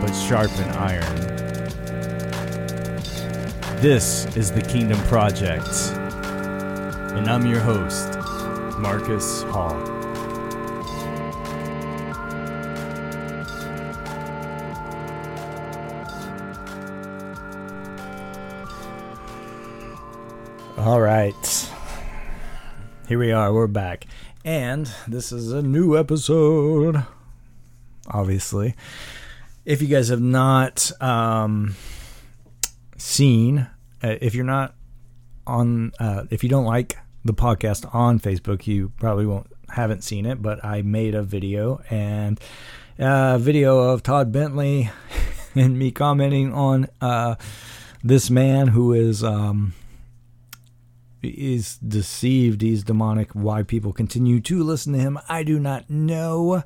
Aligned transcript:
but 0.00 0.12
sharpen 0.12 0.68
iron. 0.70 1.16
This 3.80 4.26
is 4.36 4.50
the 4.50 4.62
Kingdom 4.62 4.98
Project, 5.02 5.68
and 7.14 7.28
I'm 7.28 7.46
your 7.46 7.60
host, 7.60 8.18
Marcus 8.78 9.42
Hall. 9.44 9.76
All 20.78 21.00
right. 21.00 21.70
Here 23.08 23.18
we 23.18 23.32
are. 23.32 23.52
We're 23.52 23.66
back. 23.66 24.06
And 24.44 24.90
this 25.06 25.32
is 25.32 25.52
a 25.52 25.60
new 25.60 25.98
episode, 25.98 27.04
obviously. 28.06 28.74
If 29.68 29.82
you 29.82 29.88
guys 29.88 30.08
have 30.08 30.22
not 30.22 30.90
um, 30.98 31.76
seen, 32.96 33.68
uh, 34.02 34.14
if 34.18 34.34
you're 34.34 34.46
not 34.46 34.74
on, 35.46 35.92
uh, 36.00 36.24
if 36.30 36.42
you 36.42 36.48
don't 36.48 36.64
like 36.64 36.96
the 37.22 37.34
podcast 37.34 37.94
on 37.94 38.18
Facebook, 38.18 38.66
you 38.66 38.94
probably 38.98 39.26
won't 39.26 39.52
haven't 39.68 40.04
seen 40.04 40.24
it. 40.24 40.40
But 40.40 40.64
I 40.64 40.80
made 40.80 41.14
a 41.14 41.22
video 41.22 41.82
and 41.90 42.40
a 42.98 43.38
video 43.38 43.78
of 43.90 44.02
Todd 44.02 44.32
Bentley 44.32 44.88
and 45.54 45.78
me 45.78 45.90
commenting 45.90 46.54
on 46.54 46.88
uh, 47.02 47.34
this 48.02 48.30
man 48.30 48.68
who 48.68 48.94
is. 48.94 49.22
Um, 49.22 49.74
is 51.20 51.76
deceived. 51.78 52.62
He's 52.62 52.84
demonic. 52.84 53.32
Why 53.32 53.64
people 53.64 53.92
continue 53.92 54.40
to 54.40 54.62
listen 54.62 54.94
to 54.94 54.98
him, 55.00 55.18
I 55.28 55.42
do 55.42 55.58
not 55.58 55.90
know. 55.90 56.62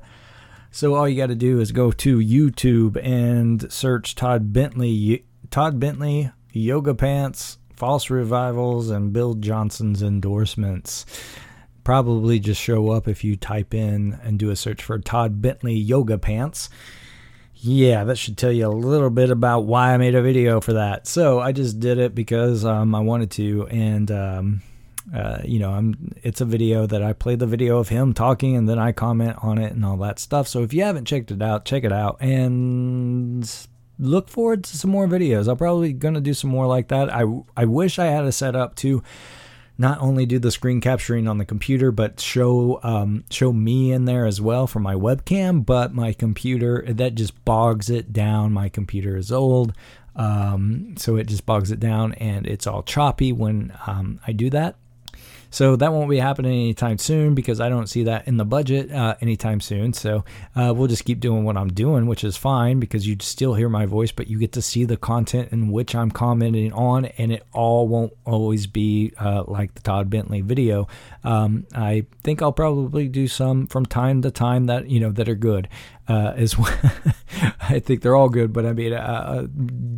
So 0.73 0.95
all 0.95 1.07
you 1.07 1.15
got 1.15 1.27
to 1.27 1.35
do 1.35 1.59
is 1.59 1.71
go 1.71 1.91
to 1.91 2.17
YouTube 2.17 2.99
and 3.01 3.71
search 3.71 4.15
Todd 4.15 4.51
Bentley, 4.51 5.23
Todd 5.51 5.79
Bentley 5.79 6.31
yoga 6.51 6.95
pants, 6.95 7.59
false 7.75 8.09
revivals, 8.09 8.89
and 8.89 9.13
Bill 9.13 9.35
Johnson's 9.35 10.01
endorsements. 10.01 11.05
Probably 11.83 12.39
just 12.39 12.59
show 12.59 12.89
up 12.89 13.07
if 13.07 13.23
you 13.23 13.35
type 13.35 13.75
in 13.75 14.19
and 14.23 14.39
do 14.39 14.49
a 14.49 14.55
search 14.55 14.83
for 14.83 14.97
Todd 14.97 15.43
Bentley 15.43 15.75
yoga 15.75 16.17
pants 16.17 16.69
yeah, 17.65 18.03
that 18.03 18.17
should 18.17 18.37
tell 18.37 18.51
you 18.51 18.67
a 18.67 18.69
little 18.69 19.09
bit 19.09 19.29
about 19.29 19.61
why 19.61 19.93
I 19.93 19.97
made 19.97 20.15
a 20.15 20.21
video 20.21 20.59
for 20.59 20.73
that. 20.73 21.07
So 21.07 21.39
I 21.39 21.53
just 21.53 21.79
did 21.79 21.97
it 21.97 22.13
because 22.13 22.65
um, 22.65 22.93
I 22.93 22.99
wanted 22.99 23.31
to, 23.31 23.67
and 23.67 24.11
um, 24.11 24.61
uh, 25.11 25.39
you 25.43 25.59
know, 25.59 25.71
I'm. 25.71 26.13
It's 26.23 26.39
a 26.39 26.45
video 26.45 26.85
that 26.85 27.03
I 27.03 27.13
play 27.13 27.35
the 27.35 27.47
video 27.47 27.77
of 27.77 27.89
him 27.89 28.13
talking, 28.13 28.55
and 28.55 28.69
then 28.69 28.79
I 28.79 28.91
comment 28.93 29.37
on 29.41 29.57
it 29.57 29.73
and 29.73 29.83
all 29.83 29.97
that 29.97 30.19
stuff. 30.19 30.47
So 30.47 30.63
if 30.63 30.73
you 30.73 30.83
haven't 30.83 31.05
checked 31.05 31.31
it 31.31 31.41
out, 31.41 31.65
check 31.65 31.83
it 31.83 31.91
out, 31.91 32.17
and 32.21 33.49
look 33.99 34.29
forward 34.29 34.63
to 34.65 34.77
some 34.77 34.91
more 34.91 35.07
videos. 35.07 35.49
I'm 35.49 35.57
probably 35.57 35.93
gonna 35.93 36.21
do 36.21 36.33
some 36.33 36.49
more 36.49 36.67
like 36.67 36.87
that. 36.87 37.13
I 37.13 37.25
I 37.57 37.65
wish 37.65 37.99
I 37.99 38.05
had 38.05 38.23
a 38.23 38.31
setup 38.31 38.75
to 38.77 39.03
not 39.77 39.99
only 39.99 40.25
do 40.25 40.39
the 40.39 40.51
screen 40.51 40.79
capturing 40.79 41.27
on 41.27 41.37
the 41.37 41.45
computer, 41.45 41.91
but 41.91 42.19
show 42.19 42.79
um, 42.83 43.25
show 43.29 43.51
me 43.51 43.91
in 43.91 44.05
there 44.05 44.25
as 44.25 44.39
well 44.39 44.67
for 44.67 44.79
my 44.79 44.93
webcam. 44.93 45.65
But 45.65 45.93
my 45.93 46.13
computer 46.13 46.85
that 46.87 47.15
just 47.15 47.43
bogs 47.43 47.89
it 47.89 48.13
down. 48.13 48.53
My 48.53 48.69
computer 48.69 49.17
is 49.17 49.33
old, 49.33 49.73
um, 50.15 50.95
so 50.97 51.17
it 51.17 51.27
just 51.27 51.45
bogs 51.45 51.71
it 51.71 51.81
down, 51.81 52.13
and 52.13 52.47
it's 52.47 52.67
all 52.67 52.83
choppy 52.83 53.33
when 53.33 53.73
um, 53.85 54.21
I 54.25 54.31
do 54.31 54.49
that. 54.51 54.77
So 55.53 55.75
that 55.75 55.93
won't 55.93 56.09
be 56.09 56.17
happening 56.17 56.51
anytime 56.51 56.97
soon 56.97 57.35
because 57.35 57.61
I 57.61 57.69
don't 57.69 57.85
see 57.85 58.05
that 58.05 58.27
in 58.27 58.37
the 58.37 58.43
budget 58.43 58.91
uh, 58.91 59.13
anytime 59.21 59.61
soon. 59.61 59.93
So 59.93 60.25
uh, 60.55 60.73
we'll 60.75 60.87
just 60.87 61.05
keep 61.05 61.19
doing 61.19 61.43
what 61.43 61.57
I'm 61.57 61.71
doing, 61.71 62.07
which 62.07 62.23
is 62.23 62.35
fine 62.35 62.79
because 62.79 63.05
you 63.05 63.17
still 63.19 63.53
hear 63.53 63.69
my 63.69 63.85
voice, 63.85 64.11
but 64.11 64.27
you 64.27 64.39
get 64.39 64.53
to 64.53 64.63
see 64.63 64.83
the 64.83 64.97
content 64.97 65.51
in 65.51 65.69
which 65.69 65.93
I'm 65.93 66.09
commenting 66.09 66.73
on, 66.73 67.05
and 67.05 67.31
it 67.31 67.45
all 67.53 67.87
won't 67.87 68.13
always 68.25 68.65
be 68.65 69.13
uh, 69.19 69.43
like 69.45 69.75
the 69.75 69.81
Todd 69.81 70.09
Bentley 70.09 70.41
video. 70.41 70.87
Um, 71.23 71.67
I 71.75 72.07
think 72.23 72.41
I'll 72.41 72.51
probably 72.51 73.07
do 73.07 73.27
some 73.27 73.67
from 73.67 73.85
time 73.85 74.23
to 74.23 74.31
time 74.31 74.65
that 74.65 74.89
you 74.89 74.99
know 74.99 75.11
that 75.11 75.29
are 75.29 75.35
good. 75.35 75.69
Uh, 76.05 76.33
as 76.35 76.57
well. 76.57 76.77
I 77.61 77.79
think 77.79 78.01
they're 78.01 78.15
all 78.15 78.27
good, 78.27 78.51
but 78.51 78.65
I 78.65 78.73
mean, 78.73 78.91
uh, 78.91 78.97
uh, 78.97 79.47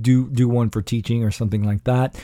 do 0.01 0.29
do 0.29 0.47
one 0.47 0.69
for 0.69 0.83
teaching 0.83 1.23
or 1.23 1.31
something 1.31 1.63
like 1.63 1.83
that. 1.85 2.15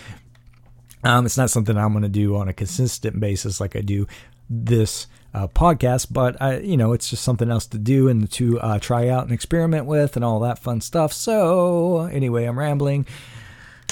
Um, 1.04 1.26
it's 1.26 1.38
not 1.38 1.50
something 1.50 1.78
I'm 1.78 1.92
going 1.92 2.04
to 2.04 2.10
do 2.10 2.36
on 2.36 2.48
a 2.48 2.54
consistent 2.54 3.20
basis 3.20 3.60
like 3.60 3.76
I 3.76 3.82
do 3.82 4.08
this 4.50 5.08
uh, 5.34 5.48
podcast, 5.48 6.08
but 6.12 6.42
I, 6.42 6.60
you 6.60 6.78
know, 6.78 6.94
it's 6.94 7.10
just 7.10 7.24
something 7.24 7.50
else 7.50 7.66
to 7.68 7.78
do 7.78 8.10
and 8.10 8.30
to 8.34 8.60
uh, 8.60 8.80
try 8.80 9.08
out 9.08 9.24
and 9.24 9.32
experiment 9.32 9.86
with 9.86 10.16
and 10.16 10.26
all 10.26 10.42
that 10.42 10.60
fun 10.60 10.82
stuff. 10.82 11.14
So 11.14 12.02
anyway, 12.02 12.46
I'm 12.46 12.60
rambling. 12.60 13.06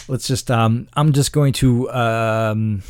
Let's 0.08 0.28
just, 0.28 0.52
um, 0.52 0.88
I'm 0.94 1.14
just 1.14 1.32
going 1.32 1.54
to 1.54 1.90
um, 1.92 2.84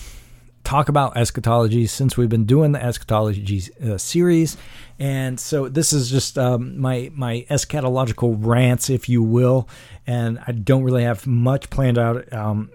talk 0.64 0.88
about 0.88 1.18
eschatology 1.18 1.88
since 1.88 2.16
we've 2.16 2.30
been 2.30 2.46
doing 2.46 2.72
the 2.72 2.84
eschatology 2.84 3.64
uh, 3.84 3.98
series, 3.98 4.56
and 5.00 5.40
so 5.40 5.68
this 5.68 5.92
is 5.92 6.10
just 6.10 6.38
um, 6.38 6.80
my 6.80 7.12
my 7.14 7.46
eschatological 7.50 8.38
rants, 8.40 8.90
if 8.90 9.10
you 9.10 9.24
will. 9.24 9.68
And 10.06 10.40
I 10.46 10.52
don't 10.52 10.84
really 10.84 11.04
have 11.04 11.26
much 11.28 11.70
planned 11.70 11.98
out 11.98 12.32
um, 12.32 12.70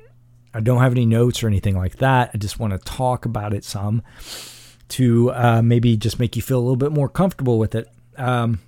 I 0.55 0.61
don't 0.61 0.81
have 0.81 0.93
any 0.93 1.05
notes 1.05 1.43
or 1.43 1.49
anything 1.49 1.77
like 1.77 1.97
that. 1.97 2.31
I 2.33 2.39
just 2.39 2.61
want 2.61 2.73
to 2.73 2.79
talk 2.79 3.27
about 3.27 3.53
it 3.53 3.65
some 3.65 4.03
to 4.91 5.33
uh, 5.33 5.63
maybe 5.63 5.97
just 5.97 6.21
make 6.21 6.37
you 6.37 6.43
feel 6.43 6.59
a 6.59 6.61
little 6.61 6.77
bit 6.77 6.93
more 6.93 7.09
comfortable 7.09 7.59
with 7.59 7.75
it. 7.75 7.89
Um, 8.17 8.61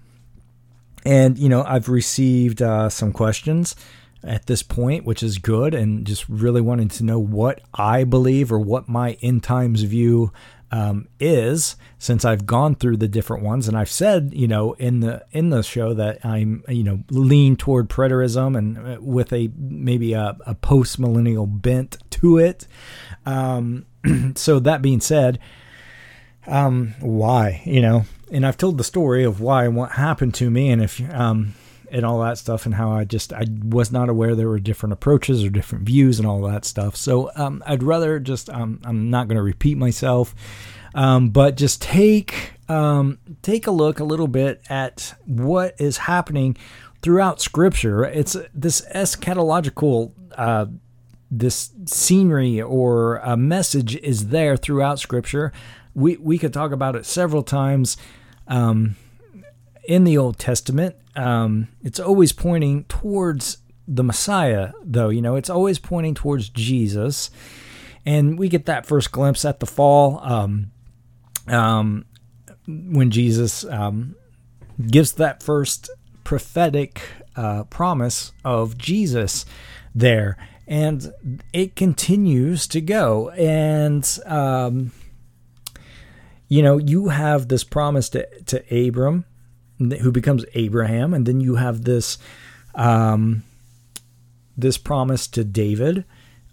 and, 1.05 1.39
you 1.39 1.49
know, 1.49 1.63
I've 1.63 1.89
received 1.89 2.61
uh, 2.61 2.89
some 2.89 3.13
questions 3.13 3.77
at 4.25 4.47
this 4.47 4.63
point, 4.63 5.05
which 5.05 5.23
is 5.23 5.39
good, 5.39 5.73
and 5.73 6.05
just 6.05 6.29
really 6.29 6.61
wanting 6.61 6.89
to 6.89 7.05
know 7.05 7.21
what 7.21 7.61
I 7.73 8.03
believe 8.03 8.51
or 8.51 8.59
what 8.59 8.89
my 8.89 9.17
end 9.23 9.45
times 9.45 9.83
view 9.83 10.33
um, 10.71 11.09
is 11.21 11.77
since 11.99 12.25
I've 12.25 12.47
gone 12.47 12.75
through 12.75 12.97
the 12.99 13.09
different 13.09 13.43
ones, 13.43 13.69
and 13.69 13.77
I've 13.77 13.91
said, 13.91 14.32
you 14.34 14.49
know, 14.49 14.72
in 14.75 15.00
the 15.00 15.25
in 15.32 15.50
the 15.50 15.62
show 15.62 15.94
that 15.94 16.25
I'm, 16.25 16.65
you 16.69 16.82
know, 16.82 17.04
lean 17.10 17.56
toward 17.56 17.88
preterism 17.88 18.56
and 18.56 18.78
uh, 18.78 19.00
with 19.00 19.32
a 19.32 19.50
maybe 19.56 20.12
a, 20.12 20.37
a 20.47 20.55
post 20.55 20.99
millennial 20.99 21.47
bent 21.47 21.99
to 22.10 22.38
it. 22.38 22.66
Um, 23.25 23.87
so 24.34 24.59
that 24.60 24.82
being 24.82 25.00
said, 25.00 25.38
um, 26.47 26.94
why, 27.00 27.62
you 27.65 27.81
know, 27.81 28.05
and 28.31 28.47
I've 28.47 28.59
told 28.59 28.78
the 28.78 28.84
story 28.84 29.25
of 29.25 29.41
why 29.41 29.65
and 29.65 29.76
what 29.76 29.93
happened 29.93 30.34
to 30.34 30.50
me, 30.50 30.71
and 30.71 30.82
if 30.82 31.00
um, 31.12 31.55
and 31.91 32.05
all 32.05 32.21
that 32.21 32.39
stuff 32.39 32.67
and 32.67 32.75
how 32.75 32.91
I 32.91 33.05
just 33.05 33.33
I 33.33 33.45
was 33.65 33.93
not 33.93 34.09
aware 34.09 34.35
there 34.35 34.49
were 34.49 34.59
different 34.59 34.93
approaches 34.93 35.45
or 35.45 35.51
different 35.51 35.85
views 35.85 36.19
and 36.19 36.27
all 36.27 36.41
that 36.43 36.65
stuff. 36.65 36.97
So 36.97 37.31
um, 37.37 37.63
I'd 37.67 37.83
rather 37.83 38.19
just 38.19 38.51
um, 38.51 38.81
I'm 38.85 39.11
not 39.11 39.29
going 39.29 39.37
to 39.37 39.43
repeat 39.43 39.77
myself, 39.77 40.35
um, 40.95 41.31
but 41.31 41.57
just 41.57 41.83
take 41.83 42.53
um, 42.69 43.19
take 43.43 43.67
a 43.67 43.71
look 43.71 44.00
a 44.00 44.05
little 44.05 44.29
bit 44.29 44.62
at 44.69 45.15
what 45.25 45.75
is 45.79 45.99
happening 45.99 46.56
throughout 47.03 47.41
Scripture. 47.41 48.05
It's 48.05 48.37
this 48.55 48.82
eschatological. 48.94 50.12
Uh, 50.37 50.67
this 51.29 51.71
scenery 51.87 52.62
or 52.62 53.17
a 53.17 53.37
message 53.37 53.97
is 53.97 54.29
there 54.29 54.56
throughout 54.56 55.00
Scripture. 55.00 55.53
We 55.93 56.17
we 56.19 56.39
could 56.39 56.53
talk 56.53 56.71
about 56.71 56.94
it 56.94 57.05
several 57.05 57.43
times 57.43 57.97
um, 58.47 58.94
in 59.87 60.05
the 60.05 60.19
Old 60.19 60.38
Testament 60.38 60.97
um, 61.17 61.69
it's 61.83 61.99
always 61.99 62.33
pointing 62.33 62.85
towards 62.85 63.59
the 63.88 64.05
Messiah, 64.05 64.73
though. 64.85 65.09
You 65.09 65.23
know, 65.23 65.37
it's 65.37 65.50
always 65.50 65.79
pointing 65.79 66.15
towards 66.15 66.50
Jesus, 66.50 67.31
and 68.05 68.38
we 68.38 68.49
get 68.49 68.67
that 68.67 68.87
first 68.87 69.11
glimpse 69.12 69.44
at 69.44 69.61
the 69.61 69.67
fall 69.67 70.21
um, 70.23 70.71
um, 71.49 72.05
when 72.67 73.11
Jesus 73.11 73.65
um, 73.65 74.15
gives 74.87 75.12
that 75.12 75.43
first 75.43 75.91
prophetic 76.23 77.00
uh, 77.35 77.65
promise 77.65 78.32
of 78.44 78.77
Jesus 78.77 79.47
there, 79.94 80.37
and 80.67 81.12
it 81.53 81.77
continues 81.77 82.67
to 82.69 82.81
go, 82.82 83.31
and 83.31 84.19
um, 84.27 84.93
you 86.49 86.62
know, 86.62 86.77
you 86.77 87.09
have 87.09 87.49
this 87.49 87.65
promise 87.65 88.11
to 88.11 88.29
to 88.44 88.87
Abram 88.87 89.25
who 89.78 90.11
becomes 90.11 90.44
Abraham, 90.55 91.12
and 91.14 91.26
then 91.26 91.40
you 91.40 91.56
have 91.56 91.84
this 91.84 92.19
um, 92.75 93.44
this 94.56 94.78
promise 94.78 95.26
to 95.28 95.44
David. 95.44 96.05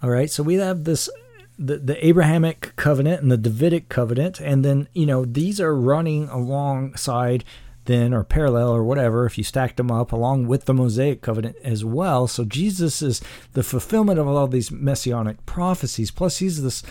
All 0.02 0.10
right, 0.10 0.30
so 0.30 0.44
we 0.44 0.56
have 0.56 0.84
this 0.84 1.10
the, 1.58 1.78
the 1.78 2.06
Abrahamic 2.06 2.76
covenant 2.76 3.22
and 3.22 3.32
the 3.32 3.38
Davidic 3.38 3.90
covenant, 3.90 4.40
and 4.40 4.66
then 4.66 4.88
you 4.94 5.06
know 5.06 5.26
these 5.26 5.62
are 5.62 5.76
running 5.76 6.28
alongside 6.30 7.44
then 7.86 8.14
or 8.14 8.24
parallel 8.24 8.70
or 8.70 8.84
whatever 8.84 9.26
if 9.26 9.38
you 9.38 9.44
stacked 9.44 9.78
them 9.78 9.92
up 9.92 10.12
along 10.12 10.48
with 10.48 10.66
the 10.66 10.74
Mosaic 10.74 11.22
covenant 11.22 11.56
as 11.64 11.84
well. 11.84 12.28
So 12.28 12.46
Jesus 12.46 13.02
is 13.02 13.22
the 13.54 13.64
fulfillment 13.64 14.20
of 14.20 14.28
all 14.28 14.48
these 14.48 14.72
messianic 14.72 15.46
prophecies. 15.46 16.12
Plus, 16.12 16.38
he's 16.38 16.64
this 16.64 16.84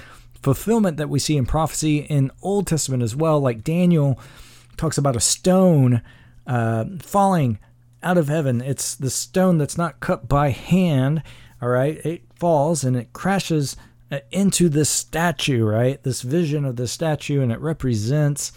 fulfillment 0.43 0.97
that 0.99 1.09
we 1.09 1.19
see 1.19 1.37
in 1.37 1.47
prophecy 1.47 1.99
in 1.99 2.31
Old 2.43 2.67
Testament 2.67 3.03
as 3.03 3.17
well. 3.17 3.41
Like 3.41 3.65
Daniel 3.65 4.19
talks 4.77 4.99
about 4.99 5.17
a 5.17 5.21
stone 5.21 6.03
uh, 6.47 6.85
falling 7.01 7.59
out 8.03 8.19
of 8.19 8.29
heaven. 8.29 8.61
It's 8.61 8.95
the 8.95 9.11
stone 9.11 9.59
that's 9.59 9.79
not 9.79 10.01
cut 10.01 10.29
by 10.29 10.51
hand. 10.51 11.23
All 11.61 11.69
right, 11.69 12.05
it 12.05 12.23
falls 12.35 12.83
and 12.83 12.97
it 12.97 13.13
crashes 13.13 13.77
uh, 14.11 14.21
into 14.31 14.69
this 14.69 14.91
statue. 14.91 15.65
Right, 15.65 16.03
this 16.03 16.23
vision 16.23 16.65
of 16.65 16.77
the 16.77 16.89
statue, 16.89 17.41
and 17.41 17.53
it 17.53 17.61
represents 17.61 18.53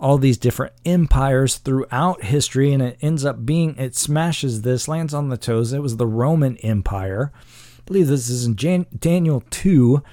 all 0.00 0.16
these 0.16 0.38
different 0.38 0.72
empires 0.84 1.56
throughout 1.56 2.22
history, 2.22 2.72
and 2.72 2.80
it 2.80 2.98
ends 3.00 3.24
up 3.24 3.44
being 3.44 3.76
it 3.76 3.96
smashes 3.96 4.62
this, 4.62 4.86
lands 4.86 5.12
on 5.12 5.28
the 5.28 5.36
toes. 5.36 5.72
It 5.72 5.82
was 5.82 5.96
the 5.96 6.06
Roman 6.06 6.56
Empire. 6.58 7.32
I 7.34 7.82
believe 7.84 8.06
this 8.06 8.30
is 8.30 8.46
in 8.46 8.54
Jan- 8.54 8.86
Daniel 8.96 9.42
two, 9.50 10.04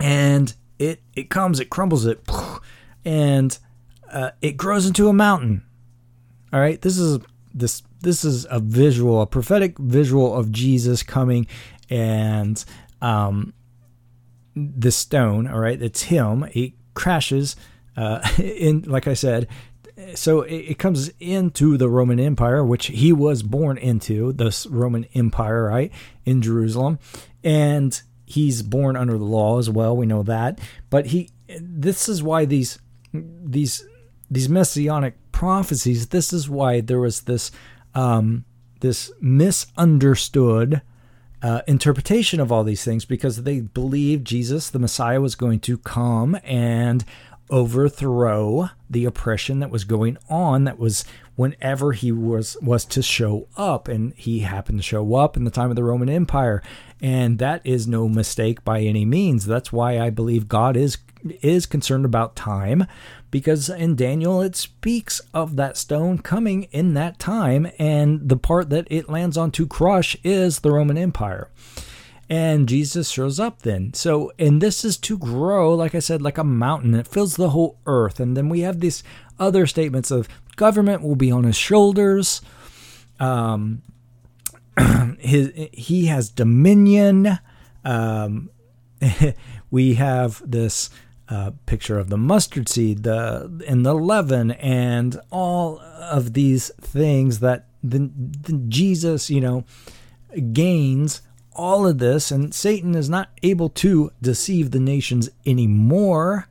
and 0.00 0.52
it 0.80 1.00
it 1.14 1.30
comes, 1.30 1.60
it 1.60 1.70
crumbles, 1.70 2.06
it, 2.06 2.28
and 3.04 3.56
uh, 4.10 4.30
it 4.42 4.56
grows 4.56 4.86
into 4.86 5.08
a 5.08 5.12
mountain. 5.12 5.62
All 6.52 6.60
right, 6.60 6.80
this 6.80 6.98
is 6.98 7.18
this 7.54 7.82
this 8.00 8.24
is 8.24 8.46
a 8.50 8.60
visual, 8.60 9.20
a 9.20 9.26
prophetic 9.26 9.78
visual 9.78 10.34
of 10.34 10.52
Jesus 10.52 11.02
coming, 11.02 11.46
and 11.90 12.64
um, 13.02 13.52
the 14.54 14.90
stone. 14.90 15.46
All 15.46 15.58
right, 15.58 15.80
it's 15.80 16.02
him. 16.04 16.44
He 16.50 16.74
crashes 16.94 17.56
uh, 17.96 18.26
in 18.38 18.82
like 18.82 19.06
I 19.06 19.14
said, 19.14 19.48
so 20.14 20.42
it, 20.42 20.56
it, 20.56 20.78
comes 20.78 21.10
into 21.20 21.76
the 21.76 21.88
Roman 21.88 22.20
Empire, 22.20 22.64
which 22.64 22.86
he 22.86 23.12
was 23.12 23.42
born 23.42 23.76
into, 23.78 24.32
this 24.32 24.66
Roman 24.66 25.04
Empire, 25.14 25.64
right, 25.64 25.92
in 26.24 26.40
Jerusalem, 26.40 26.98
and 27.42 28.00
he's 28.24 28.62
born 28.62 28.96
under 28.96 29.18
the 29.18 29.24
law 29.24 29.58
as 29.58 29.68
well. 29.68 29.96
We 29.96 30.06
know 30.06 30.22
that, 30.22 30.60
but 30.90 31.06
he. 31.06 31.30
This 31.60 32.08
is 32.08 32.22
why 32.22 32.44
these 32.44 32.78
these 33.12 33.84
these 34.30 34.48
messianic 34.48 35.14
prophecies. 35.32 36.08
This 36.08 36.32
is 36.32 36.48
why 36.48 36.80
there 36.80 37.00
was 37.00 37.22
this 37.22 37.50
um, 37.94 38.44
this 38.80 39.10
misunderstood. 39.20 40.82
Uh, 41.40 41.62
interpretation 41.68 42.40
of 42.40 42.50
all 42.50 42.64
these 42.64 42.82
things 42.82 43.04
because 43.04 43.44
they 43.44 43.60
believed 43.60 44.26
Jesus, 44.26 44.70
the 44.70 44.78
Messiah, 44.80 45.20
was 45.20 45.36
going 45.36 45.60
to 45.60 45.78
come 45.78 46.36
and 46.42 47.04
overthrow 47.50 48.70
the 48.90 49.04
oppression 49.04 49.60
that 49.60 49.70
was 49.70 49.84
going 49.84 50.18
on 50.28 50.64
that 50.64 50.78
was 50.78 51.04
whenever 51.36 51.92
he 51.92 52.12
was 52.12 52.56
was 52.60 52.84
to 52.84 53.02
show 53.02 53.46
up 53.56 53.88
and 53.88 54.12
he 54.16 54.40
happened 54.40 54.78
to 54.78 54.82
show 54.82 55.14
up 55.14 55.36
in 55.36 55.44
the 55.44 55.50
time 55.50 55.70
of 55.70 55.76
the 55.76 55.84
Roman 55.84 56.08
Empire 56.08 56.62
and 57.00 57.38
that 57.38 57.64
is 57.64 57.86
no 57.86 58.08
mistake 58.08 58.64
by 58.64 58.80
any 58.80 59.04
means 59.04 59.46
that's 59.46 59.72
why 59.72 59.98
I 59.98 60.10
believe 60.10 60.48
God 60.48 60.76
is 60.76 60.98
is 61.42 61.66
concerned 61.66 62.04
about 62.04 62.36
time 62.36 62.86
because 63.30 63.68
in 63.68 63.96
Daniel 63.96 64.40
it 64.40 64.56
speaks 64.56 65.20
of 65.34 65.56
that 65.56 65.76
stone 65.76 66.18
coming 66.18 66.64
in 66.64 66.94
that 66.94 67.18
time 67.18 67.70
and 67.78 68.28
the 68.28 68.36
part 68.36 68.70
that 68.70 68.86
it 68.90 69.08
lands 69.08 69.36
on 69.36 69.50
to 69.52 69.66
crush 69.66 70.16
is 70.24 70.60
the 70.60 70.72
Roman 70.72 70.98
Empire 70.98 71.48
and 72.30 72.68
Jesus 72.68 73.08
shows 73.08 73.40
up 73.40 73.62
then. 73.62 73.94
So, 73.94 74.32
and 74.38 74.60
this 74.60 74.84
is 74.84 74.96
to 74.98 75.16
grow, 75.16 75.74
like 75.74 75.94
I 75.94 75.98
said, 75.98 76.20
like 76.20 76.38
a 76.38 76.44
mountain. 76.44 76.94
It 76.94 77.08
fills 77.08 77.36
the 77.36 77.50
whole 77.50 77.78
earth. 77.86 78.20
And 78.20 78.36
then 78.36 78.48
we 78.48 78.60
have 78.60 78.80
these 78.80 79.02
other 79.38 79.66
statements 79.66 80.10
of 80.10 80.28
government 80.56 81.02
will 81.02 81.16
be 81.16 81.32
on 81.32 81.44
his 81.44 81.56
shoulders. 81.56 82.42
Um, 83.18 83.82
his, 85.18 85.52
he 85.72 86.06
has 86.06 86.28
dominion. 86.28 87.38
Um, 87.84 88.50
we 89.70 89.94
have 89.94 90.42
this 90.44 90.90
uh, 91.30 91.50
picture 91.66 91.98
of 91.98 92.10
the 92.10 92.16
mustard 92.16 92.68
seed, 92.68 93.02
the 93.02 93.62
and 93.66 93.84
the 93.84 93.94
leaven, 93.94 94.52
and 94.52 95.20
all 95.30 95.80
of 95.80 96.32
these 96.32 96.70
things 96.80 97.40
that 97.40 97.66
the, 97.82 98.10
the 98.14 98.64
Jesus, 98.68 99.30
you 99.30 99.40
know, 99.40 99.64
gains 100.52 101.22
all 101.52 101.86
of 101.86 101.98
this, 101.98 102.30
and 102.30 102.54
Satan 102.54 102.94
is 102.94 103.10
not 103.10 103.30
able 103.42 103.68
to 103.70 104.10
deceive 104.22 104.70
the 104.70 104.80
nations 104.80 105.28
anymore 105.44 106.48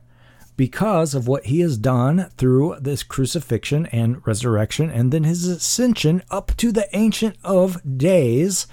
because 0.56 1.14
of 1.14 1.28
what 1.28 1.46
he 1.46 1.60
has 1.60 1.78
done 1.78 2.28
through 2.36 2.76
this 2.80 3.02
crucifixion 3.02 3.86
and 3.86 4.26
resurrection, 4.26 4.90
and 4.90 5.12
then 5.12 5.24
his 5.24 5.46
ascension 5.46 6.22
up 6.30 6.54
to 6.56 6.72
the 6.72 6.88
Ancient 6.96 7.36
of 7.42 7.98
Days. 7.98 8.66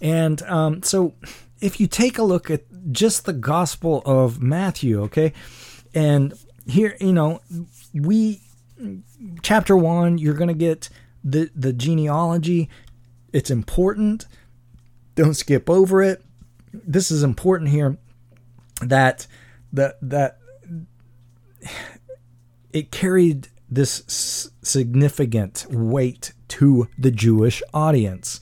And 0.00 0.42
um, 0.42 0.82
so, 0.82 1.14
if 1.60 1.80
you 1.80 1.86
take 1.86 2.18
a 2.18 2.24
look 2.24 2.50
at 2.50 2.64
just 2.90 3.24
the 3.24 3.32
Gospel 3.32 4.02
of 4.04 4.42
Matthew, 4.42 5.02
okay, 5.02 5.32
and 5.94 6.34
here, 6.66 6.96
you 7.00 7.12
know, 7.12 7.40
we 7.92 8.40
chapter 9.42 9.76
one, 9.76 10.18
you're 10.18 10.34
going 10.34 10.48
to 10.48 10.54
get 10.54 10.88
the 11.22 11.50
the 11.54 11.72
genealogy. 11.72 12.68
It's 13.32 13.50
important 13.50 14.26
don't 15.14 15.34
skip 15.34 15.68
over 15.68 16.02
it. 16.02 16.24
This 16.72 17.10
is 17.10 17.22
important 17.22 17.70
here 17.70 17.98
that 18.80 19.26
that 19.72 19.98
that 20.00 20.38
it 22.72 22.90
carried 22.90 23.48
this 23.70 24.50
significant 24.62 25.66
weight 25.70 26.32
to 26.48 26.88
the 26.98 27.10
Jewish 27.10 27.62
audience. 27.72 28.40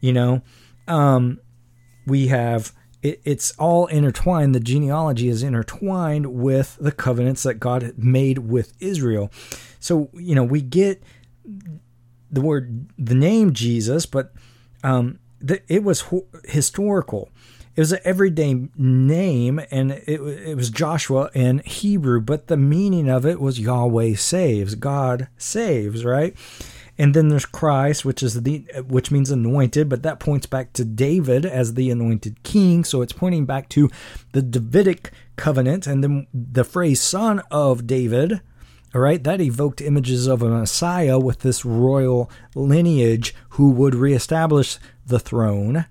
You 0.00 0.12
know, 0.12 0.42
um, 0.86 1.40
we 2.06 2.28
have 2.28 2.72
it, 3.02 3.20
it's 3.24 3.52
all 3.58 3.86
intertwined. 3.86 4.54
The 4.54 4.60
genealogy 4.60 5.28
is 5.28 5.42
intertwined 5.42 6.26
with 6.26 6.76
the 6.80 6.92
covenants 6.92 7.42
that 7.44 7.54
God 7.54 7.94
made 7.96 8.38
with 8.38 8.72
Israel. 8.80 9.30
So 9.80 10.10
you 10.14 10.34
know, 10.34 10.44
we 10.44 10.60
get 10.60 11.02
the 12.30 12.40
word, 12.40 12.88
the 12.98 13.14
name 13.14 13.52
Jesus, 13.52 14.06
but 14.06 14.32
um, 14.84 15.18
the, 15.40 15.62
it 15.72 15.82
was 15.82 16.02
ho- 16.02 16.26
historical. 16.44 17.30
It 17.74 17.80
was 17.80 17.92
an 17.92 18.00
everyday 18.02 18.68
name, 18.76 19.60
and 19.70 19.92
it, 19.92 20.20
it 20.20 20.56
was 20.56 20.68
Joshua 20.68 21.30
in 21.32 21.60
Hebrew, 21.60 22.20
but 22.20 22.48
the 22.48 22.56
meaning 22.56 23.08
of 23.08 23.24
it 23.24 23.40
was 23.40 23.60
Yahweh 23.60 24.14
saves, 24.16 24.74
God 24.74 25.28
saves, 25.36 26.04
right? 26.04 26.36
And 26.98 27.14
then 27.14 27.28
there's 27.28 27.46
Christ, 27.46 28.04
which 28.04 28.24
is 28.24 28.42
the 28.42 28.66
which 28.88 29.12
means 29.12 29.30
anointed, 29.30 29.88
but 29.88 30.02
that 30.02 30.18
points 30.18 30.46
back 30.46 30.72
to 30.72 30.84
David 30.84 31.46
as 31.46 31.74
the 31.74 31.90
anointed 31.90 32.42
king. 32.42 32.82
So 32.82 33.02
it's 33.02 33.12
pointing 33.12 33.46
back 33.46 33.68
to 33.70 33.88
the 34.32 34.42
Davidic 34.42 35.12
covenant, 35.36 35.86
and 35.86 36.02
then 36.02 36.26
the 36.34 36.64
phrase 36.64 37.00
"son 37.00 37.40
of 37.52 37.86
David." 37.86 38.40
All 38.94 39.00
right, 39.02 39.22
that 39.22 39.40
evoked 39.40 39.80
images 39.80 40.26
of 40.26 40.42
a 40.42 40.48
Messiah 40.48 41.18
with 41.18 41.40
this 41.40 41.64
royal 41.64 42.30
lineage 42.54 43.34
who 43.50 43.70
would 43.70 43.94
reestablish 43.94 44.78
the 45.06 45.20
throne 45.20 45.84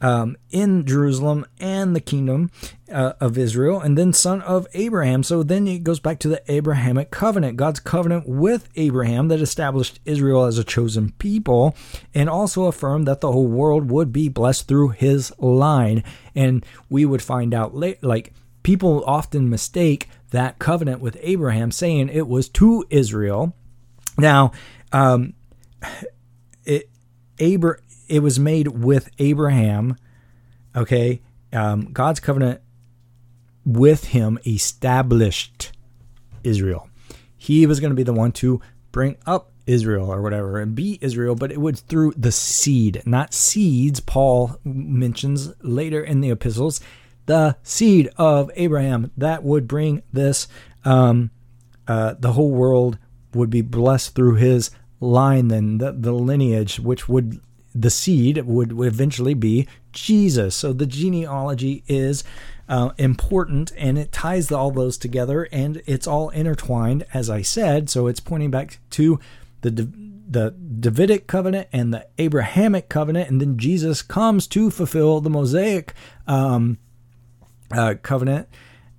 um, 0.00 0.36
in 0.50 0.86
Jerusalem 0.86 1.46
and 1.58 1.94
the 1.94 2.00
kingdom 2.00 2.50
uh, 2.92 3.14
of 3.20 3.36
Israel, 3.36 3.80
and 3.80 3.98
then 3.98 4.12
son 4.12 4.40
of 4.42 4.66
Abraham. 4.74 5.22
So 5.22 5.42
then 5.42 5.66
it 5.66 5.84
goes 5.84 6.00
back 6.00 6.18
to 6.20 6.28
the 6.28 6.42
Abrahamic 6.50 7.10
covenant, 7.10 7.56
God's 7.56 7.80
covenant 7.80 8.28
with 8.28 8.68
Abraham 8.76 9.28
that 9.28 9.40
established 9.40 10.00
Israel 10.04 10.44
as 10.44 10.58
a 10.58 10.64
chosen 10.64 11.12
people, 11.18 11.76
and 12.14 12.28
also 12.28 12.64
affirmed 12.64 13.06
that 13.06 13.20
the 13.20 13.32
whole 13.32 13.48
world 13.48 13.90
would 13.90 14.12
be 14.12 14.28
blessed 14.28 14.68
through 14.68 14.90
his 14.90 15.32
line. 15.38 16.04
And 16.34 16.64
we 16.88 17.04
would 17.04 17.22
find 17.22 17.52
out 17.52 17.74
late, 17.74 18.02
like 18.02 18.32
people 18.62 19.04
often 19.06 19.50
mistake 19.50 20.08
that 20.30 20.58
covenant 20.58 21.00
with 21.00 21.16
Abraham, 21.20 21.70
saying 21.70 22.08
it 22.08 22.28
was 22.28 22.48
to 22.50 22.84
Israel. 22.90 23.54
Now, 24.16 24.52
um, 24.92 25.34
it, 26.64 26.90
Abra- 27.40 27.78
it 28.08 28.20
was 28.20 28.38
made 28.38 28.68
with 28.68 29.10
Abraham. 29.18 29.96
Okay, 30.76 31.22
um, 31.52 31.92
God's 31.92 32.20
covenant 32.20 32.60
with 33.64 34.06
him 34.06 34.38
established 34.46 35.72
Israel. 36.42 36.88
He 37.36 37.66
was 37.66 37.80
going 37.80 37.90
to 37.90 37.96
be 37.96 38.02
the 38.02 38.12
one 38.12 38.32
to 38.32 38.60
bring 38.92 39.16
up 39.26 39.52
Israel 39.66 40.10
or 40.10 40.22
whatever 40.22 40.58
and 40.58 40.74
be 40.74 40.98
Israel, 41.00 41.34
but 41.34 41.52
it 41.52 41.60
was 41.60 41.80
through 41.80 42.14
the 42.16 42.32
seed, 42.32 43.02
not 43.04 43.34
seeds. 43.34 44.00
Paul 44.00 44.58
mentions 44.64 45.52
later 45.62 46.02
in 46.02 46.20
the 46.20 46.30
epistles 46.30 46.80
the 47.26 47.56
seed 47.62 48.08
of 48.16 48.50
Abraham 48.56 49.12
that 49.16 49.44
would 49.44 49.68
bring 49.68 50.02
this. 50.12 50.48
Um, 50.84 51.30
uh, 51.86 52.14
the 52.18 52.32
whole 52.32 52.50
world 52.50 52.98
would 53.34 53.50
be 53.50 53.60
blessed 53.60 54.14
through 54.14 54.34
his 54.36 54.70
line, 55.00 55.48
then 55.48 55.78
the, 55.78 55.92
the 55.92 56.12
lineage, 56.12 56.80
which 56.80 57.08
would 57.08 57.40
the 57.80 57.90
seed 57.90 58.38
would, 58.44 58.72
eventually 58.72 59.34
be 59.34 59.66
Jesus. 59.92 60.54
So 60.54 60.72
the 60.72 60.86
genealogy 60.86 61.84
is 61.86 62.24
uh, 62.68 62.90
important 62.98 63.72
and 63.76 63.98
it 63.98 64.12
ties 64.12 64.52
all 64.52 64.70
those 64.70 64.98
together 64.98 65.48
and 65.52 65.82
it's 65.86 66.06
all 66.06 66.30
intertwined, 66.30 67.06
as 67.12 67.30
I 67.30 67.42
said. 67.42 67.88
So 67.88 68.06
it's 68.06 68.20
pointing 68.20 68.50
back 68.50 68.78
to 68.90 69.18
the 69.62 69.88
the 70.30 70.50
Davidic 70.50 71.26
covenant 71.26 71.68
and 71.72 71.92
the 71.92 72.06
Abrahamic 72.18 72.90
covenant, 72.90 73.30
and 73.30 73.40
then 73.40 73.56
Jesus 73.56 74.02
comes 74.02 74.46
to 74.48 74.70
fulfill 74.70 75.22
the 75.22 75.30
Mosaic 75.30 75.94
um, 76.26 76.76
uh, 77.72 77.94
covenant 78.02 78.46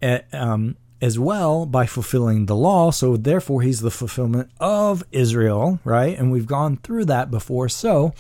at, 0.01 0.25
um, 0.33 0.75
as 1.01 1.19
well 1.19 1.65
by 1.65 1.85
fulfilling 1.85 2.47
the 2.47 2.55
law. 2.55 2.91
So 2.91 3.15
therefore, 3.15 3.61
he's 3.61 3.81
the 3.81 3.91
fulfillment 3.91 4.49
of 4.59 5.03
Israel, 5.11 5.79
right? 5.83 6.17
And 6.17 6.31
we've 6.31 6.47
gone 6.47 6.77
through 6.77 7.05
that 7.05 7.29
before. 7.29 7.69
So 7.69 8.13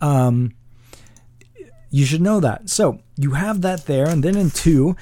um, 0.00 0.54
you 1.90 2.04
should 2.04 2.20
know 2.20 2.40
that. 2.40 2.70
So 2.70 3.00
you 3.16 3.32
have 3.32 3.62
that 3.62 3.86
there, 3.86 4.08
and 4.08 4.22
then 4.22 4.36
in 4.36 4.50
two. 4.50 4.96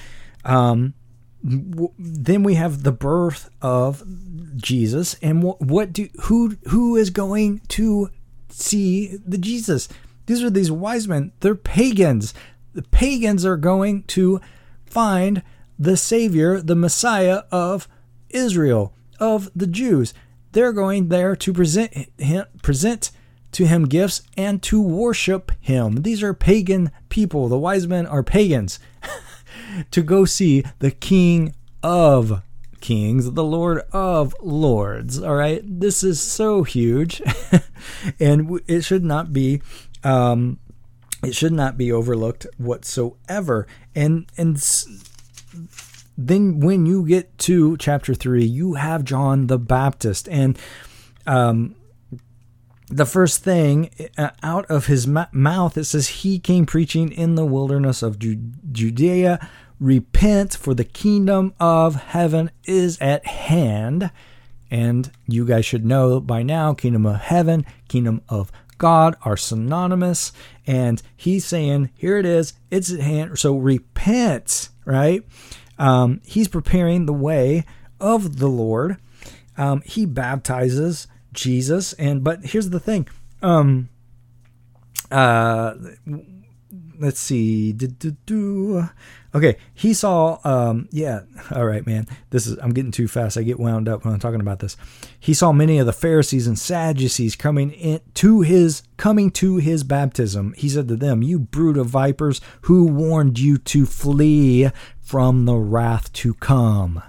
Um, 0.44 0.94
then 1.42 2.42
we 2.42 2.54
have 2.54 2.82
the 2.82 2.92
birth 2.92 3.48
of 3.62 4.02
Jesus, 4.56 5.16
and 5.22 5.42
what, 5.42 5.60
what 5.60 5.92
do 5.92 6.08
who 6.22 6.56
who 6.68 6.96
is 6.96 7.10
going 7.10 7.60
to 7.68 8.10
see 8.48 9.16
the 9.24 9.38
Jesus? 9.38 9.88
These 10.26 10.42
are 10.42 10.50
these 10.50 10.70
wise 10.70 11.06
men. 11.06 11.32
They're 11.40 11.54
pagans. 11.54 12.34
The 12.74 12.82
pagans 12.82 13.46
are 13.46 13.56
going 13.56 14.02
to 14.04 14.40
find 14.84 15.42
the 15.78 15.96
Savior, 15.96 16.60
the 16.60 16.74
Messiah 16.74 17.42
of 17.50 17.88
Israel, 18.30 18.92
of 19.20 19.50
the 19.54 19.66
Jews. 19.66 20.12
They're 20.52 20.72
going 20.72 21.08
there 21.08 21.36
to 21.36 21.52
present 21.52 21.92
him, 22.18 22.44
present 22.62 23.10
to 23.52 23.66
him 23.66 23.86
gifts 23.86 24.22
and 24.36 24.62
to 24.64 24.80
worship 24.80 25.52
him. 25.60 26.02
These 26.02 26.22
are 26.22 26.34
pagan 26.34 26.90
people. 27.08 27.48
The 27.48 27.58
wise 27.58 27.86
men 27.86 28.06
are 28.06 28.22
pagans. 28.22 28.78
to 29.90 30.02
go 30.02 30.24
see 30.24 30.64
the 30.78 30.90
King 30.90 31.54
of 31.82 32.42
Kings, 32.80 33.32
the 33.32 33.44
Lord 33.44 33.82
of 33.92 34.34
Lords. 34.40 35.22
All 35.22 35.34
right, 35.34 35.62
this 35.64 36.02
is 36.02 36.20
so 36.20 36.62
huge, 36.62 37.20
and 38.20 38.60
it 38.66 38.82
should 38.82 39.04
not 39.04 39.32
be. 39.32 39.62
Um, 40.04 40.58
it 41.22 41.34
should 41.34 41.52
not 41.52 41.76
be 41.76 41.90
overlooked 41.90 42.46
whatsoever. 42.58 43.66
And 43.94 44.26
and 44.36 44.62
then 46.16 46.60
when 46.60 46.86
you 46.86 47.06
get 47.06 47.36
to 47.38 47.76
chapter 47.78 48.14
three, 48.14 48.44
you 48.44 48.74
have 48.74 49.04
John 49.04 49.48
the 49.48 49.58
Baptist, 49.58 50.28
and 50.28 50.58
um, 51.26 51.74
the 52.90 53.06
first 53.06 53.42
thing 53.42 53.90
uh, 54.16 54.30
out 54.42 54.66
of 54.66 54.86
his 54.86 55.06
mouth 55.06 55.76
it 55.76 55.84
says 55.84 56.08
he 56.08 56.38
came 56.38 56.66
preaching 56.66 57.12
in 57.12 57.34
the 57.34 57.46
wilderness 57.46 58.02
of 58.02 58.18
Judea. 58.18 59.48
Repent 59.80 60.56
for 60.56 60.74
the 60.74 60.84
kingdom 60.84 61.54
of 61.60 61.94
heaven 61.94 62.50
is 62.64 62.98
at 63.00 63.26
hand. 63.26 64.10
And 64.70 65.10
you 65.26 65.44
guys 65.46 65.64
should 65.64 65.84
know 65.84 66.20
by 66.20 66.42
now 66.42 66.74
kingdom 66.74 67.06
of 67.06 67.16
heaven 67.16 67.64
kingdom 67.88 68.22
of 68.28 68.50
god 68.76 69.16
are 69.22 69.36
synonymous. 69.36 70.32
And 70.66 71.02
he's 71.16 71.44
saying 71.44 71.90
here 71.94 72.16
it 72.16 72.26
is. 72.26 72.54
It's 72.70 72.92
at 72.92 73.00
hand. 73.00 73.38
So 73.38 73.56
repent 73.56 74.70
right? 74.88 75.22
Um, 75.78 76.22
he's 76.24 76.48
preparing 76.48 77.04
the 77.04 77.12
way 77.12 77.64
of 78.00 78.38
the 78.38 78.48
lord. 78.48 78.96
Um, 79.56 79.82
he 79.84 80.06
baptizes 80.06 81.06
Jesus. 81.38 81.92
And 81.94 82.22
but 82.22 82.44
here's 82.44 82.70
the 82.70 82.80
thing. 82.80 83.08
Um 83.42 83.88
uh 85.10 85.74
let's 86.98 87.20
see. 87.20 87.72
Do 87.72 88.88
okay, 89.34 89.56
he 89.72 89.94
saw 89.94 90.38
um 90.44 90.88
yeah, 90.90 91.20
all 91.52 91.64
right, 91.64 91.86
man. 91.86 92.06
This 92.30 92.46
is 92.46 92.58
I'm 92.58 92.74
getting 92.74 92.90
too 92.90 93.08
fast. 93.08 93.38
I 93.38 93.42
get 93.42 93.60
wound 93.60 93.88
up 93.88 94.04
when 94.04 94.12
I'm 94.12 94.20
talking 94.20 94.40
about 94.40 94.58
this. 94.58 94.76
He 95.18 95.32
saw 95.32 95.52
many 95.52 95.78
of 95.78 95.86
the 95.86 95.92
Pharisees 95.92 96.46
and 96.46 96.58
Sadducees 96.58 97.36
coming 97.36 97.70
in 97.70 98.00
to 98.14 98.40
his 98.40 98.82
coming 98.96 99.30
to 99.32 99.56
his 99.56 99.84
baptism. 99.84 100.54
He 100.56 100.68
said 100.68 100.88
to 100.88 100.96
them, 100.96 101.22
"You 101.22 101.38
brood 101.38 101.76
of 101.76 101.86
vipers, 101.86 102.40
who 102.62 102.86
warned 102.86 103.38
you 103.38 103.58
to 103.58 103.86
flee 103.86 104.70
from 105.00 105.44
the 105.44 105.56
wrath 105.56 106.12
to 106.14 106.34
come?" 106.34 107.02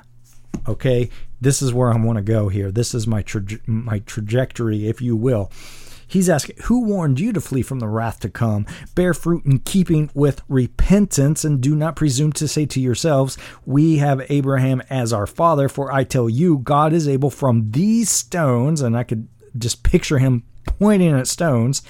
Okay, 0.67 1.09
this 1.41 1.61
is 1.61 1.73
where 1.73 1.91
I 1.91 1.97
want 1.97 2.17
to 2.17 2.23
go 2.23 2.49
here. 2.49 2.71
This 2.71 2.93
is 2.93 3.07
my 3.07 3.23
traje- 3.23 3.67
my 3.67 3.99
trajectory, 3.99 4.87
if 4.87 5.01
you 5.01 5.15
will. 5.15 5.51
He's 6.09 6.27
asking, 6.27 6.57
Who 6.63 6.83
warned 6.85 7.19
you 7.19 7.31
to 7.33 7.39
flee 7.39 7.61
from 7.61 7.79
the 7.79 7.87
wrath 7.87 8.19
to 8.21 8.29
come? 8.29 8.65
Bear 8.95 9.13
fruit 9.13 9.45
in 9.45 9.59
keeping 9.59 10.09
with 10.15 10.41
repentance, 10.49 11.45
and 11.45 11.61
do 11.61 11.75
not 11.75 11.95
presume 11.95 12.33
to 12.33 12.47
say 12.47 12.65
to 12.65 12.81
yourselves, 12.81 13.37
We 13.65 13.97
have 13.97 14.25
Abraham 14.29 14.81
as 14.89 15.13
our 15.13 15.27
father. 15.27 15.69
For 15.69 15.91
I 15.91 16.03
tell 16.03 16.27
you, 16.27 16.57
God 16.57 16.93
is 16.93 17.07
able 17.07 17.29
from 17.29 17.71
these 17.71 18.09
stones, 18.09 18.81
and 18.81 18.97
I 18.97 19.03
could 19.03 19.27
just 19.57 19.83
picture 19.83 20.17
him 20.17 20.43
pointing 20.65 21.13
at 21.13 21.27
stones, 21.27 21.83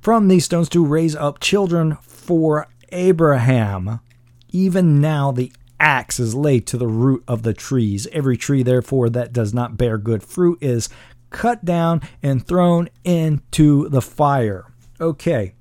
from 0.00 0.28
these 0.28 0.44
stones 0.44 0.68
to 0.70 0.84
raise 0.84 1.16
up 1.16 1.40
children 1.40 1.96
for 2.02 2.68
Abraham. 2.90 4.00
Even 4.50 5.00
now, 5.00 5.32
the 5.32 5.50
axe 5.82 6.20
is 6.20 6.34
laid 6.34 6.66
to 6.68 6.78
the 6.78 6.86
root 6.86 7.24
of 7.26 7.42
the 7.42 7.52
trees. 7.52 8.06
Every 8.12 8.36
tree, 8.36 8.62
therefore, 8.62 9.10
that 9.10 9.32
does 9.32 9.52
not 9.52 9.76
bear 9.76 9.98
good 9.98 10.22
fruit 10.22 10.58
is 10.62 10.88
cut 11.30 11.64
down 11.64 12.00
and 12.22 12.46
thrown 12.46 12.88
into 13.04 13.88
the 13.88 14.00
fire. 14.00 14.66
Okay. 15.00 15.54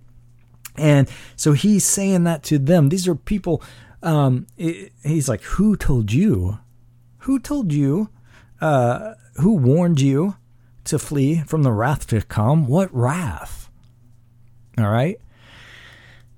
And 0.78 1.10
so 1.36 1.54
he's 1.54 1.84
saying 1.84 2.24
that 2.25 2.44
to 2.44 2.60
them. 2.60 2.90
These 2.90 3.08
are 3.08 3.16
people, 3.16 3.63
um, 4.04 4.48
he's 4.58 5.28
like, 5.28 5.42
Who 5.42 5.75
told 5.75 6.13
you? 6.13 6.60
Who 7.20 7.40
told 7.40 7.74
you? 7.74 8.10
Uh, 8.62 9.16
who 9.36 9.56
warned 9.56 10.00
you 10.00 10.36
to 10.84 11.00
flee 11.00 11.42
from 11.42 11.63
the 11.63 11.72
wrath 11.72 12.08
to 12.08 12.22
come? 12.22 12.68
What 12.68 12.94
wrath? 12.94 13.70
All 14.78 14.90
right. 14.90 15.20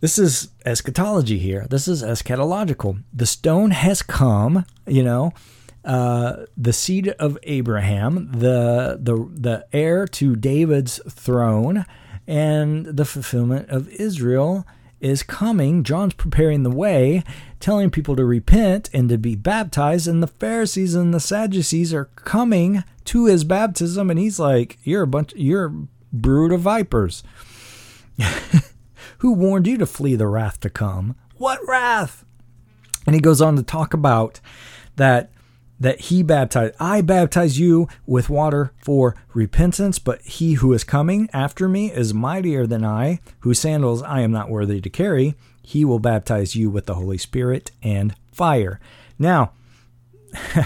This 0.03 0.19
is 0.19 0.49
eschatology 0.65 1.39
here. 1.39 1.65
This 1.69 1.87
is 1.87 2.03
eschatological. 2.03 3.01
The 3.13 3.25
stone 3.25 3.71
has 3.71 4.01
come, 4.01 4.65
you 4.85 5.01
know, 5.01 5.31
uh, 5.85 6.43
the 6.57 6.73
seed 6.73 7.07
of 7.19 7.37
Abraham, 7.43 8.29
the, 8.29 8.99
the, 9.01 9.29
the 9.33 9.65
heir 9.71 10.05
to 10.07 10.35
David's 10.35 10.99
throne, 11.09 11.85
and 12.27 12.85
the 12.85 13.05
fulfillment 13.05 13.69
of 13.69 13.87
Israel 13.91 14.67
is 14.99 15.23
coming. 15.23 15.83
John's 15.83 16.15
preparing 16.15 16.63
the 16.63 16.69
way, 16.69 17.23
telling 17.61 17.89
people 17.89 18.17
to 18.17 18.25
repent 18.25 18.89
and 18.93 19.07
to 19.07 19.17
be 19.17 19.35
baptized, 19.35 20.05
and 20.05 20.21
the 20.21 20.27
Pharisees 20.27 20.95
and 20.95 21.13
the 21.13 21.21
Sadducees 21.21 21.93
are 21.93 22.09
coming 22.15 22.83
to 23.05 23.27
his 23.27 23.45
baptism, 23.45 24.09
and 24.09 24.19
he's 24.19 24.37
like, 24.37 24.79
You're 24.83 25.03
a 25.03 25.07
bunch 25.07 25.33
you're 25.37 25.67
a 25.67 25.87
brood 26.11 26.51
of 26.51 26.59
vipers. 26.59 27.23
Who 29.23 29.31
warned 29.31 29.67
you 29.67 29.77
to 29.77 29.85
flee 29.85 30.17
the 30.17 30.27
wrath 30.27 30.59
to 30.59 30.69
come? 30.69 31.15
What 31.37 31.61
wrath? 31.65 32.25
And 33.05 33.15
he 33.15 33.21
goes 33.21 33.41
on 33.41 33.55
to 33.55 33.63
talk 33.63 33.93
about 33.93 34.41
that 34.97 35.31
that 35.79 36.01
he 36.01 36.23
baptized 36.23 36.75
I 36.77 36.99
baptize 36.99 37.57
you 37.57 37.87
with 38.05 38.29
water 38.29 38.73
for 38.83 39.15
repentance, 39.33 39.97
but 39.97 40.21
he 40.23 40.55
who 40.55 40.73
is 40.73 40.83
coming 40.83 41.29
after 41.31 41.69
me 41.69 41.89
is 41.89 42.13
mightier 42.13 42.67
than 42.67 42.83
I, 42.83 43.21
whose 43.39 43.59
sandals 43.59 44.03
I 44.03 44.19
am 44.19 44.33
not 44.33 44.49
worthy 44.49 44.81
to 44.81 44.89
carry. 44.89 45.35
He 45.61 45.85
will 45.85 45.99
baptize 45.99 46.57
you 46.57 46.69
with 46.69 46.85
the 46.85 46.95
Holy 46.95 47.17
Spirit 47.17 47.71
and 47.81 48.13
fire. 48.33 48.81
Now, 49.17 49.53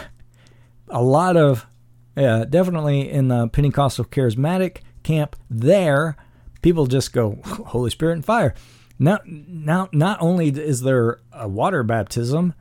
a 0.89 1.03
lot 1.03 1.37
of 1.37 1.67
yeah, 2.15 2.43
definitely 2.49 3.07
in 3.07 3.27
the 3.27 3.49
Pentecostal 3.49 4.05
charismatic 4.05 4.77
camp 5.03 5.35
there 5.47 6.17
people 6.61 6.87
just 6.87 7.13
go 7.13 7.39
Holy 7.43 7.89
Spirit 7.89 8.13
and 8.13 8.25
fire. 8.25 8.53
Now, 8.99 9.19
now, 9.25 9.89
not 9.91 10.17
only 10.21 10.49
is 10.49 10.81
there 10.81 11.19
a 11.31 11.47
water 11.47 11.83
baptism 11.83 12.53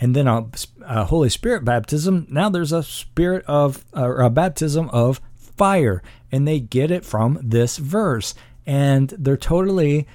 and 0.00 0.14
then 0.14 0.26
a, 0.26 0.46
a 0.84 1.04
Holy 1.04 1.28
Spirit 1.28 1.64
baptism, 1.64 2.26
now 2.28 2.48
there's 2.48 2.72
a 2.72 2.82
spirit 2.82 3.44
of 3.46 3.84
a 3.92 4.28
baptism 4.28 4.90
of 4.90 5.20
fire, 5.36 6.02
and 6.32 6.48
they 6.48 6.58
get 6.58 6.90
it 6.90 7.04
from 7.04 7.38
this 7.42 7.76
verse, 7.76 8.34
and 8.66 9.10
they're 9.10 9.36
totally 9.36 10.06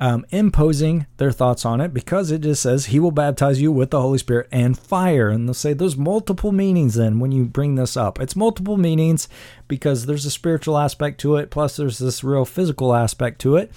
um, 0.00 0.24
imposing 0.30 1.06
their 1.16 1.32
thoughts 1.32 1.64
on 1.64 1.80
it 1.80 1.92
because 1.92 2.30
it 2.30 2.42
just 2.42 2.62
says 2.62 2.86
he 2.86 3.00
will 3.00 3.10
baptize 3.10 3.60
you 3.60 3.72
with 3.72 3.90
the 3.90 4.00
Holy 4.00 4.18
Spirit 4.18 4.48
and 4.52 4.78
fire. 4.78 5.28
And 5.28 5.48
they'll 5.48 5.54
say 5.54 5.72
there's 5.72 5.96
multiple 5.96 6.52
meanings 6.52 6.94
then 6.94 7.18
when 7.18 7.32
you 7.32 7.44
bring 7.44 7.74
this 7.74 7.96
up. 7.96 8.20
It's 8.20 8.36
multiple 8.36 8.76
meanings 8.76 9.28
because 9.66 10.06
there's 10.06 10.24
a 10.24 10.30
spiritual 10.30 10.78
aspect 10.78 11.20
to 11.20 11.36
it, 11.36 11.50
plus 11.50 11.76
there's 11.76 11.98
this 11.98 12.24
real 12.24 12.44
physical 12.44 12.94
aspect 12.94 13.40
to 13.42 13.56
it. 13.56 13.72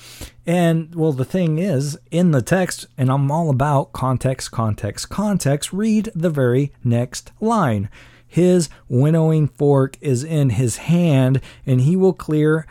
And 0.46 0.94
well, 0.96 1.14
the 1.14 1.26
thing 1.26 1.60
is, 1.60 2.00
in 2.10 2.32
the 2.32 2.42
text, 2.42 2.88
and 2.98 3.12
I'm 3.12 3.32
all 3.32 3.50
about 3.50 3.94
context, 3.94 4.52
context, 4.52 5.10
context, 5.10 5.74
read 5.74 6.10
the 6.16 6.30
very 6.30 6.74
next 6.84 7.32
line. 7.40 7.90
His 8.28 8.70
winnowing 8.88 9.50
fork 9.50 9.98
is 10.00 10.24
in 10.24 10.52
his 10.52 10.78
hand, 10.78 11.42
and 11.66 11.82
he 11.82 11.98
will 11.98 12.14
clear 12.14 12.66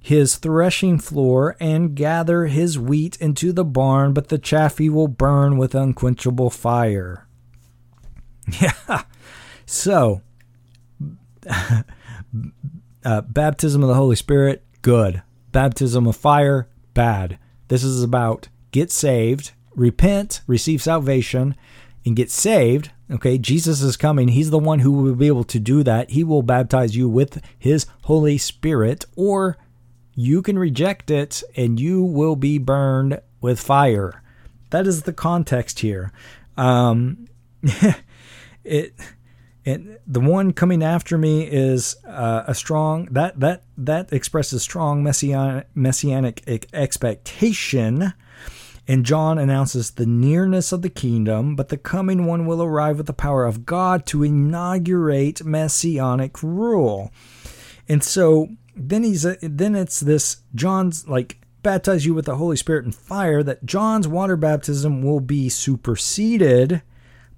his 0.00 0.36
threshing 0.36 0.98
floor 0.98 1.56
and 1.60 1.94
gather 1.94 2.46
his 2.46 2.78
wheat 2.78 3.16
into 3.20 3.52
the 3.52 3.64
barn, 3.64 4.12
but 4.12 4.28
the 4.28 4.38
chaffee 4.38 4.88
will 4.88 5.08
burn 5.08 5.58
with 5.58 5.74
unquenchable 5.74 6.50
fire. 6.50 7.26
Yeah. 8.60 9.04
So, 9.66 10.22
uh, 13.04 13.20
baptism 13.20 13.82
of 13.82 13.88
the 13.88 13.94
Holy 13.94 14.16
Spirit, 14.16 14.64
good. 14.82 15.22
Baptism 15.52 16.08
of 16.08 16.16
fire, 16.16 16.68
bad. 16.92 17.38
This 17.68 17.84
is 17.84 18.02
about 18.02 18.48
get 18.72 18.90
saved, 18.90 19.52
repent, 19.76 20.40
receive 20.48 20.82
salvation, 20.82 21.54
and 22.04 22.16
get 22.16 22.30
saved. 22.32 22.90
Okay, 23.10 23.38
Jesus 23.38 23.82
is 23.82 23.96
coming. 23.96 24.28
He's 24.28 24.50
the 24.50 24.58
one 24.58 24.80
who 24.80 24.90
will 24.92 25.14
be 25.14 25.28
able 25.28 25.44
to 25.44 25.60
do 25.60 25.84
that. 25.84 26.10
He 26.10 26.24
will 26.24 26.42
baptize 26.42 26.96
you 26.96 27.08
with 27.08 27.40
his 27.58 27.86
Holy 28.02 28.38
Spirit, 28.38 29.04
or 29.14 29.56
you 30.14 30.42
can 30.42 30.58
reject 30.58 31.10
it 31.10 31.42
and 31.56 31.78
you 31.78 32.02
will 32.02 32.36
be 32.36 32.58
burned 32.58 33.20
with 33.40 33.60
fire. 33.60 34.22
That 34.70 34.86
is 34.86 35.02
the 35.02 35.12
context 35.12 35.80
here. 35.80 36.12
Um, 36.56 37.26
it 38.64 38.94
and 39.66 39.98
the 40.06 40.20
one 40.20 40.52
coming 40.52 40.82
after 40.82 41.18
me 41.18 41.42
is 41.42 41.96
uh, 42.06 42.44
a 42.46 42.54
strong 42.54 43.06
that 43.10 43.38
that 43.40 43.64
that 43.76 44.12
expresses 44.12 44.62
strong 44.62 45.02
messianic 45.02 46.68
expectation 46.72 48.14
and 48.90 49.06
John 49.06 49.38
announces 49.38 49.92
the 49.92 50.06
nearness 50.06 50.72
of 50.72 50.82
the 50.82 50.88
kingdom, 50.90 51.54
but 51.54 51.68
the 51.68 51.76
coming 51.76 52.26
one 52.26 52.44
will 52.44 52.60
arrive 52.60 52.96
with 52.96 53.06
the 53.06 53.12
power 53.12 53.44
of 53.44 53.64
God 53.64 54.04
to 54.06 54.24
inaugurate 54.24 55.44
messianic 55.44 56.42
rule. 56.42 57.12
And 57.88 58.02
so 58.02 58.48
then 58.88 59.02
he's 59.02 59.26
then 59.42 59.74
it's 59.74 60.00
this 60.00 60.38
John's 60.54 61.06
like 61.06 61.40
baptize 61.62 62.06
you 62.06 62.14
with 62.14 62.24
the 62.24 62.36
Holy 62.36 62.56
Spirit 62.56 62.84
and 62.84 62.94
fire 62.94 63.42
that 63.42 63.64
John's 63.64 64.08
water 64.08 64.36
baptism 64.36 65.02
will 65.02 65.20
be 65.20 65.48
superseded 65.48 66.82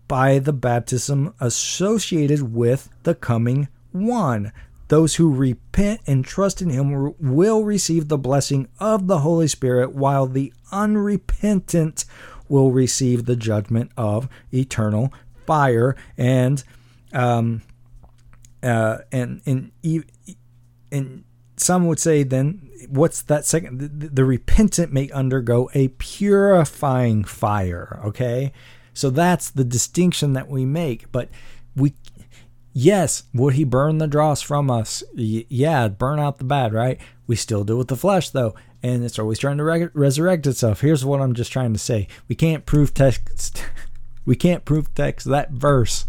by 0.08 0.38
the 0.38 0.52
baptism 0.52 1.34
associated 1.40 2.54
with 2.54 2.88
the 3.02 3.14
coming 3.14 3.68
one. 3.90 4.52
Those 4.88 5.14
who 5.14 5.34
repent 5.34 6.02
and 6.06 6.24
trust 6.24 6.60
in 6.60 6.68
him 6.68 7.14
will 7.18 7.64
receive 7.64 8.08
the 8.08 8.18
blessing 8.18 8.68
of 8.78 9.06
the 9.06 9.20
Holy 9.20 9.48
Spirit, 9.48 9.92
while 9.92 10.26
the 10.26 10.52
unrepentant 10.70 12.04
will 12.48 12.70
receive 12.70 13.24
the 13.24 13.36
judgment 13.36 13.90
of 13.96 14.28
eternal 14.52 15.12
fire. 15.46 15.96
And 16.18 16.62
um, 17.14 17.62
uh, 18.62 18.98
and 19.10 19.40
and 19.46 19.72
and 20.90 21.24
some 21.62 21.86
would 21.86 21.98
say 21.98 22.22
then 22.22 22.68
what's 22.88 23.22
that 23.22 23.44
second 23.46 23.78
the, 23.78 24.08
the 24.08 24.24
repentant 24.24 24.92
may 24.92 25.08
undergo 25.10 25.70
a 25.74 25.88
purifying 25.88 27.24
fire 27.24 28.00
okay 28.04 28.52
so 28.94 29.10
that's 29.10 29.50
the 29.50 29.64
distinction 29.64 30.32
that 30.34 30.48
we 30.48 30.64
make. 30.64 31.10
But 31.12 31.28
we, 31.74 31.94
yes, 32.72 33.24
would 33.32 33.54
he 33.54 33.64
burn 33.64 33.98
the 33.98 34.06
dross 34.06 34.42
from 34.42 34.70
us? 34.70 35.02
Y- 35.16 35.46
yeah, 35.48 35.88
burn 35.88 36.18
out 36.18 36.38
the 36.38 36.44
bad, 36.44 36.72
right? 36.72 37.00
We 37.26 37.36
still 37.36 37.64
do 37.64 37.76
with 37.76 37.88
the 37.88 37.96
flesh, 37.96 38.30
though, 38.30 38.54
and 38.82 39.04
it's 39.04 39.18
always 39.18 39.38
trying 39.38 39.58
to 39.58 39.64
re- 39.64 39.88
resurrect 39.94 40.46
itself. 40.46 40.80
Here's 40.80 41.04
what 41.04 41.20
I'm 41.20 41.34
just 41.34 41.52
trying 41.52 41.72
to 41.72 41.78
say: 41.78 42.08
we 42.28 42.34
can't 42.34 42.66
prove 42.66 42.92
text, 42.92 43.64
we 44.26 44.36
can't 44.36 44.64
prove 44.64 44.94
text 44.94 45.26
that 45.28 45.50
verse, 45.52 46.04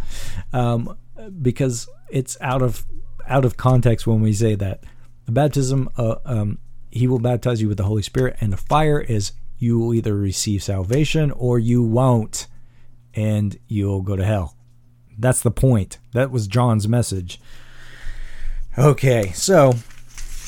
um, 0.52 0.98
because 1.42 1.88
it's 2.10 2.38
out 2.42 2.62
of 2.62 2.86
out 3.28 3.46
of 3.46 3.56
context 3.56 4.06
when 4.06 4.22
we 4.22 4.34
say 4.34 4.56
that. 4.56 4.84
The 5.26 5.32
baptism, 5.32 5.90
uh, 5.98 6.16
um, 6.26 6.60
he 6.92 7.08
will 7.08 7.20
baptize 7.20 7.62
you 7.62 7.68
with 7.68 7.78
the 7.78 7.86
Holy 7.86 8.02
Spirit, 8.02 8.38
and 8.40 8.52
the 8.52 8.58
fire 8.58 9.00
is 9.00 9.32
you 9.58 9.80
will 9.80 9.94
either 9.94 10.16
receive 10.16 10.62
salvation 10.62 11.32
or 11.32 11.58
you 11.58 11.82
won't 11.82 12.48
and 13.14 13.58
you'll 13.68 14.02
go 14.02 14.16
to 14.16 14.26
hell. 14.26 14.56
That's 15.18 15.42
the 15.42 15.52
point. 15.52 16.00
That 16.14 16.32
was 16.32 16.48
John's 16.48 16.88
message. 16.88 17.40
Okay, 18.78 19.32
so 19.34 19.76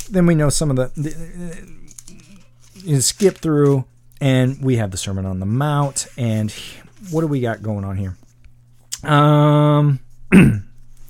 then 0.09 0.25
we 0.25 0.35
know 0.35 0.49
some 0.49 0.69
of 0.71 0.75
the, 0.75 0.91
the 0.99 1.75
you 2.83 2.99
skip 3.01 3.37
through 3.37 3.85
and 4.19 4.61
we 4.61 4.77
have 4.77 4.91
the 4.91 4.97
Sermon 4.97 5.25
on 5.25 5.39
the 5.39 5.45
Mount 5.45 6.07
and 6.17 6.53
what 7.11 7.21
do 7.21 7.27
we 7.27 7.39
got 7.39 7.61
going 7.61 7.85
on 7.85 7.97
here? 7.97 8.17
Um 9.03 9.99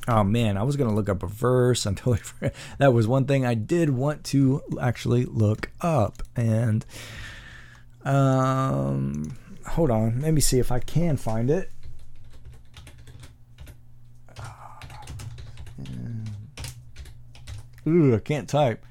oh 0.08 0.24
man, 0.24 0.58
I 0.58 0.64
was 0.64 0.76
to 0.90 0.96
look 0.96 1.10
up 1.10 1.24
a 1.24 1.28
verse 1.28 1.86
I 2.42 2.52
that 2.78 2.94
was 2.94 3.08
one 3.08 3.26
thing 3.26 3.46
I 3.46 3.54
did 3.54 3.90
want 3.90 4.24
to 4.26 4.62
actually 4.82 5.26
look 5.26 5.72
up 5.82 6.24
and 6.36 6.86
um 8.04 9.38
hold 9.68 9.92
on. 9.92 10.22
Let 10.22 10.34
me 10.34 10.42
see 10.42 10.60
if 10.60 10.72
I 10.72 10.80
can 10.80 11.18
find 11.18 11.50
it. 11.50 11.72
Ooh, 17.88 18.16
I 18.16 18.20
can't 18.20 18.50
type. 18.50 18.84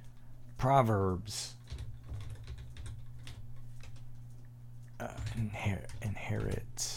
Proverbs. 0.56 1.54
Uh, 5.00 5.08
inherit. 5.36 5.90
inherit. 6.00 6.93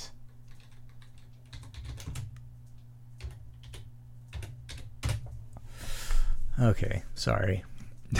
Okay, 6.59 7.03
sorry. 7.13 7.63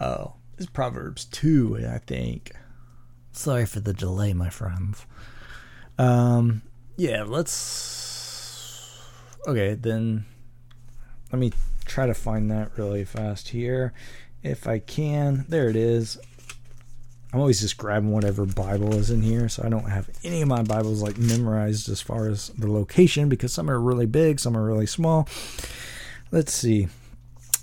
oh, 0.00 0.34
it's 0.56 0.66
Proverbs 0.66 1.24
2, 1.26 1.86
I 1.88 1.98
think. 1.98 2.52
Sorry 3.30 3.64
for 3.66 3.78
the 3.78 3.92
delay, 3.92 4.32
my 4.32 4.50
friends. 4.50 5.06
Um, 5.96 6.62
yeah, 6.96 7.22
let's. 7.22 9.00
Okay, 9.46 9.74
then 9.74 10.24
let 11.32 11.38
me 11.38 11.52
try 11.84 12.06
to 12.06 12.14
find 12.14 12.50
that 12.50 12.76
really 12.76 13.04
fast 13.04 13.50
here. 13.50 13.92
If 14.42 14.66
I 14.66 14.80
can. 14.80 15.44
There 15.48 15.68
it 15.68 15.76
is. 15.76 16.18
I'm 17.32 17.40
always 17.40 17.60
just 17.60 17.76
grabbing 17.76 18.10
whatever 18.10 18.44
Bible 18.44 18.94
is 18.94 19.10
in 19.10 19.22
here, 19.22 19.48
so 19.48 19.62
I 19.62 19.68
don't 19.68 19.90
have 19.90 20.10
any 20.24 20.40
of 20.40 20.48
my 20.48 20.62
Bibles 20.62 21.02
like 21.02 21.18
memorized 21.18 21.88
as 21.90 22.00
far 22.00 22.26
as 22.26 22.48
the 22.48 22.72
location 22.72 23.28
because 23.28 23.52
some 23.52 23.70
are 23.70 23.78
really 23.78 24.06
big, 24.06 24.40
some 24.40 24.56
are 24.56 24.64
really 24.64 24.86
small. 24.86 25.28
Let's 26.30 26.52
see. 26.52 26.88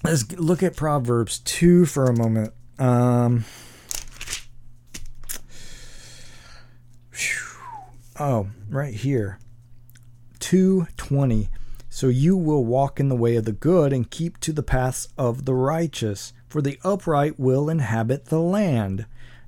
Let's 0.03 0.31
look 0.33 0.63
at 0.63 0.75
Proverbs 0.75 1.39
2 1.39 1.85
for 1.85 2.05
a 2.05 2.15
moment. 2.15 2.53
Um, 2.77 3.45
Oh, 8.17 8.47
right 8.69 8.93
here. 8.93 9.39
220. 10.39 11.49
So 11.89 12.07
you 12.07 12.37
will 12.37 12.65
walk 12.65 12.99
in 12.99 13.09
the 13.09 13.15
way 13.15 13.35
of 13.35 13.45
the 13.45 13.51
good 13.51 13.91
and 13.91 14.09
keep 14.09 14.39
to 14.41 14.53
the 14.53 14.63
paths 14.63 15.09
of 15.17 15.45
the 15.45 15.53
righteous, 15.53 16.31
for 16.47 16.61
the 16.61 16.79
upright 16.83 17.39
will 17.39 17.69
inhabit 17.69 18.25
the 18.25 18.39
land, 18.39 19.05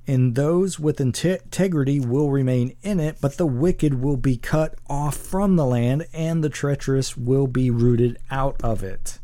and 0.07 0.35
those 0.35 0.79
with 0.79 1.01
integrity 1.01 1.99
will 1.99 2.31
remain 2.31 2.75
in 2.81 2.99
it, 2.99 3.17
but 3.19 3.37
the 3.37 3.45
wicked 3.45 4.01
will 4.01 4.15
be 4.15 4.37
cut 4.37 4.75
off 4.89 5.17
from 5.17 5.57
the 5.57 5.65
land, 5.65 6.07
and 6.13 6.41
the 6.43 6.49
treacherous 6.49 7.17
will 7.17 7.47
be 7.47 7.69
rooted 7.69 8.17
out 8.31 8.55
of 8.63 8.83
it. 8.83 9.19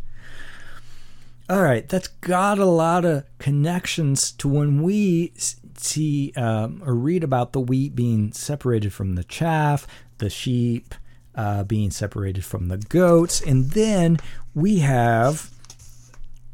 All 1.50 1.62
right, 1.62 1.88
that's 1.88 2.08
got 2.08 2.60
a 2.60 2.65
lot 2.65 3.06
of 3.06 3.26
connections 3.38 4.32
to 4.34 4.48
when 4.48 4.82
we 4.82 5.34
see 5.78 6.34
um, 6.36 6.82
or 6.86 6.96
read 6.96 7.24
about 7.24 7.54
the 7.54 7.60
wheat 7.60 7.96
being 7.96 8.34
separated 8.34 8.93
from 8.93 9.15
the 9.15 9.24
chaff, 9.24 9.88
the 10.17 10.30
sheep 10.30 10.96
uh, 11.36 11.63
being 11.63 11.91
separated 11.91 12.46
from 12.46 12.67
the 12.67 12.78
goats, 12.78 13.41
and 13.41 13.72
then 13.72 14.17
we 14.54 14.80
have 14.80 15.50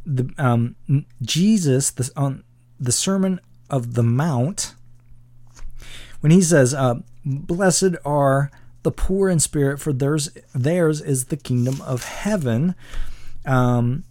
the 0.06 0.34
um, 0.38 0.76
Jesus 1.22 1.92
the, 1.92 2.12
on 2.16 2.44
the 2.80 2.92
Sermon 2.92 3.40
of 3.70 3.94
the 3.94 4.04
Mount 4.04 4.74
when 6.22 6.32
he 6.32 6.42
says, 6.42 6.74
uh, 6.74 6.96
"Blessed 7.26 7.96
are 8.06 8.52
the 8.84 8.92
poor 8.92 9.30
in 9.30 9.40
spirit, 9.40 9.80
for 9.80 9.94
theirs 9.94 10.30
theirs 10.54 11.02
is 11.02 11.26
the 11.26 11.38
kingdom 11.38 11.82
of 11.82 12.04
heaven." 12.04 12.76
Um, 13.46 14.04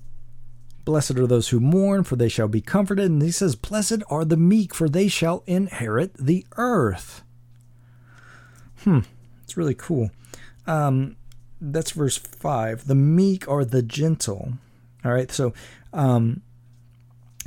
Blessed 0.89 1.19
are 1.19 1.27
those 1.27 1.51
who 1.51 1.61
mourn, 1.61 2.03
for 2.03 2.17
they 2.17 2.31
shall 2.31 2.49
be 2.49 2.63
comforted. 2.63 3.11
And 3.11 3.21
he 3.21 3.31
says, 3.31 3.55
Blessed 3.55 4.03
are 4.09 4.25
the 4.25 4.39
meek, 4.39 4.75
for 4.75 4.89
they 4.89 5.07
shall 5.07 5.45
inherit 5.47 6.15
the 6.15 6.47
earth. 6.57 7.23
Hmm, 8.85 9.01
it's 9.43 9.59
really 9.59 9.75
cool. 9.75 10.11
Um, 10.67 11.17
that's 11.61 11.91
verse 11.91 12.17
5. 12.17 12.87
The 12.87 12.95
meek 12.95 13.47
are 13.47 13.67
the 13.67 13.83
gentle. 13.83 14.55
All 15.05 15.13
right, 15.13 15.31
so 15.31 15.53
um, 15.93 16.41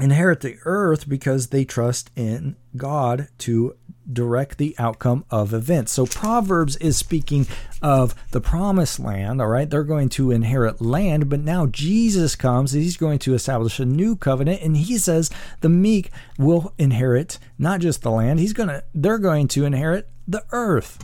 inherit 0.01 0.41
the 0.41 0.57
earth 0.65 1.07
because 1.07 1.47
they 1.47 1.63
trust 1.63 2.09
in 2.15 2.55
God 2.75 3.27
to 3.39 3.75
direct 4.11 4.57
the 4.57 4.75
outcome 4.77 5.23
of 5.29 5.53
events. 5.53 5.91
So 5.91 6.05
Proverbs 6.05 6.75
is 6.77 6.97
speaking 6.97 7.47
of 7.81 8.15
the 8.31 8.41
promised 8.41 8.99
land, 8.99 9.41
all 9.41 9.47
right? 9.47 9.69
They're 9.69 9.83
going 9.83 10.09
to 10.09 10.31
inherit 10.31 10.81
land, 10.81 11.29
but 11.29 11.39
now 11.39 11.67
Jesus 11.67 12.35
comes, 12.35 12.71
he's 12.71 12.97
going 12.97 13.19
to 13.19 13.33
establish 13.33 13.79
a 13.79 13.85
new 13.85 14.15
covenant 14.15 14.61
and 14.61 14.75
he 14.75 14.97
says 14.97 15.29
the 15.61 15.69
meek 15.69 16.11
will 16.37 16.73
inherit 16.77 17.37
not 17.57 17.79
just 17.79 18.01
the 18.01 18.11
land, 18.11 18.39
he's 18.39 18.53
going 18.53 18.69
to 18.69 18.83
they're 18.93 19.17
going 19.17 19.47
to 19.49 19.65
inherit 19.65 20.09
the 20.27 20.43
earth. 20.51 21.03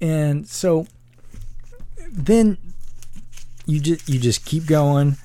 And 0.00 0.48
so 0.48 0.86
then 2.10 2.58
you 3.66 3.80
just 3.80 4.08
you 4.08 4.18
just 4.18 4.44
keep 4.44 4.66
going 4.66 5.16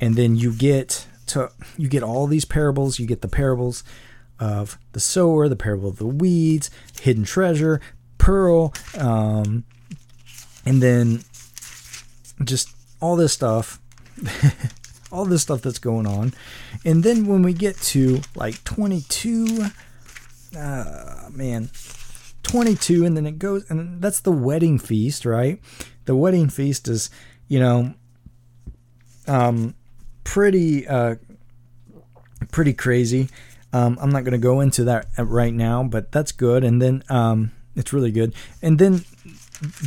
and 0.00 0.16
then 0.16 0.36
you 0.36 0.52
get 0.52 1.06
to 1.30 1.50
you 1.76 1.88
get 1.88 2.02
all 2.02 2.26
these 2.26 2.44
parables, 2.44 2.98
you 2.98 3.06
get 3.06 3.22
the 3.22 3.28
parables 3.28 3.82
of 4.38 4.78
the 4.92 5.00
sower, 5.00 5.48
the 5.48 5.56
parable 5.56 5.88
of 5.88 5.96
the 5.96 6.06
weeds, 6.06 6.70
hidden 7.00 7.24
treasure, 7.24 7.80
pearl, 8.18 8.72
um, 8.98 9.64
and 10.64 10.82
then 10.82 11.22
just 12.44 12.74
all 13.00 13.16
this 13.16 13.32
stuff, 13.32 13.80
all 15.12 15.24
this 15.24 15.42
stuff 15.42 15.62
that's 15.62 15.78
going 15.78 16.06
on. 16.06 16.32
And 16.84 17.02
then 17.02 17.26
when 17.26 17.42
we 17.42 17.52
get 17.52 17.76
to 17.78 18.20
like 18.34 18.62
22, 18.64 19.66
uh, 20.56 21.28
man, 21.30 21.70
22, 22.42 23.04
and 23.04 23.16
then 23.16 23.26
it 23.26 23.38
goes, 23.38 23.68
and 23.70 24.00
that's 24.00 24.20
the 24.20 24.32
wedding 24.32 24.78
feast, 24.78 25.24
right? 25.24 25.60
The 26.06 26.16
wedding 26.16 26.48
feast 26.48 26.88
is, 26.88 27.10
you 27.46 27.60
know, 27.60 27.94
um, 29.26 29.74
pretty, 30.30 30.86
uh, 30.86 31.16
pretty 32.52 32.72
crazy. 32.72 33.28
Um, 33.72 33.98
I'm 34.00 34.10
not 34.10 34.22
going 34.22 34.30
to 34.30 34.38
go 34.38 34.60
into 34.60 34.84
that 34.84 35.06
right 35.18 35.52
now, 35.52 35.82
but 35.82 36.12
that's 36.12 36.30
good. 36.30 36.62
And 36.62 36.80
then 36.80 37.02
um, 37.08 37.50
it's 37.74 37.92
really 37.92 38.12
good. 38.12 38.32
And 38.62 38.78
then, 38.78 39.04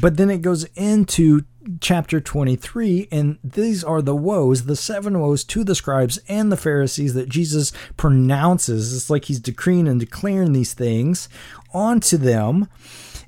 but 0.02 0.18
then 0.18 0.30
it 0.30 0.42
goes 0.42 0.66
into 0.76 1.46
chapter 1.80 2.20
23, 2.20 3.08
and 3.10 3.38
these 3.42 3.86
are 3.86 4.02
the 4.02 4.18
woes, 4.18 4.66
the 4.66 4.76
seven 4.76 5.18
woes 5.18 5.46
to 5.46 5.64
the 5.64 5.76
scribes 5.76 6.20
and 6.28 6.52
the 6.52 6.58
Pharisees 6.58 7.14
that 7.14 7.30
Jesus 7.30 7.72
pronounces. 7.96 8.94
It's 8.94 9.10
like 9.10 9.26
he's 9.26 9.40
decreeing 9.40 9.88
and 9.88 9.98
declaring 9.98 10.52
these 10.52 10.74
things 10.74 11.30
onto 11.74 12.18
them. 12.18 12.68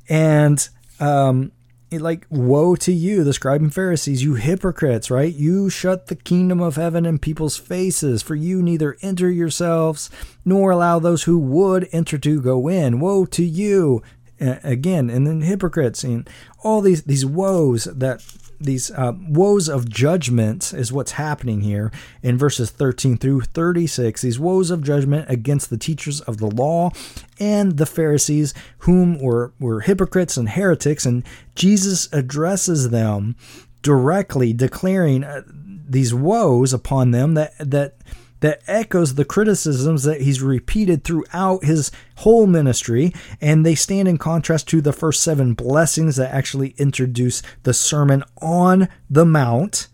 And 0.09 0.67
um, 0.99 1.53
like 1.97 2.25
woe 2.29 2.75
to 2.75 2.91
you 2.91 3.23
the 3.23 3.33
scribe 3.33 3.61
and 3.61 3.73
pharisees 3.73 4.23
you 4.23 4.35
hypocrites 4.35 5.11
right? 5.11 5.33
You 5.33 5.69
shut 5.69 6.07
the 6.07 6.15
kingdom 6.15 6.61
of 6.61 6.75
heaven 6.75 7.05
in 7.05 7.19
people's 7.19 7.57
faces 7.57 8.21
for 8.21 8.35
you 8.35 8.61
neither 8.61 8.97
enter 9.01 9.29
yourselves 9.29 10.09
nor 10.43 10.71
allow 10.71 10.99
those 10.99 11.23
who 11.23 11.37
would 11.37 11.87
enter 11.91 12.17
to 12.17 12.41
go 12.41 12.67
in. 12.67 12.99
Woe 12.99 13.25
to 13.25 13.43
you! 13.43 14.01
Again 14.39 15.09
and 15.09 15.25
then 15.25 15.41
hypocrites 15.41 16.03
and 16.03 16.29
all 16.61 16.81
these 16.81 17.03
these 17.03 17.25
woes 17.25 17.85
that 17.85 18.21
these 18.59 18.91
uh, 18.91 19.13
woes 19.29 19.69
of 19.69 19.89
judgment 19.89 20.73
is 20.73 20.91
what's 20.91 21.13
happening 21.13 21.61
here 21.61 21.91
in 22.21 22.37
verses 22.37 22.69
13 22.71 23.17
through 23.17 23.41
36. 23.41 24.21
These 24.21 24.39
woes 24.39 24.71
of 24.71 24.83
judgment 24.83 25.29
against 25.29 25.69
the 25.69 25.77
teachers 25.77 26.21
of 26.21 26.37
the 26.37 26.47
law 26.47 26.91
and 27.39 27.77
the 27.77 27.85
Pharisees, 27.85 28.53
whom 28.79 29.19
were, 29.19 29.53
were 29.59 29.81
hypocrites 29.81 30.37
and 30.37 30.49
heretics, 30.49 31.05
and 31.05 31.23
Jesus 31.55 32.07
addresses 32.11 32.89
them 32.89 33.35
directly, 33.81 34.53
declaring 34.53 35.23
uh, 35.23 35.43
these 35.87 36.13
woes 36.13 36.73
upon 36.73 37.11
them 37.11 37.35
that 37.35 37.53
that 37.59 37.97
that 38.41 38.61
echoes 38.67 39.15
the 39.15 39.25
criticisms 39.25 40.03
that 40.03 40.21
he's 40.21 40.41
repeated 40.41 41.03
throughout 41.03 41.63
his 41.63 41.91
whole 42.17 42.47
ministry, 42.47 43.13
and 43.41 43.65
they 43.65 43.75
stand 43.75 44.07
in 44.07 44.17
contrast 44.17 44.67
to 44.69 44.81
the 44.81 44.93
first 44.93 45.21
seven 45.21 45.53
blessings 45.53 46.15
that 46.15 46.33
actually 46.33 46.75
introduce 46.77 47.41
the 47.63 47.73
Sermon 47.73 48.23
on 48.41 48.87
the 49.09 49.25
Mount 49.25 49.87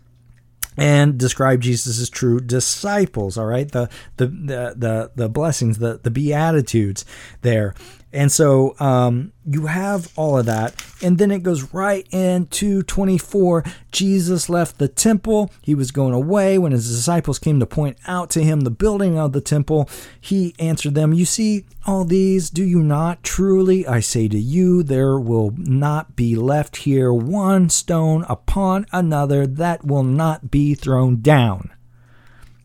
and 0.76 1.18
describe 1.18 1.60
Jesus' 1.60 2.08
true 2.08 2.40
disciples. 2.40 3.36
All 3.36 3.46
right, 3.46 3.70
the 3.70 3.88
the 4.16 4.26
the 4.26 4.74
the, 4.76 5.10
the 5.14 5.28
blessings, 5.28 5.78
the 5.78 6.00
the 6.02 6.10
beatitudes 6.10 7.04
there, 7.42 7.74
and 8.12 8.30
so 8.30 8.74
um, 8.78 9.32
you 9.46 9.66
have 9.66 10.12
all 10.16 10.38
of 10.38 10.46
that. 10.46 10.74
And 11.02 11.16
then 11.16 11.30
it 11.30 11.42
goes 11.42 11.72
right 11.72 12.06
into 12.10 12.82
24. 12.82 13.64
Jesus 13.90 14.50
left 14.50 14.78
the 14.78 14.88
temple. 14.88 15.50
He 15.62 15.74
was 15.74 15.90
going 15.90 16.12
away. 16.12 16.58
When 16.58 16.72
his 16.72 16.88
disciples 16.88 17.38
came 17.38 17.58
to 17.58 17.66
point 17.66 17.96
out 18.06 18.28
to 18.30 18.44
him 18.44 18.60
the 18.60 18.70
building 18.70 19.18
of 19.18 19.32
the 19.32 19.40
temple, 19.40 19.88
he 20.20 20.54
answered 20.58 20.94
them, 20.94 21.14
You 21.14 21.24
see 21.24 21.64
all 21.86 22.04
these, 22.04 22.50
do 22.50 22.64
you 22.64 22.82
not? 22.82 23.22
Truly, 23.22 23.86
I 23.86 24.00
say 24.00 24.28
to 24.28 24.38
you, 24.38 24.82
there 24.82 25.18
will 25.18 25.54
not 25.56 26.14
be 26.14 26.36
left 26.36 26.78
here 26.78 27.12
one 27.12 27.70
stone 27.70 28.26
upon 28.28 28.86
another 28.92 29.46
that 29.46 29.86
will 29.86 30.04
not 30.04 30.50
be 30.50 30.74
thrown 30.74 31.22
down. 31.22 31.70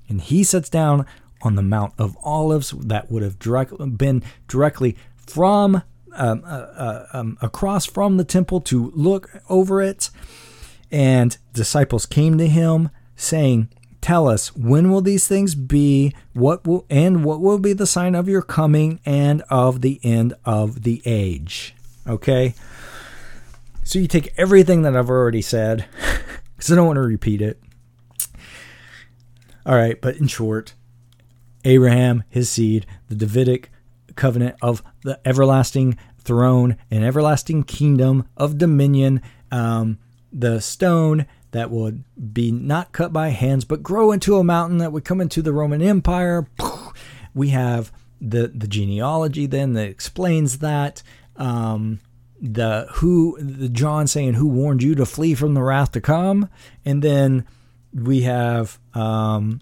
And 0.09 0.21
he 0.21 0.43
sits 0.43 0.69
down 0.69 1.05
on 1.41 1.55
the 1.55 1.61
Mount 1.61 1.93
of 1.97 2.17
Olives 2.23 2.71
that 2.71 3.11
would 3.11 3.23
have 3.23 3.39
direct, 3.39 3.73
been 3.97 4.23
directly 4.47 4.97
from 5.27 5.83
um, 6.13 6.43
uh, 6.45 6.47
uh, 6.47 7.05
um, 7.13 7.37
across 7.41 7.85
from 7.85 8.17
the 8.17 8.23
temple 8.23 8.61
to 8.61 8.91
look 8.95 9.29
over 9.49 9.81
it. 9.81 10.09
And 10.91 11.37
disciples 11.53 12.05
came 12.05 12.37
to 12.37 12.47
him 12.47 12.89
saying, 13.15 13.69
Tell 13.99 14.27
us, 14.27 14.55
when 14.55 14.89
will 14.89 15.01
these 15.01 15.27
things 15.27 15.53
be? 15.55 16.13
What 16.33 16.65
will 16.65 16.85
and 16.89 17.25
what 17.25 17.41
will 17.41 17.59
be 17.59 17.73
the 17.73 17.87
sign 17.87 18.15
of 18.15 18.29
your 18.29 18.41
coming 18.41 18.99
and 19.05 19.41
of 19.49 19.81
the 19.81 19.99
end 20.03 20.33
of 20.45 20.83
the 20.83 21.01
age? 21.03 21.75
Okay. 22.07 22.53
So 23.83 23.99
you 23.99 24.07
take 24.07 24.33
everything 24.37 24.83
that 24.83 24.95
I've 24.95 25.09
already 25.09 25.41
said, 25.41 25.85
because 26.55 26.71
I 26.71 26.75
don't 26.75 26.87
want 26.87 26.97
to 26.97 27.01
repeat 27.01 27.41
it. 27.41 27.61
All 29.65 29.75
right, 29.75 29.99
but 29.99 30.15
in 30.15 30.27
short, 30.27 30.73
Abraham, 31.65 32.23
his 32.29 32.49
seed, 32.49 32.85
the 33.09 33.15
Davidic 33.15 33.69
covenant 34.17 34.55
of 34.61 34.83
the 35.03 35.19
everlasting 35.25 35.97
throne 36.19 36.75
and 36.91 37.05
everlasting 37.05 37.63
kingdom 37.63 38.27
of 38.35 38.57
dominion, 38.57 39.21
um, 39.51 39.97
the 40.33 40.59
stone 40.59 41.25
that 41.51 41.71
would 41.71 42.03
be 42.33 42.51
not 42.51 42.91
cut 42.91 43.13
by 43.13 43.29
hands 43.29 43.63
but 43.63 43.81
grow 43.81 44.11
into 44.11 44.37
a 44.37 44.43
mountain 44.43 44.79
that 44.79 44.91
would 44.91 45.05
come 45.05 45.21
into 45.21 45.41
the 45.41 45.53
Roman 45.53 45.81
Empire. 45.81 46.47
We 47.33 47.49
have 47.49 47.91
the 48.19 48.47
the 48.47 48.67
genealogy 48.67 49.45
then 49.45 49.73
that 49.73 49.87
explains 49.87 50.57
that. 50.59 51.03
Um, 51.35 51.99
the 52.39 52.87
who 52.95 53.37
the 53.39 53.69
John 53.69 54.07
saying 54.07 54.35
who 54.35 54.47
warned 54.47 54.83
you 54.83 54.95
to 54.95 55.05
flee 55.05 55.35
from 55.35 55.53
the 55.53 55.61
wrath 55.61 55.91
to 55.93 56.01
come, 56.01 56.49
and 56.85 57.01
then 57.01 57.45
we 57.93 58.21
have 58.21 58.79
um, 58.93 59.61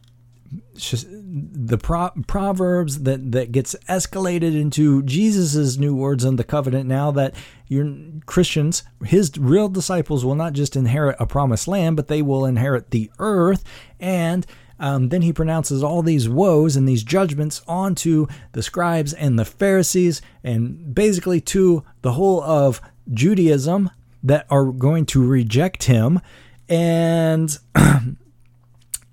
the 0.75 1.77
pro- 1.77 2.11
proverbs 2.27 3.03
that 3.03 3.31
that 3.31 3.51
gets 3.51 3.75
escalated 3.89 4.59
into 4.59 5.03
Jesus's 5.03 5.77
new 5.77 5.95
words 5.95 6.23
in 6.23 6.35
the 6.35 6.43
covenant 6.43 6.87
now 6.87 7.11
that 7.11 7.33
your 7.67 7.91
Christians 8.25 8.83
his 9.03 9.31
real 9.37 9.69
disciples 9.69 10.23
will 10.23 10.35
not 10.35 10.53
just 10.53 10.75
inherit 10.75 11.15
a 11.19 11.25
promised 11.25 11.67
land 11.67 11.95
but 11.95 12.07
they 12.07 12.21
will 12.21 12.45
inherit 12.45 12.91
the 12.91 13.11
earth. 13.19 13.63
And 13.99 14.45
um, 14.79 15.09
then 15.09 15.21
he 15.21 15.31
pronounces 15.31 15.83
all 15.83 16.01
these 16.01 16.27
woes 16.27 16.75
and 16.75 16.87
these 16.87 17.03
judgments 17.03 17.61
onto 17.67 18.27
the 18.51 18.61
scribes 18.61 19.13
and 19.13 19.39
the 19.39 19.45
Pharisees 19.45 20.21
and 20.43 20.93
basically 20.93 21.39
to 21.41 21.83
the 22.01 22.13
whole 22.13 22.43
of 22.43 22.81
Judaism 23.11 23.89
that 24.23 24.45
are 24.49 24.65
going 24.65 25.05
to 25.05 25.25
reject 25.25 25.83
him. 25.83 26.19
And 26.67 27.57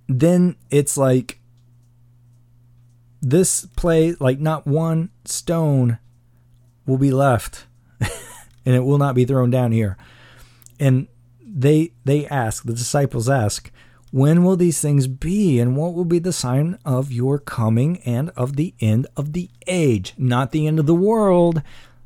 then 0.09 0.57
it's 0.70 0.96
like 0.96 1.38
this 3.23 3.67
play, 3.77 4.15
like 4.19 4.41
not 4.41 4.67
one 4.67 5.11
stone 5.25 5.99
will 6.85 6.99
be 6.99 7.13
left, 7.13 7.67
and 8.01 8.75
it 8.75 8.85
will 8.85 8.99
not 8.99 9.15
be 9.15 9.25
thrown 9.25 9.49
down 9.51 9.71
here. 9.71 9.97
And 10.81 11.07
they 11.41 11.93
they 12.05 12.27
ask, 12.27 12.65
the 12.65 12.75
disciples 12.75 13.29
ask, 13.31 13.71
when 14.11 14.45
will 14.45 14.57
these 14.57 14.81
things 14.81 15.07
be, 15.07 15.61
and 15.61 15.77
what 15.77 15.95
will 15.95 16.05
be 16.05 16.19
the 16.19 16.33
sign 16.33 16.79
of 16.85 17.13
your 17.13 17.39
coming 17.39 17.99
and 18.01 18.31
of 18.31 18.57
the 18.57 18.75
end 18.81 19.07
of 19.17 19.33
the 19.33 19.49
age? 19.67 20.15
Not 20.19 20.51
the 20.51 20.67
end 20.67 20.79
of 20.79 20.87
the 20.87 20.95
world. 20.95 21.63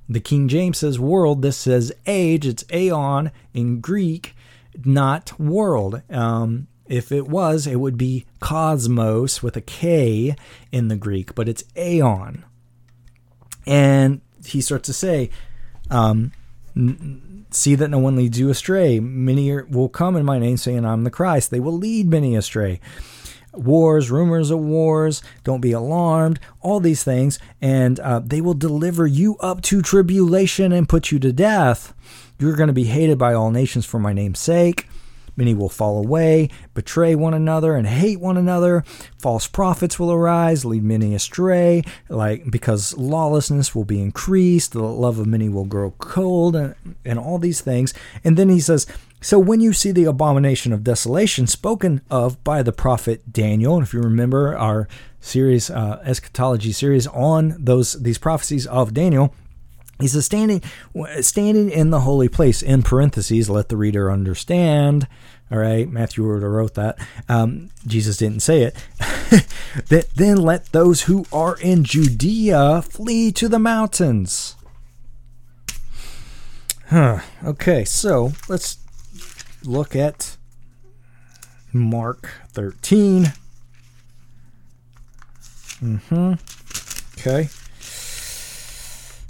The 0.09 0.21
King 0.21 0.47
James 0.47 0.79
says 0.79 1.01
world. 1.01 1.43
This 1.43 1.57
says 1.57 1.93
age. 2.07 2.47
It's 2.47 2.65
aeon 2.73 3.33
in 3.55 3.81
Greek, 3.81 4.37
not 4.85 5.41
world. 5.41 6.03
Um, 6.09 6.69
if 6.89 7.13
it 7.13 7.29
was, 7.29 7.67
it 7.67 7.77
would 7.77 7.99
be 7.99 8.27
cosmos 8.41 9.43
with 9.43 9.57
a 9.57 9.61
K 9.61 10.35
in 10.73 10.89
the 10.89 10.97
Greek, 10.97 11.35
but 11.35 11.49
it's 11.49 11.65
aeon. 11.77 12.45
And 13.67 14.21
he 14.45 14.61
starts 14.61 14.87
to 14.87 14.93
say, 14.93 15.31
um, 15.91 16.33
See 17.51 17.75
that 17.75 17.89
no 17.89 17.99
one 17.99 18.17
leads 18.17 18.39
you 18.39 18.51
astray. 18.51 19.01
Many 19.01 19.63
will 19.63 19.89
come 19.89 20.15
in 20.17 20.27
my 20.27 20.39
name 20.39 20.59
saying, 20.59 20.85
I'm 20.85 21.05
the 21.05 21.11
Christ. 21.11 21.51
They 21.51 21.61
will 21.61 21.77
lead 21.77 22.09
many 22.09 22.37
astray. 22.37 22.81
wars, 23.53 24.11
rumors 24.11 24.51
of 24.51 24.61
wars. 24.61 25.23
Don't 25.45 25.63
be 25.63 25.73
alarmed. 25.73 26.39
All 26.61 26.81
these 26.81 27.03
things, 27.03 27.39
and 27.61 27.99
uh, 28.01 28.21
they 28.21 28.41
will 28.41 28.55
deliver 28.55 29.07
you 29.07 29.37
up 29.39 29.63
to 29.63 29.81
tribulation 29.81 30.73
and 30.73 30.89
put 30.89 31.11
you 31.11 31.19
to 31.21 31.33
death. 31.33 31.95
You're 32.39 32.57
going 32.57 32.67
to 32.67 32.75
be 32.75 32.85
hated 32.85 33.17
by 33.17 33.33
all 33.33 33.51
nations 33.51 33.87
for 33.87 33.99
my 33.99 34.13
name's 34.13 34.41
sake. 34.41 34.87
Many 35.37 35.55
will 35.55 35.69
fall 35.69 35.99
away, 35.99 36.49
betray 36.75 37.15
one 37.15 37.35
another, 37.35 37.75
and 37.77 37.87
hate 37.87 38.21
one 38.21 38.37
another. 38.37 38.85
False 39.19 39.47
prophets 39.47 39.99
will 39.99 40.11
arise, 40.11 40.65
lead 40.65 40.83
many 40.83 41.15
astray, 41.15 41.83
like 42.09 42.51
because 42.51 42.97
lawlessness 42.97 43.75
will 43.75 43.85
be 43.85 44.01
increased, 44.01 44.73
the 44.73 44.83
love 44.83 45.19
of 45.19 45.27
many 45.27 45.49
will 45.49 45.67
grow 45.67 45.91
cold, 45.99 46.57
and, 46.57 46.75
and 47.05 47.19
all 47.19 47.39
these 47.39 47.61
things. 47.61 47.93
And 48.25 48.37
then 48.37 48.49
he 48.49 48.61
says, 48.61 48.87
so 49.21 49.39
when 49.39 49.61
you 49.61 49.73
see 49.73 49.93
the 49.93 50.05
abomination 50.05 50.73
of 50.73 50.85
desolation 50.85 51.47
spoken 51.47 52.01
of 52.11 52.43
by 52.45 52.63
the 52.63 52.73
prophet 52.73 53.33
Daniel, 53.33 53.77
and 53.77 53.83
if 53.83 53.93
you 53.93 54.01
remember 54.01 54.57
our 54.57 54.89
series, 55.21 55.69
uh, 55.71 56.01
eschatology 56.05 56.73
series 56.73 57.07
on 57.09 57.57
those 57.59 57.95
these 58.03 58.19
prophecies 58.19 58.67
of 58.67 58.95
Daniel, 58.95 59.35
he 60.01 60.09
says 60.09 60.27
standing 60.27 60.63
standing 61.21 61.71
in 61.71 61.91
the 61.91 62.01
holy 62.01 62.29
place. 62.29 62.63
In 62.63 62.83
parentheses, 62.83 63.49
let 63.49 63.69
the 63.69 63.77
reader 63.77 64.11
understand. 64.11 65.07
All 65.51 65.59
right, 65.59 65.89
Matthew 65.89 66.25
wrote 66.25 66.75
that. 66.75 66.99
Um, 67.29 67.71
Jesus 67.87 68.17
didn't 68.17 68.41
say 68.41 68.63
it. 68.63 68.75
that 69.89 70.09
then 70.15 70.39
let 70.39 70.73
those 70.73 71.03
who 71.03 71.25
are 71.33 71.57
in 71.59 71.85
Judea 71.85 72.83
flee 72.83 73.31
to 73.33 73.49
the 73.49 73.59
mountains. 73.59 74.57
Huh. 76.89 77.21
Okay, 77.45 77.85
so 77.85 78.33
let's 78.49 78.79
look 79.65 79.97
at 79.97 80.37
Mark 81.73 82.31
13. 82.53 83.33
Mm-hmm. 85.83 86.35
Okay. 87.19 87.49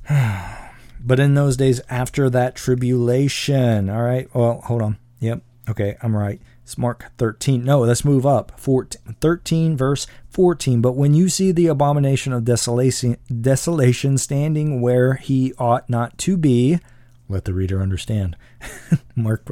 But 0.08 1.20
in 1.20 1.34
those 1.34 1.56
days 1.56 1.80
after 1.88 2.28
that 2.30 2.54
tribulation. 2.56 3.88
All 3.88 4.02
right. 4.02 4.32
Well, 4.34 4.60
hold 4.62 4.82
on. 4.82 4.98
Yep. 5.20 5.42
Okay, 5.68 5.96
I'm 6.02 6.16
right. 6.16 6.40
It's 6.62 6.78
Mark 6.78 7.12
13. 7.18 7.64
No, 7.64 7.80
let's 7.80 8.04
move 8.04 8.26
up. 8.26 8.58
14, 8.58 9.16
13, 9.20 9.76
verse 9.76 10.06
14. 10.30 10.80
But 10.80 10.92
when 10.96 11.14
you 11.14 11.28
see 11.28 11.52
the 11.52 11.66
abomination 11.68 12.32
of 12.32 12.44
desolation, 12.44 13.16
desolation 13.40 14.18
standing 14.18 14.80
where 14.80 15.14
he 15.14 15.52
ought 15.58 15.88
not 15.88 16.18
to 16.18 16.36
be, 16.36 16.78
let 17.28 17.44
the 17.44 17.54
reader 17.54 17.80
understand. 17.80 18.36
Mark, 19.16 19.48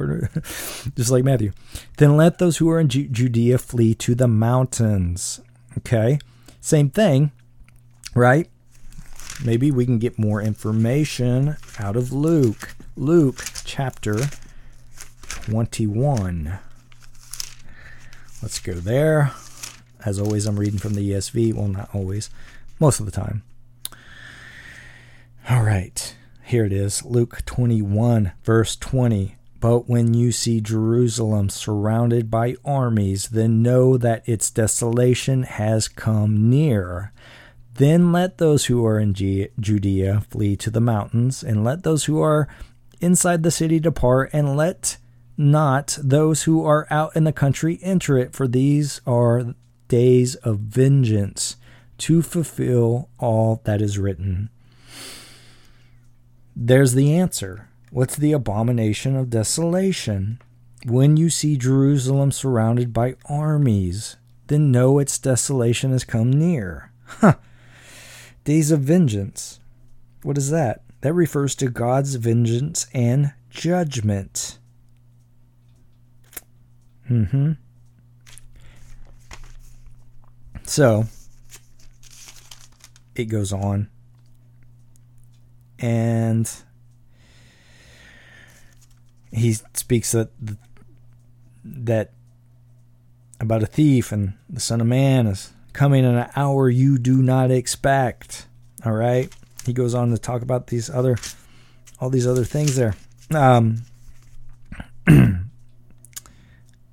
just 0.95 1.11
like 1.11 1.23
Matthew. 1.23 1.51
Then 1.97 2.15
let 2.17 2.37
those 2.37 2.57
who 2.57 2.69
are 2.69 2.79
in 2.79 2.89
Judea 2.89 3.57
flee 3.57 3.93
to 3.95 4.15
the 4.15 4.27
mountains. 4.27 5.41
Okay, 5.77 6.19
same 6.61 6.89
thing, 6.89 7.31
right? 8.13 8.49
Maybe 9.43 9.71
we 9.71 9.85
can 9.85 9.99
get 9.99 10.17
more 10.17 10.41
information 10.41 11.57
out 11.77 11.95
of 11.95 12.11
Luke. 12.11 12.75
Luke 12.95 13.43
chapter 13.63 14.17
21. 15.27 16.59
Let's 18.41 18.59
go 18.59 18.73
there. 18.73 19.31
As 20.05 20.19
always, 20.19 20.45
I'm 20.45 20.59
reading 20.59 20.79
from 20.79 20.93
the 20.93 21.11
ESV. 21.11 21.53
Well, 21.53 21.67
not 21.67 21.89
always, 21.93 22.29
most 22.79 22.99
of 22.99 23.05
the 23.05 23.11
time. 23.11 23.43
All 25.49 25.63
right. 25.63 26.15
Here 26.43 26.65
it 26.65 26.73
is 26.73 27.03
Luke 27.03 27.43
21, 27.45 28.31
verse 28.43 28.75
20. 28.75 29.35
But 29.59 29.89
when 29.89 30.13
you 30.13 30.31
see 30.31 30.61
Jerusalem 30.61 31.49
surrounded 31.49 32.29
by 32.29 32.55
armies, 32.63 33.29
then 33.29 33.63
know 33.63 33.97
that 33.97 34.27
its 34.29 34.51
desolation 34.51 35.43
has 35.43 35.87
come 35.87 36.49
near. 36.49 37.11
Then 37.75 38.11
let 38.11 38.37
those 38.37 38.65
who 38.65 38.85
are 38.85 38.99
in 38.99 39.13
Judea 39.13 40.21
flee 40.29 40.55
to 40.57 40.69
the 40.69 40.79
mountains, 40.81 41.43
and 41.43 41.63
let 41.63 41.83
those 41.83 42.05
who 42.05 42.21
are 42.21 42.47
inside 43.01 43.43
the 43.43 43.51
city 43.51 43.79
depart, 43.79 44.29
and 44.31 44.55
let 44.55 44.97
not 45.37 45.97
those 46.01 46.43
who 46.43 46.65
are 46.65 46.87
out 46.89 47.15
in 47.15 47.25
the 47.25 47.33
country 47.33 47.77
enter 47.81 48.17
it, 48.17 48.33
for 48.33 48.47
these 48.47 49.01
are 49.05 49.53
days 49.89 50.35
of 50.35 50.59
vengeance 50.59 51.57
to 51.97 52.21
fulfill 52.21 53.09
all 53.19 53.61
that 53.65 53.81
is 53.81 53.99
written. 53.99 54.49
There's 56.55 56.93
the 56.93 57.13
answer. 57.13 57.67
What's 57.91 58.15
the 58.15 58.31
abomination 58.31 59.17
of 59.17 59.29
desolation? 59.29 60.39
When 60.85 61.17
you 61.17 61.29
see 61.29 61.57
Jerusalem 61.57 62.31
surrounded 62.31 62.93
by 62.93 63.15
armies, 63.25 64.15
then 64.47 64.71
know 64.71 64.99
its 64.99 65.19
desolation 65.19 65.91
has 65.91 66.05
come 66.05 66.31
near. 66.31 66.91
Huh. 67.05 67.35
Days 68.45 68.71
of 68.71 68.79
vengeance. 68.79 69.59
What 70.23 70.37
is 70.37 70.49
that? 70.51 70.81
That 71.01 71.13
refers 71.13 71.55
to 71.55 71.67
God's 71.67 72.15
vengeance 72.15 72.87
and 72.93 73.33
judgment. 73.49 74.59
Hmm. 77.07 77.51
So 80.63 81.05
it 83.15 83.25
goes 83.25 83.53
on 83.53 83.89
and 85.79 86.49
he 89.31 89.53
speaks 89.73 90.11
that 90.11 90.29
that 91.63 92.11
about 93.39 93.63
a 93.63 93.67
thief 93.67 94.11
and 94.11 94.33
the 94.49 94.59
son 94.59 94.81
of 94.81 94.87
man 94.87 95.27
is 95.27 95.53
coming 95.75 96.05
in 96.05 96.15
an 96.15 96.29
hour 96.35 96.69
you 96.69 96.97
do 96.97 97.21
not 97.21 97.51
expect. 97.51 98.47
All 98.85 98.93
right? 98.93 99.31
He 99.65 99.73
goes 99.73 99.93
on 99.93 100.11
to 100.11 100.17
talk 100.17 100.41
about 100.41 100.67
these 100.67 100.89
other 100.89 101.17
all 101.99 102.09
these 102.09 102.27
other 102.27 102.43
things 102.43 102.75
there. 102.75 102.95
Um 103.31 103.83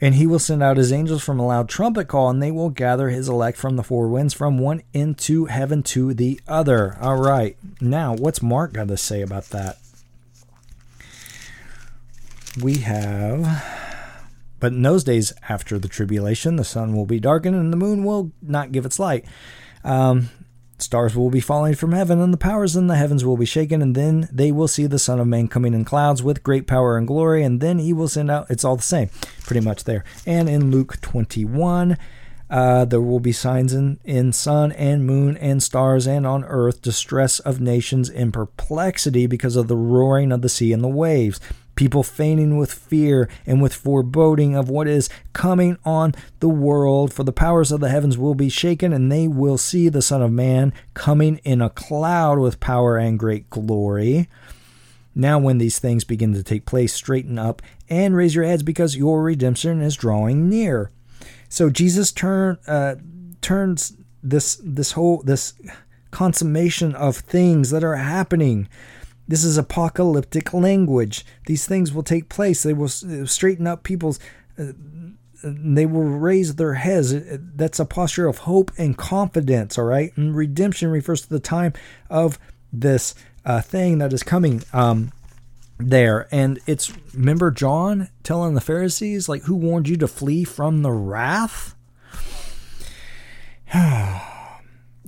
And 0.00 0.16
he 0.16 0.26
will 0.26 0.38
send 0.38 0.62
out 0.62 0.76
his 0.76 0.92
angels 0.92 1.22
from 1.22 1.38
a 1.38 1.46
loud 1.46 1.68
trumpet 1.68 2.08
call, 2.08 2.28
and 2.28 2.42
they 2.42 2.50
will 2.50 2.70
gather 2.70 3.10
his 3.10 3.28
elect 3.28 3.56
from 3.56 3.76
the 3.76 3.82
four 3.82 4.08
winds, 4.08 4.34
from 4.34 4.58
one 4.58 4.82
into 4.92 5.46
heaven 5.46 5.82
to 5.84 6.12
the 6.12 6.40
other. 6.46 6.98
All 7.00 7.16
right. 7.16 7.56
Now, 7.80 8.14
what's 8.14 8.42
Mark 8.42 8.74
got 8.74 8.88
to 8.88 8.96
say 8.96 9.22
about 9.22 9.46
that? 9.50 9.78
We 12.60 12.78
have. 12.78 13.64
But 14.60 14.72
in 14.72 14.82
those 14.82 15.04
days 15.04 15.32
after 15.48 15.78
the 15.78 15.88
tribulation, 15.88 16.56
the 16.56 16.64
sun 16.64 16.96
will 16.96 17.06
be 17.06 17.20
darkened 17.20 17.56
and 17.56 17.72
the 17.72 17.76
moon 17.76 18.04
will 18.04 18.32
not 18.40 18.72
give 18.72 18.86
its 18.86 18.98
light. 18.98 19.24
Um, 19.84 20.30
Stars 20.78 21.16
will 21.16 21.30
be 21.30 21.40
falling 21.40 21.74
from 21.74 21.92
heaven, 21.92 22.20
and 22.20 22.32
the 22.32 22.38
powers 22.38 22.76
in 22.76 22.88
the 22.88 22.96
heavens 22.96 23.24
will 23.24 23.36
be 23.36 23.46
shaken, 23.46 23.80
and 23.80 23.94
then 23.94 24.28
they 24.32 24.50
will 24.50 24.68
see 24.68 24.86
the 24.86 24.98
Son 24.98 25.20
of 25.20 25.26
Man 25.26 25.48
coming 25.48 25.72
in 25.72 25.84
clouds 25.84 26.22
with 26.22 26.42
great 26.42 26.66
power 26.66 26.96
and 26.98 27.06
glory, 27.06 27.42
and 27.42 27.60
then 27.60 27.78
he 27.78 27.92
will 27.92 28.08
send 28.08 28.30
out. 28.30 28.50
It's 28.50 28.64
all 28.64 28.76
the 28.76 28.82
same, 28.82 29.08
pretty 29.44 29.64
much 29.64 29.84
there. 29.84 30.04
And 30.26 30.48
in 30.48 30.70
Luke 30.70 31.00
21, 31.00 31.96
uh, 32.50 32.84
there 32.84 33.00
will 33.00 33.20
be 33.20 33.32
signs 33.32 33.72
in, 33.72 33.98
in 34.04 34.32
sun 34.32 34.72
and 34.72 35.06
moon 35.06 35.36
and 35.38 35.62
stars 35.62 36.06
and 36.06 36.26
on 36.26 36.44
earth, 36.44 36.82
distress 36.82 37.38
of 37.40 37.60
nations 37.60 38.08
in 38.08 38.32
perplexity 38.32 39.26
because 39.26 39.56
of 39.56 39.68
the 39.68 39.76
roaring 39.76 40.30
of 40.30 40.42
the 40.42 40.48
sea 40.48 40.72
and 40.72 40.82
the 40.82 40.88
waves 40.88 41.40
people 41.74 42.02
fainting 42.02 42.56
with 42.56 42.72
fear 42.72 43.28
and 43.46 43.60
with 43.60 43.74
foreboding 43.74 44.54
of 44.54 44.68
what 44.68 44.86
is 44.86 45.08
coming 45.32 45.76
on 45.84 46.14
the 46.40 46.48
world. 46.48 47.12
For 47.12 47.24
the 47.24 47.32
powers 47.32 47.72
of 47.72 47.80
the 47.80 47.88
heavens 47.88 48.18
will 48.18 48.34
be 48.34 48.48
shaken, 48.48 48.92
and 48.92 49.10
they 49.10 49.28
will 49.28 49.58
see 49.58 49.88
the 49.88 50.02
Son 50.02 50.22
of 50.22 50.32
Man 50.32 50.72
coming 50.94 51.38
in 51.44 51.60
a 51.60 51.70
cloud 51.70 52.38
with 52.38 52.60
power 52.60 52.96
and 52.96 53.18
great 53.18 53.50
glory. 53.50 54.28
Now, 55.14 55.38
when 55.38 55.58
these 55.58 55.78
things 55.78 56.02
begin 56.04 56.32
to 56.34 56.42
take 56.42 56.66
place, 56.66 56.92
straighten 56.92 57.38
up 57.38 57.62
and 57.88 58.16
raise 58.16 58.34
your 58.34 58.44
heads 58.44 58.62
because 58.62 58.96
your 58.96 59.22
redemption 59.22 59.80
is 59.80 59.94
drawing 59.94 60.48
near. 60.48 60.90
So 61.48 61.70
Jesus 61.70 62.10
turn, 62.10 62.58
uh, 62.66 62.96
turns 63.40 63.96
this 64.24 64.58
this 64.64 64.92
whole 64.92 65.22
this 65.22 65.52
consummation 66.10 66.94
of 66.94 67.16
things 67.16 67.70
that 67.70 67.84
are 67.84 67.96
happening 67.96 68.68
this 69.26 69.44
is 69.44 69.56
apocalyptic 69.56 70.52
language. 70.52 71.24
These 71.46 71.66
things 71.66 71.92
will 71.92 72.02
take 72.02 72.28
place. 72.28 72.62
They 72.62 72.74
will 72.74 72.88
straighten 72.88 73.66
up 73.66 73.82
people's. 73.82 74.20
Uh, 74.58 74.72
they 75.42 75.84
will 75.84 76.04
raise 76.04 76.54
their 76.54 76.74
heads. 76.74 77.14
That's 77.54 77.78
a 77.78 77.84
posture 77.84 78.26
of 78.26 78.38
hope 78.38 78.70
and 78.78 78.96
confidence. 78.96 79.78
All 79.78 79.84
right, 79.84 80.14
and 80.16 80.34
redemption 80.34 80.90
refers 80.90 81.22
to 81.22 81.28
the 81.28 81.40
time 81.40 81.72
of 82.10 82.38
this 82.72 83.14
uh, 83.44 83.60
thing 83.60 83.98
that 83.98 84.12
is 84.12 84.22
coming 84.22 84.62
um, 84.72 85.12
there. 85.78 86.28
And 86.30 86.58
it's, 86.66 86.92
remember 87.14 87.50
John 87.50 88.08
telling 88.22 88.54
the 88.54 88.60
Pharisees, 88.60 89.28
like, 89.28 89.42
who 89.42 89.54
warned 89.54 89.88
you 89.88 89.96
to 89.98 90.08
flee 90.08 90.44
from 90.44 90.82
the 90.82 90.92
wrath? 90.92 91.74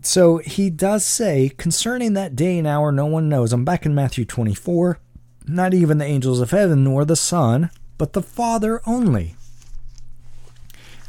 so 0.07 0.38
he 0.38 0.71
does 0.71 1.05
say, 1.05 1.51
concerning 1.57 2.12
that 2.12 2.37
day 2.37 2.59
and 2.59 2.66
hour, 2.66 2.92
no 2.92 3.07
one 3.07 3.29
knows. 3.29 3.53
I'm 3.53 3.64
back 3.64 3.85
in 3.85 3.95
Matthew 3.95 4.25
24. 4.25 4.99
Not 5.47 5.75
even 5.75 5.99
the 5.99 6.05
angels 6.05 6.40
of 6.40 6.51
heaven, 6.51 6.85
nor 6.85 7.05
the 7.05 7.16
Son, 7.16 7.71
but 7.99 8.12
the 8.12 8.23
Father 8.23 8.81
only. 8.87 9.37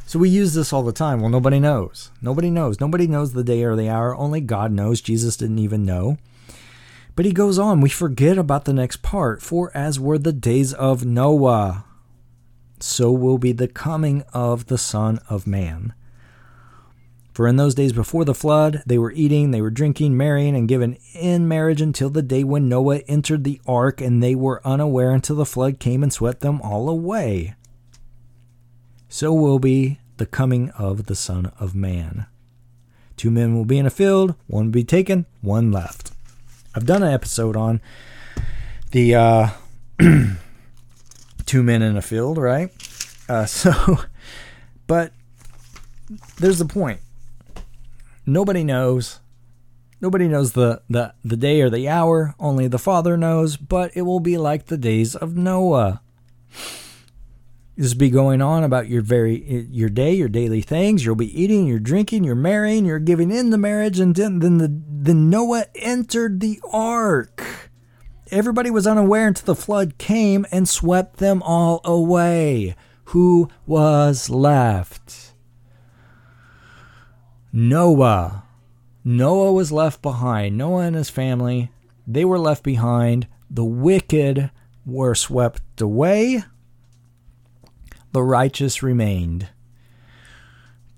So 0.05 0.19
we 0.19 0.29
use 0.29 0.53
this 0.53 0.71
all 0.71 0.83
the 0.83 0.93
time. 0.93 1.19
Well, 1.21 1.29
nobody 1.29 1.59
knows. 1.59 2.11
Nobody 2.21 2.49
knows. 2.49 2.79
Nobody 2.79 3.07
knows 3.07 3.33
the 3.33 3.43
day 3.43 3.63
or 3.63 3.75
the 3.75 3.89
hour. 3.89 4.15
Only 4.15 4.41
God 4.41 4.71
knows. 4.71 5.01
Jesus 5.01 5.35
didn't 5.35 5.59
even 5.59 5.85
know. 5.85 6.17
But 7.15 7.25
he 7.25 7.33
goes 7.33 7.59
on, 7.59 7.81
we 7.81 7.89
forget 7.89 8.37
about 8.37 8.65
the 8.65 8.73
next 8.73 9.01
part. 9.01 9.41
For 9.41 9.75
as 9.75 9.99
were 9.99 10.17
the 10.17 10.31
days 10.31 10.73
of 10.73 11.03
Noah, 11.03 11.83
so 12.79 13.11
will 13.11 13.37
be 13.37 13.51
the 13.51 13.67
coming 13.67 14.23
of 14.33 14.67
the 14.67 14.77
Son 14.77 15.19
of 15.29 15.47
Man. 15.47 15.93
For 17.37 17.47
in 17.47 17.57
those 17.57 17.75
days 17.75 17.93
before 17.93 18.25
the 18.25 18.33
flood, 18.33 18.81
they 18.87 18.97
were 18.97 19.11
eating, 19.11 19.51
they 19.51 19.61
were 19.61 19.69
drinking, 19.69 20.17
marrying, 20.17 20.55
and 20.55 20.67
given 20.67 20.97
in 21.13 21.47
marriage 21.47 21.81
until 21.81 22.09
the 22.09 22.23
day 22.23 22.43
when 22.43 22.67
Noah 22.67 23.01
entered 23.07 23.43
the 23.43 23.61
ark, 23.67 24.01
and 24.01 24.23
they 24.23 24.33
were 24.33 24.59
unaware 24.65 25.11
until 25.11 25.35
the 25.35 25.45
flood 25.45 25.77
came 25.79 26.01
and 26.01 26.11
swept 26.11 26.39
them 26.39 26.59
all 26.63 26.89
away. 26.89 27.53
So 29.07 29.33
will 29.33 29.59
be 29.59 29.99
the 30.17 30.25
coming 30.25 30.71
of 30.79 31.05
the 31.05 31.13
Son 31.13 31.51
of 31.59 31.75
Man. 31.75 32.25
Two 33.17 33.29
men 33.29 33.55
will 33.55 33.65
be 33.65 33.77
in 33.77 33.85
a 33.85 33.91
field, 33.91 34.33
one 34.47 34.65
will 34.65 34.71
be 34.71 34.83
taken, 34.83 35.27
one 35.41 35.71
left. 35.71 36.13
I've 36.73 36.87
done 36.87 37.03
an 37.03 37.13
episode 37.13 37.55
on 37.55 37.81
the 38.89 39.13
uh, 39.13 39.49
two 41.45 41.61
men 41.61 41.83
in 41.83 41.97
a 41.97 42.01
field, 42.01 42.39
right? 42.39 42.71
Uh, 43.29 43.45
so, 43.45 43.99
but 44.87 45.11
there's 46.39 46.57
the 46.57 46.65
point. 46.65 46.99
Nobody 48.29 48.65
knows. 48.65 49.21
Nobody 50.01 50.27
knows 50.27 50.51
the, 50.51 50.81
the, 50.89 51.13
the 51.23 51.37
day 51.37 51.61
or 51.61 51.69
the 51.69 51.87
hour. 51.87 52.35
Only 52.37 52.67
the 52.67 52.77
Father 52.77 53.15
knows, 53.15 53.55
but 53.55 53.95
it 53.95 54.01
will 54.01 54.19
be 54.19 54.37
like 54.37 54.65
the 54.65 54.77
days 54.77 55.15
of 55.15 55.37
Noah. 55.37 56.01
This 57.77 57.93
be 57.93 58.09
going 58.09 58.41
on 58.41 58.63
about 58.63 58.89
your 58.89 59.01
very 59.01 59.67
your 59.71 59.89
day, 59.89 60.13
your 60.13 60.27
daily 60.29 60.61
things. 60.61 61.05
You'll 61.05 61.15
be 61.15 61.41
eating, 61.41 61.67
you're 61.67 61.79
drinking, 61.79 62.23
you're 62.23 62.35
marrying, 62.35 62.85
you're 62.85 62.99
giving 62.99 63.31
in 63.31 63.51
the 63.51 63.57
marriage, 63.57 63.99
and 63.99 64.15
then, 64.15 64.39
then 64.39 64.57
the 64.57 64.81
then 64.89 65.29
Noah 65.29 65.65
entered 65.75 66.39
the 66.39 66.59
ark. 66.73 67.69
Everybody 68.29 68.71
was 68.71 68.87
unaware 68.87 69.27
until 69.27 69.45
the 69.45 69.61
flood 69.61 69.97
came 69.99 70.45
and 70.51 70.67
swept 70.67 71.17
them 71.17 71.41
all 71.43 71.79
away. 71.85 72.75
Who 73.05 73.47
was 73.65 74.29
left? 74.29 75.26
Noah. 77.59 78.43
Noah 79.03 79.51
was 79.51 79.71
left 79.71 80.03
behind. 80.03 80.55
Noah 80.59 80.83
and 80.83 80.95
his 80.95 81.09
family, 81.09 81.71
they 82.05 82.23
were 82.23 82.37
left 82.37 82.61
behind. 82.61 83.25
The 83.49 83.65
wicked 83.65 84.51
were 84.85 85.15
swept 85.15 85.81
away. 85.81 86.43
The 88.11 88.21
righteous 88.21 88.83
remained. 88.83 89.49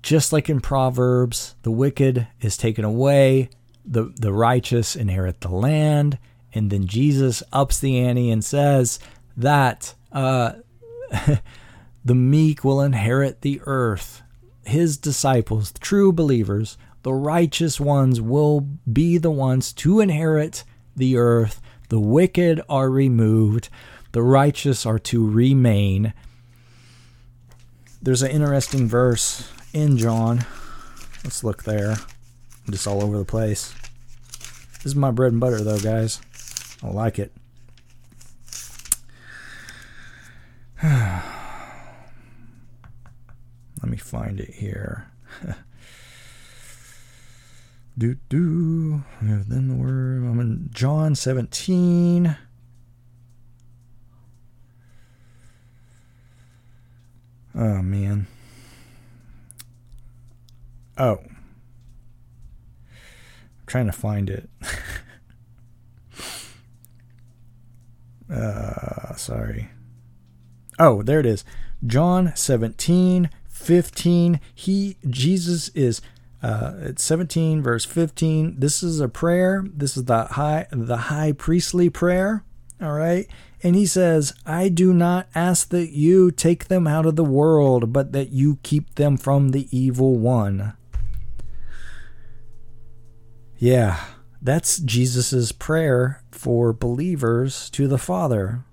Just 0.02 0.34
like 0.34 0.50
in 0.50 0.60
Proverbs, 0.60 1.54
the 1.62 1.70
wicked 1.70 2.26
is 2.42 2.58
taken 2.58 2.84
away, 2.84 3.48
the, 3.82 4.12
the 4.14 4.34
righteous 4.34 4.94
inherit 4.94 5.40
the 5.40 5.48
land. 5.48 6.18
And 6.52 6.70
then 6.70 6.86
Jesus 6.86 7.42
ups 7.54 7.78
the 7.78 7.98
ante 7.98 8.30
and 8.30 8.44
says 8.44 8.98
that 9.34 9.94
uh, 10.12 10.52
the 12.04 12.14
meek 12.14 12.64
will 12.64 12.82
inherit 12.82 13.40
the 13.40 13.62
earth. 13.64 14.20
His 14.70 14.96
disciples, 14.96 15.72
true 15.80 16.12
believers, 16.12 16.78
the 17.02 17.12
righteous 17.12 17.80
ones 17.80 18.20
will 18.20 18.60
be 18.60 19.18
the 19.18 19.32
ones 19.32 19.72
to 19.72 19.98
inherit 19.98 20.62
the 20.94 21.16
earth. 21.16 21.60
The 21.88 21.98
wicked 21.98 22.60
are 22.68 22.88
removed, 22.88 23.68
the 24.12 24.22
righteous 24.22 24.86
are 24.86 25.00
to 25.00 25.28
remain. 25.28 26.14
There's 28.00 28.22
an 28.22 28.30
interesting 28.30 28.86
verse 28.86 29.50
in 29.72 29.98
John. 29.98 30.46
Let's 31.24 31.42
look 31.42 31.64
there. 31.64 31.96
I'm 32.64 32.72
just 32.72 32.86
all 32.86 33.02
over 33.02 33.18
the 33.18 33.24
place. 33.24 33.74
This 34.74 34.86
is 34.86 34.94
my 34.94 35.10
bread 35.10 35.32
and 35.32 35.40
butter, 35.40 35.64
though, 35.64 35.80
guys. 35.80 36.20
I 36.80 36.90
like 36.90 37.18
it. 37.18 37.32
Let 43.82 43.90
me 43.90 43.96
find 43.96 44.38
it 44.40 44.50
here. 44.50 45.10
do 47.98 48.16
do. 48.28 49.04
Then 49.22 49.68
the 49.68 49.74
word. 49.74 50.24
I'm 50.24 50.40
in 50.40 50.68
John 50.72 51.14
17. 51.14 52.36
Oh 57.54 57.82
man. 57.82 58.26
Oh. 60.98 61.18
I'm 61.18 61.36
trying 63.66 63.86
to 63.86 63.92
find 63.92 64.28
it. 64.28 64.50
uh 68.30 69.14
sorry. 69.16 69.70
Oh, 70.78 71.02
there 71.02 71.20
it 71.20 71.26
is. 71.26 71.44
John 71.86 72.32
17, 72.34 73.30
15. 73.60 74.40
He 74.54 74.96
Jesus 75.08 75.68
is 75.70 76.00
uh, 76.42 76.72
it's 76.80 77.04
17 77.04 77.62
verse 77.62 77.84
15 77.84 78.58
this 78.58 78.82
is 78.82 78.98
a 78.98 79.08
prayer 79.10 79.62
this 79.74 79.94
is 79.94 80.06
the 80.06 80.24
high 80.24 80.66
the 80.72 80.96
high 80.96 81.32
priestly 81.32 81.90
prayer 81.90 82.46
all 82.80 82.92
right 82.92 83.28
and 83.62 83.76
he 83.76 83.86
says, 83.86 84.32
I 84.46 84.68
do 84.68 84.94
not 84.94 85.28
ask 85.34 85.68
that 85.68 85.90
you 85.90 86.30
take 86.30 86.68
them 86.68 86.86
out 86.86 87.04
of 87.04 87.16
the 87.16 87.24
world, 87.24 87.92
but 87.92 88.12
that 88.12 88.30
you 88.30 88.58
keep 88.62 88.94
them 88.94 89.16
from 89.16 89.50
the 89.50 89.68
evil 89.76 90.16
one. 90.16 90.72
Yeah, 93.58 94.02
that's 94.40 94.78
Jesus' 94.78 95.52
prayer 95.52 96.22
for 96.30 96.72
believers 96.72 97.68
to 97.70 97.86
the 97.86 97.98
Father. 97.98 98.64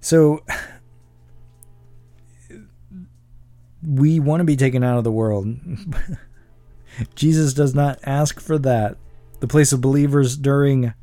So, 0.00 0.44
we 3.98 4.20
want 4.20 4.40
to 4.40 4.44
be 4.44 4.56
taken 4.56 4.82
out 4.82 4.98
of 4.98 5.04
the 5.04 5.12
world. 5.12 5.56
Jesus 7.14 7.54
does 7.54 7.74
not 7.74 7.98
ask 8.04 8.40
for 8.40 8.58
that. 8.58 8.96
The 9.40 9.46
place 9.46 9.72
of 9.72 9.80
believers 9.80 10.36
during 10.36 10.94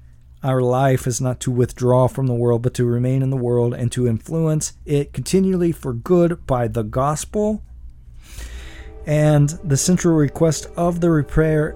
our 0.43 0.62
life 0.62 1.06
is 1.06 1.21
not 1.21 1.39
to 1.41 1.51
withdraw 1.51 2.08
from 2.08 2.27
the 2.27 2.34
world, 2.34 2.62
but 2.62 2.73
to 2.75 2.86
remain 2.86 3.21
in 3.21 3.30
the 3.30 3.38
world 3.38 3.73
and 3.73 3.91
to 3.91 4.08
influence 4.08 4.73
it 4.86 5.13
continually 5.13 5.71
for 5.71 5.93
good 5.93 6.45
by 6.47 6.67
the 6.67 6.84
gospel. 6.84 7.63
And 9.06 9.49
the 9.63 9.77
central 9.77 10.15
request 10.15 10.67
of 10.75 11.01
the 11.01 11.23
prayer 11.27 11.75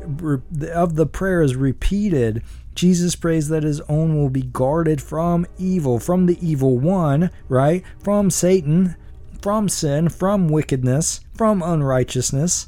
of 0.74 0.96
the 0.96 1.06
prayer 1.06 1.42
is 1.42 1.56
repeated. 1.56 2.44
Jesus 2.76 3.16
prays 3.16 3.48
that 3.50 3.64
his 3.64 3.82
own 3.82 4.18
will 4.18 4.30
be 4.30 4.44
guarded 4.44 5.02
from 5.02 5.48
evil, 5.58 6.00
from 6.00 6.26
the 6.26 6.38
evil 6.46 6.78
one, 6.78 7.32
right? 7.48 7.84
From 8.04 8.30
Satan, 8.30 8.96
from 9.46 9.70
sin, 9.70 10.10
from 10.10 10.50
wickedness, 10.50 11.20
from 11.36 11.62
unrighteousness. 11.62 12.68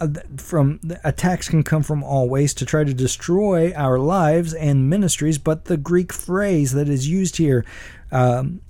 Uh, 0.00 0.08
from 0.38 0.80
attacks 1.04 1.50
can 1.50 1.62
come 1.62 1.82
from 1.82 2.02
all 2.02 2.30
ways 2.30 2.54
to 2.54 2.64
try 2.64 2.82
to 2.82 2.94
destroy 2.94 3.74
our 3.74 3.98
lives 3.98 4.54
and 4.54 4.88
ministries 4.88 5.36
but 5.36 5.66
the 5.66 5.76
greek 5.76 6.10
phrase 6.10 6.72
that 6.72 6.88
is 6.88 7.06
used 7.06 7.36
here 7.36 7.62
um, 8.10 8.62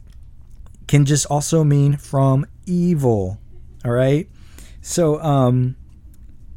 can 0.88 1.04
just 1.04 1.24
also 1.26 1.62
mean 1.62 1.96
from 1.96 2.44
evil 2.66 3.38
all 3.84 3.92
right? 3.92 4.28
So 4.80 5.22
um, 5.22 5.76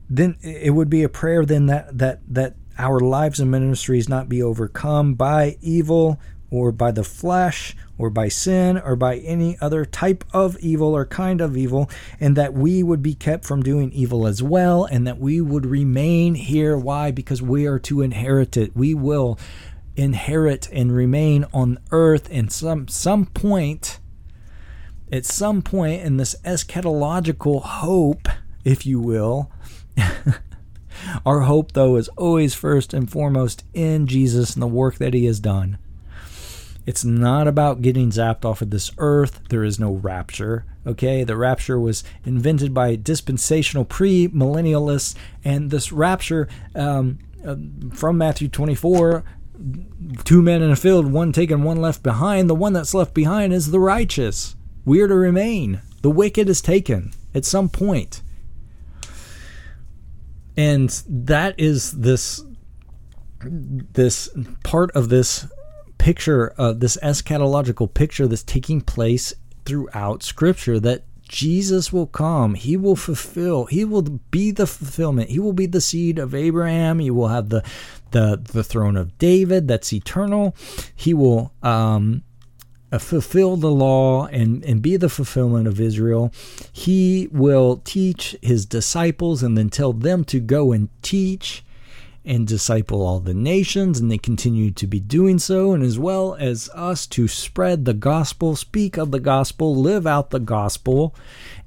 then 0.10 0.36
it 0.42 0.74
would 0.74 0.90
be 0.90 1.04
a 1.04 1.10
prayer 1.10 1.46
then 1.46 1.68
that 1.68 1.96
that 2.00 2.22
that 2.28 2.56
our 2.80 3.00
lives 3.00 3.40
and 3.40 3.52
ministries 3.52 4.10
not 4.10 4.28
be 4.28 4.42
overcome 4.42 5.14
by 5.14 5.58
evil 5.62 6.20
or 6.50 6.72
by 6.72 6.90
the 6.90 7.04
flesh 7.04 7.76
or 7.98 8.10
by 8.10 8.28
sin 8.28 8.78
or 8.78 8.96
by 8.96 9.18
any 9.18 9.58
other 9.62 9.86
type 9.86 10.24
of 10.34 10.58
evil 10.60 10.96
or 10.96 11.06
kind 11.06 11.42
of 11.42 11.56
evil, 11.56 11.90
and 12.20 12.36
that 12.36 12.54
we 12.54 12.84
would 12.84 13.02
be 13.02 13.14
kept 13.14 13.46
from 13.46 13.64
doing 13.64 13.92
evil 13.92 14.28
as 14.28 14.42
well, 14.42 14.86
and 14.86 15.08
that 15.08 15.20
we 15.20 15.42
would 15.42 15.66
remain 15.66 16.36
here. 16.36 16.78
Why? 16.78 17.12
Because 17.12 17.42
we 17.42 17.66
are 17.66 17.80
to 17.80 18.02
inherit 18.02 18.58
it. 18.58 18.76
We 18.76 18.94
will 18.94 19.40
inherit 19.96 20.70
and 20.72 20.94
remain 20.94 21.46
on 21.54 21.80
earth 21.92 22.30
in 22.30 22.50
some 22.50 22.86
some 22.88 23.26
point 23.28 24.00
at 25.10 25.26
some 25.26 25.62
point 25.62 26.02
in 26.02 26.18
this 26.18 26.36
eschatological 26.44 27.62
hope 27.62 28.28
if 28.66 28.86
you 28.86 29.00
will 29.00 29.50
Our 31.26 31.42
hope, 31.42 31.74
though, 31.74 31.96
is 31.96 32.08
always 32.10 32.54
first 32.54 32.94
and 32.94 33.10
foremost 33.10 33.64
in 33.74 34.08
Jesus 34.08 34.54
and 34.54 34.64
the 34.64 34.68
work 34.68 34.96
that 34.96 35.14
he 35.14 35.26
has 35.26 35.40
done. 35.40 35.78
It's 36.86 37.04
not 37.04 37.48
about 37.48 37.82
getting 37.82 38.12
zapped 38.12 38.46
off 38.46 38.62
of 38.62 38.70
this 38.70 38.92
earth. 38.98 39.42
There 39.50 39.64
is 39.64 39.80
no 39.80 39.94
rapture. 39.94 40.66
Okay, 40.86 41.24
the 41.24 41.36
rapture 41.36 41.80
was 41.80 42.04
invented 42.26 42.74
by 42.74 42.96
dispensational 42.96 43.86
pre-millennialists, 43.86 45.16
and 45.44 45.72
this 45.72 45.92
rapture 45.92 46.48
um, 46.76 47.18
uh, 47.46 47.56
from 47.94 48.18
Matthew 48.20 48.48
24, 48.48 49.24
two 50.24 50.42
men 50.42 50.62
in 50.62 50.70
a 50.70 50.76
field, 50.76 51.12
one 51.12 51.32
taken, 51.32 51.64
one 51.64 51.82
left 51.82 52.04
behind. 52.04 52.50
The 52.50 52.56
one 52.56 52.74
that's 52.74 52.94
left 52.94 53.14
behind 53.14 53.52
is 53.52 53.72
the 53.72 53.80
righteous. 53.80 54.56
We 54.84 55.02
are 55.02 55.08
to 55.08 55.16
remain. 55.16 55.82
The 56.04 56.12
wicked 56.12 56.48
is 56.48 56.62
taken 56.62 57.14
at 57.34 57.46
some 57.46 57.70
point. 57.70 58.22
And 60.56 60.90
that 61.08 61.60
is 61.60 61.92
this 61.92 62.44
this 63.42 64.30
part 64.64 64.92
of 64.92 65.10
this 65.10 65.48
picture 66.06 66.54
of 66.56 66.82
this 66.82 67.00
eschatological 67.02 67.92
picture 67.92 68.28
that's 68.28 68.44
taking 68.44 68.80
place 68.80 69.34
throughout 69.66 70.22
scripture 70.22 70.80
that 70.80 71.04
Jesus 71.28 71.92
will 71.92 72.06
come. 72.06 72.54
He 72.54 72.78
will 72.78 72.96
fulfill. 72.96 73.66
He 73.66 73.84
will 73.84 74.04
be 74.04 74.52
the 74.52 74.68
fulfillment. 74.68 75.32
He 75.32 75.40
will 75.40 75.52
be 75.52 75.66
the 75.66 75.82
seed 75.82 76.20
of 76.20 76.36
Abraham. 76.36 77.00
He 77.00 77.10
will 77.10 77.30
have 77.30 77.50
the 77.50 77.64
the 78.12 78.40
the 78.54 78.64
throne 78.64 78.98
of 78.98 79.18
David 79.18 79.68
that's 79.68 79.92
eternal. 79.92 80.56
He 80.96 81.16
will 81.16 81.52
um, 81.64 82.22
uh, 82.92 83.00
fulfill 83.00 83.58
the 83.58 83.72
law 83.72 84.28
and 84.28 84.64
and 84.64 84.84
be 84.84 84.98
the 84.98 85.10
fulfillment 85.10 85.68
of 85.68 85.82
Israel. 85.82 86.32
He 86.72 87.30
will 87.32 87.78
teach 87.84 88.36
his 88.44 88.68
disciples 88.68 89.42
and 89.42 89.58
then 89.58 89.72
tell 89.72 89.92
them 89.92 90.24
to 90.26 90.40
go 90.40 90.72
and 90.72 90.90
teach 91.02 91.65
and 92.26 92.48
disciple 92.48 93.02
all 93.02 93.20
the 93.20 93.34
nations, 93.34 94.00
and 94.00 94.12
they 94.12 94.18
continue 94.18 94.72
to 94.72 94.88
be 94.88 95.00
doing 95.00 95.40
so, 95.40 95.74
and 95.74 95.84
as 95.84 96.00
well 96.00 96.36
as 96.36 96.70
us 96.74 97.06
to 97.08 97.28
spread 97.28 97.86
the 97.86 97.94
gospel, 97.94 98.56
speak 98.56 98.98
of 98.98 99.12
the 99.12 99.20
gospel, 99.20 99.76
live 99.76 100.08
out 100.08 100.32
the 100.32 100.40
gospel, 100.40 101.16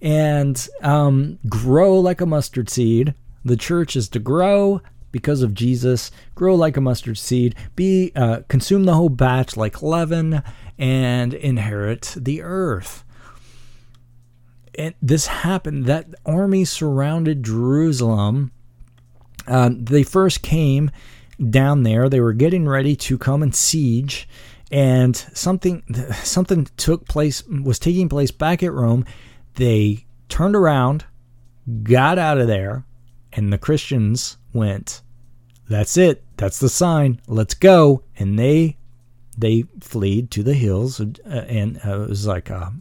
and 0.01 0.69
um, 0.83 1.39
grow 1.49 1.99
like 1.99 2.21
a 2.21 2.27
mustard 2.27 2.69
seed. 2.69 3.15
The 3.45 3.57
church 3.57 3.97
is 3.97 4.09
to 4.11 4.19
grow 4.19 4.83
because 5.13 5.43
of 5.43 5.55
Jesus, 5.55 6.11
grow 6.35 6.55
like 6.55 6.77
a 6.77 6.81
mustard 6.81 7.19
seed, 7.19 7.55
be 7.77 8.13
uh, 8.15 8.41
consume 8.49 8.85
the 8.85 8.95
whole 8.95 9.09
batch 9.09 9.57
like 9.57 9.83
leaven, 9.83 10.43
and 10.79 11.35
inherit 11.35 12.15
the 12.17 12.43
earth. 12.43 13.05
And 14.77 14.95
this 15.03 15.27
happened. 15.27 15.87
That 15.87 16.07
army 16.25 16.65
surrounded 16.65 17.43
Jerusalem 17.43 18.53
uh, 19.49 19.71
they 19.73 20.03
first 20.03 20.43
came 20.43 20.91
down 21.51 21.83
there. 21.83 22.09
They 22.09 22.21
were 22.21 22.33
getting 22.33 22.69
ready 22.69 22.97
to 22.97 23.19
come 23.19 23.43
and 23.43 23.55
siege, 23.55 24.29
and 24.71 25.17
something 25.17 25.83
something 26.23 26.69
took 26.77 27.07
place 27.09 27.43
was 27.47 27.79
taking 27.79 28.09
place 28.09 28.31
back 28.31 28.63
at 28.63 28.73
Rome. 28.73 29.05
They 29.55 30.07
turned 30.29 30.55
around, 30.55 31.05
got 31.83 32.19
out 32.19 32.39
of 32.39 32.47
there, 32.47 32.85
and 33.33 33.53
the 33.53 33.59
Christians 33.59 34.37
went, 34.53 35.03
"That's 35.69 35.97
it. 35.97 36.23
That's 36.37 36.59
the 36.59 36.69
sign. 36.69 37.21
Let's 37.27 37.55
go." 37.55 38.03
And 38.17 38.39
they 38.39 38.77
they 39.39 39.65
fled 39.81 40.31
to 40.33 40.43
the 40.43 40.55
hills, 40.55 41.01
uh, 41.01 41.05
and 41.31 41.81
uh, 41.87 42.03
it 42.03 42.09
was 42.09 42.27
like 42.27 42.51
a, 42.51 42.73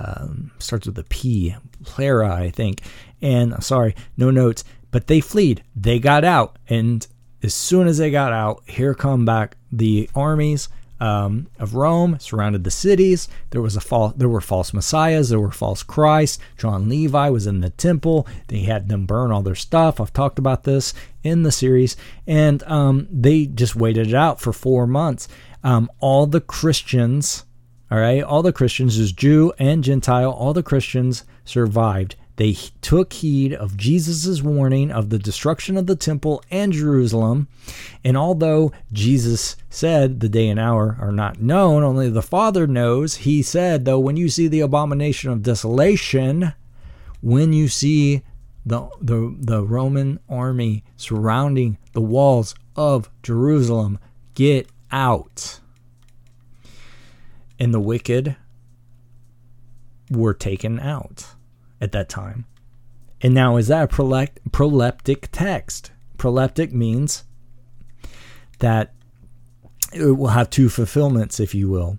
um, 0.00 0.50
starts 0.58 0.86
with 0.86 0.98
a 0.98 1.04
P, 1.04 1.54
Plera, 1.84 2.30
I 2.30 2.50
think. 2.50 2.82
And 3.22 3.62
sorry, 3.62 3.94
no 4.16 4.30
notes. 4.30 4.64
But 4.94 5.08
they 5.08 5.18
fled. 5.18 5.64
They 5.74 5.98
got 5.98 6.22
out. 6.22 6.56
And 6.68 7.04
as 7.42 7.52
soon 7.52 7.88
as 7.88 7.98
they 7.98 8.12
got 8.12 8.32
out, 8.32 8.62
here 8.64 8.94
come 8.94 9.24
back 9.24 9.56
the 9.72 10.08
armies 10.14 10.68
um, 11.00 11.48
of 11.58 11.74
Rome, 11.74 12.20
surrounded 12.20 12.62
the 12.62 12.70
cities. 12.70 13.26
There 13.50 13.60
was 13.60 13.74
a 13.74 13.80
false, 13.80 14.14
there 14.16 14.28
were 14.28 14.40
false 14.40 14.72
messiahs, 14.72 15.30
there 15.30 15.40
were 15.40 15.50
false 15.50 15.82
Christs. 15.82 16.38
John 16.56 16.88
Levi 16.88 17.28
was 17.30 17.48
in 17.48 17.60
the 17.60 17.70
temple. 17.70 18.28
They 18.46 18.60
had 18.60 18.88
them 18.88 19.04
burn 19.04 19.32
all 19.32 19.42
their 19.42 19.56
stuff. 19.56 20.00
I've 20.00 20.12
talked 20.12 20.38
about 20.38 20.62
this 20.62 20.94
in 21.24 21.42
the 21.42 21.50
series, 21.50 21.96
and 22.24 22.62
um, 22.62 23.08
they 23.10 23.46
just 23.46 23.74
waited 23.74 24.06
it 24.06 24.14
out 24.14 24.40
for 24.40 24.52
four 24.52 24.86
months. 24.86 25.26
Um, 25.64 25.90
all 25.98 26.28
the 26.28 26.40
Christians, 26.40 27.44
all 27.90 27.98
right, 27.98 28.22
all 28.22 28.42
the 28.42 28.52
Christians, 28.52 28.96
as 28.96 29.10
Jew 29.10 29.52
and 29.58 29.82
Gentile, 29.82 30.30
all 30.30 30.52
the 30.52 30.62
Christians 30.62 31.24
survived. 31.44 32.14
They 32.36 32.54
took 32.82 33.12
heed 33.12 33.52
of 33.52 33.76
Jesus' 33.76 34.42
warning 34.42 34.90
of 34.90 35.10
the 35.10 35.18
destruction 35.18 35.76
of 35.76 35.86
the 35.86 35.94
temple 35.94 36.42
and 36.50 36.72
Jerusalem. 36.72 37.46
And 38.02 38.16
although 38.16 38.72
Jesus 38.92 39.56
said 39.70 40.18
the 40.18 40.28
day 40.28 40.48
and 40.48 40.58
hour 40.58 40.96
are 41.00 41.12
not 41.12 41.40
known, 41.40 41.84
only 41.84 42.10
the 42.10 42.22
Father 42.22 42.66
knows, 42.66 43.16
he 43.16 43.40
said, 43.40 43.84
though, 43.84 44.00
when 44.00 44.16
you 44.16 44.28
see 44.28 44.48
the 44.48 44.60
abomination 44.60 45.30
of 45.30 45.42
desolation, 45.42 46.54
when 47.20 47.52
you 47.52 47.68
see 47.68 48.22
the, 48.66 48.88
the, 49.00 49.36
the 49.38 49.62
Roman 49.62 50.18
army 50.28 50.82
surrounding 50.96 51.78
the 51.92 52.00
walls 52.00 52.56
of 52.74 53.10
Jerusalem, 53.22 54.00
get 54.34 54.68
out. 54.90 55.60
And 57.60 57.72
the 57.72 57.80
wicked 57.80 58.34
were 60.10 60.34
taken 60.34 60.80
out 60.80 61.34
at 61.84 61.92
that 61.92 62.08
time. 62.08 62.46
And 63.20 63.32
now, 63.32 63.56
is 63.56 63.68
that 63.68 63.84
a 63.84 63.86
proleptic 63.88 65.28
text? 65.30 65.92
Proleptic 66.18 66.72
means 66.72 67.24
that 68.58 68.92
it 69.92 70.18
will 70.18 70.28
have 70.28 70.50
two 70.50 70.68
fulfillments, 70.68 71.38
if 71.38 71.54
you 71.54 71.68
will. 71.68 71.98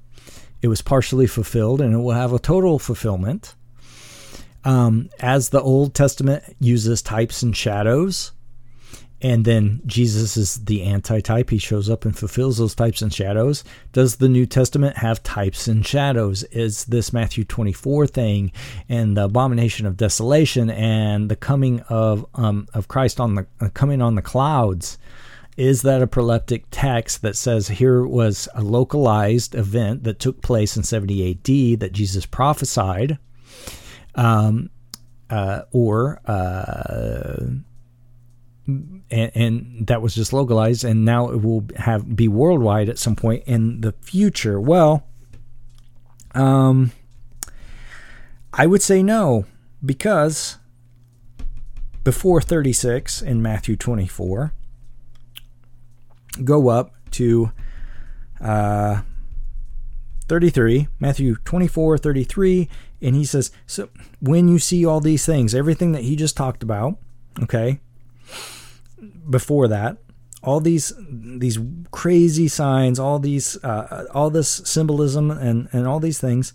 It 0.62 0.68
was 0.68 0.82
partially 0.82 1.28
fulfilled 1.28 1.80
and 1.80 1.94
it 1.94 1.98
will 1.98 2.12
have 2.12 2.34
a 2.34 2.40
total 2.40 2.80
fulfillment. 2.80 3.56
Um, 4.64 5.10
as 5.20 5.50
the 5.50 5.62
Old 5.62 5.94
Testament 5.94 6.44
uses 6.60 7.02
types 7.02 7.44
and 7.44 7.56
shadows, 7.56 8.32
and 9.26 9.44
then 9.44 9.82
Jesus 9.88 10.38
is 10.38 10.66
the 10.66 10.84
antitype. 10.84 11.50
He 11.50 11.58
shows 11.58 11.90
up 11.90 12.06
and 12.06 12.16
fulfills 12.16 12.60
those 12.60 12.76
types 12.76 13.02
and 13.02 13.12
shadows. 13.12 13.64
Does 13.92 14.18
the 14.18 14.30
New 14.30 14.46
Testament 14.46 14.98
have 14.98 15.24
types 15.24 15.68
and 15.68 15.84
shadows? 15.84 16.44
Is 16.44 16.86
this 16.86 17.12
Matthew 17.12 17.44
24 17.44 18.06
thing 18.06 18.52
and 18.88 19.18
the 19.18 19.24
abomination 19.24 19.88
of 19.88 19.98
desolation 19.98 20.70
and 20.70 21.28
the 21.28 21.36
coming 21.36 21.80
of 21.90 22.24
um, 22.36 22.68
of 22.76 22.88
Christ 22.88 23.20
on 23.20 23.34
the 23.34 23.48
uh, 23.60 23.70
coming 23.70 24.00
on 24.00 24.14
the 24.14 24.22
clouds? 24.22 25.00
Is 25.58 25.82
that 25.82 26.04
a 26.04 26.08
proleptic 26.08 26.66
text 26.70 27.24
that 27.24 27.36
says 27.36 27.68
here 27.68 28.06
was 28.06 28.48
a 28.54 28.62
localized 28.62 29.56
event 29.56 30.04
that 30.04 30.20
took 30.20 30.44
place 30.44 30.78
in 30.78 30.84
70 30.84 31.32
AD 31.32 31.80
that 31.80 31.94
Jesus 31.94 32.28
prophesied? 32.28 33.18
Um, 34.14 34.70
uh, 35.32 35.64
or 35.72 36.22
uh, 36.28 37.38
and, 38.68 39.02
and, 39.12 39.88
that 39.88 40.02
was 40.02 40.16
just 40.16 40.34
localized, 40.34 40.84
and 40.84 41.06
now 41.06 41.30
it 41.30 41.44
will 41.44 41.66
have 41.78 42.16
be 42.16 42.28
worldwide 42.28 42.90
at 42.90 42.98
some 42.98 43.16
point 43.16 43.44
in 43.46 43.82
the 43.82 43.92
future. 44.02 44.60
Well, 44.60 45.06
um, 46.34 46.92
I 48.54 48.66
would 48.66 48.82
say 48.82 49.04
no 49.04 49.46
because 49.84 50.58
before 52.04 52.42
36 52.42 53.22
in 53.22 53.42
Matthew 53.42 53.76
24, 53.76 54.54
go 56.44 56.70
up 56.70 56.94
to 57.12 57.52
uh, 58.42 59.02
33, 60.28 60.88
Matthew 61.00 61.36
24, 61.46 61.98
33, 61.98 62.70
and 63.02 63.16
he 63.16 63.26
says, 63.26 63.52
So 63.68 63.90
when 64.20 64.48
you 64.48 64.60
see 64.60 64.86
all 64.86 65.00
these 65.00 65.26
things, 65.26 65.54
everything 65.54 65.92
that 65.92 66.04
he 66.04 66.16
just 66.16 66.36
talked 66.36 66.64
about, 66.64 66.98
okay, 67.44 67.80
before 69.30 69.68
that 69.68 69.98
all 70.44 70.60
these 70.60 70.94
these 71.00 71.58
crazy 71.92 72.48
signs 72.48 73.00
all 73.00 73.20
these 73.20 73.58
uh, 73.64 74.06
all 74.14 74.30
this 74.30 74.50
symbolism 74.66 75.32
and 75.32 75.68
and 75.72 75.88
all 75.88 76.00
these 76.00 76.20
things 76.20 76.54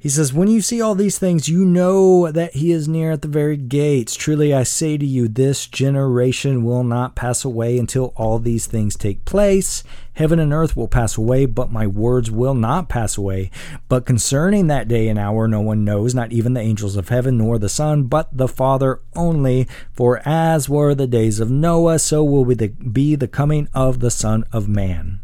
he 0.00 0.08
says, 0.08 0.32
When 0.32 0.46
you 0.46 0.60
see 0.60 0.80
all 0.80 0.94
these 0.94 1.18
things, 1.18 1.48
you 1.48 1.64
know 1.64 2.30
that 2.30 2.54
he 2.54 2.70
is 2.70 2.86
near 2.86 3.10
at 3.10 3.22
the 3.22 3.28
very 3.28 3.56
gates. 3.56 4.14
Truly 4.14 4.54
I 4.54 4.62
say 4.62 4.96
to 4.96 5.04
you, 5.04 5.26
this 5.26 5.66
generation 5.66 6.62
will 6.62 6.84
not 6.84 7.16
pass 7.16 7.44
away 7.44 7.76
until 7.78 8.12
all 8.14 8.38
these 8.38 8.68
things 8.68 8.94
take 8.94 9.24
place. 9.24 9.82
Heaven 10.12 10.38
and 10.38 10.52
earth 10.52 10.76
will 10.76 10.86
pass 10.86 11.18
away, 11.18 11.46
but 11.46 11.72
my 11.72 11.88
words 11.88 12.30
will 12.30 12.54
not 12.54 12.88
pass 12.88 13.18
away. 13.18 13.50
But 13.88 14.06
concerning 14.06 14.68
that 14.68 14.86
day 14.86 15.08
and 15.08 15.18
hour, 15.18 15.48
no 15.48 15.60
one 15.60 15.84
knows, 15.84 16.14
not 16.14 16.30
even 16.30 16.54
the 16.54 16.60
angels 16.60 16.94
of 16.94 17.08
heaven, 17.08 17.36
nor 17.36 17.58
the 17.58 17.68
Son, 17.68 18.04
but 18.04 18.28
the 18.32 18.48
Father 18.48 19.00
only. 19.16 19.66
For 19.92 20.22
as 20.24 20.68
were 20.68 20.94
the 20.94 21.08
days 21.08 21.40
of 21.40 21.50
Noah, 21.50 21.98
so 21.98 22.22
will 22.22 22.44
be 22.44 22.54
the, 22.54 22.68
be 22.68 23.16
the 23.16 23.28
coming 23.28 23.68
of 23.74 23.98
the 23.98 24.12
Son 24.12 24.44
of 24.52 24.68
Man. 24.68 25.20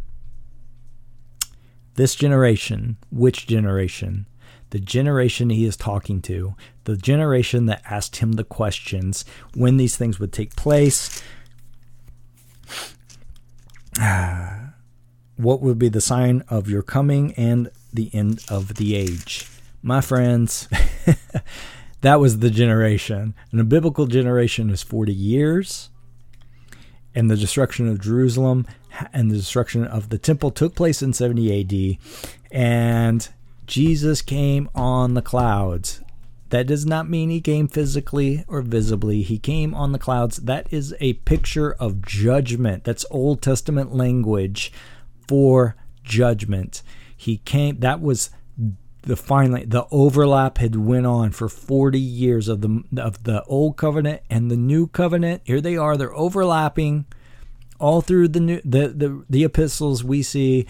This 1.95 2.17
generation, 2.17 2.97
which 3.13 3.47
generation? 3.47 4.27
The 4.75 4.81
generation 4.81 5.51
he 5.51 5.65
is 5.65 5.77
talking 5.77 6.21
to, 6.21 6.57
the 6.83 6.97
generation 6.97 7.67
that 7.67 7.81
asked 7.89 8.17
him 8.17 8.33
the 8.33 8.43
questions, 8.43 9.25
when 9.55 9.77
these 9.77 9.97
things 9.97 10.19
would 10.19 10.33
take 10.33 10.57
place. 10.57 11.23
What 15.37 15.61
would 15.63 15.81
be 15.81 15.89
the 15.89 16.01
sign 16.01 16.45
of 16.49 16.69
your 16.69 16.83
coming 16.83 17.35
and 17.35 17.69
the 17.93 18.09
end 18.13 18.45
of 18.49 18.75
the 18.75 18.95
age? 18.95 19.49
My 19.83 20.01
friends, 20.01 20.69
that 22.03 22.21
was 22.21 22.39
the 22.39 22.51
generation. 22.51 23.35
And 23.51 23.61
a 23.61 23.65
biblical 23.65 24.07
generation 24.07 24.71
is 24.71 24.85
40 24.85 25.13
years. 25.13 25.91
And 27.17 27.29
the 27.29 27.37
destruction 27.37 27.89
of 27.89 28.01
Jerusalem 28.01 28.67
and 29.13 29.29
the 29.29 29.37
destruction 29.37 29.85
of 29.85 30.09
the 30.09 30.19
temple 30.19 30.53
took 30.53 30.77
place 30.77 31.03
in 31.03 31.13
70 31.13 31.61
AD. 31.61 31.99
And 32.53 33.29
Jesus 33.67 34.23
came 34.23 34.69
on 34.75 35.15
the 35.15 35.23
clouds. 35.23 36.01
That 36.51 36.67
does 36.67 36.87
not 36.87 37.09
mean 37.09 37.31
he 37.31 37.41
came 37.41 37.67
physically 37.67 38.45
or 38.47 38.63
visibly. 38.63 39.23
He 39.23 39.39
came 39.39 39.75
on 39.75 39.93
the 39.93 39.99
clouds. 39.99 40.37
That 40.37 40.73
is 40.73 40.95
a 41.01 41.15
picture 41.15 41.73
of 41.73 42.03
judgment. 42.03 42.85
That's 42.85 43.07
Old 43.11 43.43
Testament 43.43 43.95
language 43.95 44.73
for 45.27 45.75
judgment. 46.05 46.83
He 47.17 47.39
came 47.39 47.81
that 47.81 48.01
was 48.01 48.31
the 49.03 49.17
finally 49.17 49.65
the 49.65 49.87
overlap 49.91 50.59
had 50.59 50.77
went 50.77 51.07
on 51.07 51.33
for 51.33 51.49
40 51.49 51.99
years 51.99 52.49
of 52.49 52.61
the 52.61 52.83
of 52.97 53.25
the 53.25 53.43
old 53.45 53.77
covenant 53.77 54.23
and 54.31 54.51
the 54.51 54.57
new 54.57 54.87
covenant. 54.87 55.43
Here 55.45 55.61
they 55.61 55.77
are, 55.77 55.97
they're 55.97 56.15
overlapping 56.15 57.07
all 57.81 58.01
through 58.01 58.29
the 58.29 58.41
new 58.41 58.61
the 58.65 58.89
the, 58.89 59.25
the 59.29 59.45
epistles 59.45 60.05
we 60.05 60.23
see 60.23 60.67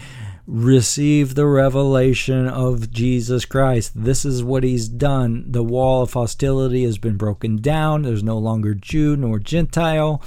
receive 0.47 1.35
the 1.35 1.47
revelation 1.47 2.47
of 2.47 2.91
Jesus 2.91 3.45
Christ. 3.45 3.91
This 3.95 4.25
is 4.25 4.43
what 4.43 4.63
he's 4.63 4.87
done. 4.87 5.45
The 5.47 5.63
wall 5.63 6.03
of 6.03 6.13
hostility 6.13 6.83
has 6.83 6.97
been 6.97 7.17
broken 7.17 7.57
down. 7.57 8.03
There's 8.03 8.23
no 8.23 8.37
longer 8.37 8.73
Jew 8.73 9.15
nor 9.15 9.39
Gentile. 9.39 10.21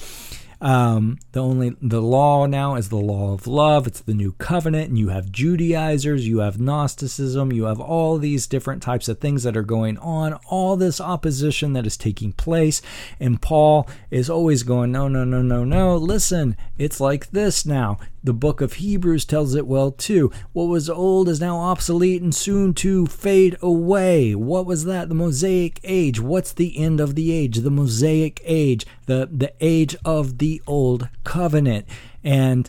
Um, 0.60 1.18
the 1.32 1.42
only 1.42 1.76
the 1.80 2.02
law 2.02 2.46
now 2.46 2.74
is 2.74 2.88
the 2.88 2.96
law 2.96 3.32
of 3.32 3.46
love. 3.46 3.86
It's 3.86 4.00
the 4.00 4.14
new 4.14 4.32
covenant, 4.32 4.88
and 4.88 4.98
you 4.98 5.10
have 5.10 5.30
Judaizers, 5.30 6.26
you 6.26 6.38
have 6.38 6.60
Gnosticism, 6.60 7.52
you 7.52 7.64
have 7.64 7.80
all 7.80 8.18
these 8.18 8.48
different 8.48 8.82
types 8.82 9.08
of 9.08 9.20
things 9.20 9.44
that 9.44 9.56
are 9.56 9.62
going 9.62 9.98
on. 9.98 10.34
All 10.48 10.76
this 10.76 11.00
opposition 11.00 11.74
that 11.74 11.86
is 11.86 11.96
taking 11.96 12.32
place, 12.32 12.82
and 13.20 13.40
Paul 13.40 13.88
is 14.10 14.28
always 14.28 14.64
going, 14.64 14.90
no, 14.90 15.06
no, 15.06 15.24
no, 15.24 15.42
no, 15.42 15.64
no. 15.64 15.96
Listen, 15.96 16.56
it's 16.76 17.00
like 17.00 17.30
this 17.30 17.64
now. 17.64 17.98
The 18.28 18.34
book 18.34 18.60
of 18.60 18.74
Hebrews 18.74 19.24
tells 19.24 19.54
it 19.54 19.66
well 19.66 19.90
too. 19.90 20.30
What 20.52 20.64
was 20.64 20.90
old 20.90 21.30
is 21.30 21.40
now 21.40 21.60
obsolete 21.60 22.20
and 22.20 22.34
soon 22.34 22.74
to 22.74 23.06
fade 23.06 23.56
away. 23.62 24.34
What 24.34 24.66
was 24.66 24.84
that? 24.84 25.08
The 25.08 25.14
Mosaic 25.14 25.80
age. 25.82 26.20
What's 26.20 26.52
the 26.52 26.76
end 26.76 27.00
of 27.00 27.14
the 27.14 27.32
age? 27.32 27.60
The 27.60 27.70
Mosaic 27.70 28.42
age, 28.44 28.84
the, 29.06 29.30
the 29.32 29.54
age 29.62 29.96
of 30.04 30.36
the 30.36 30.60
old 30.66 31.08
covenant. 31.24 31.88
And 32.22 32.68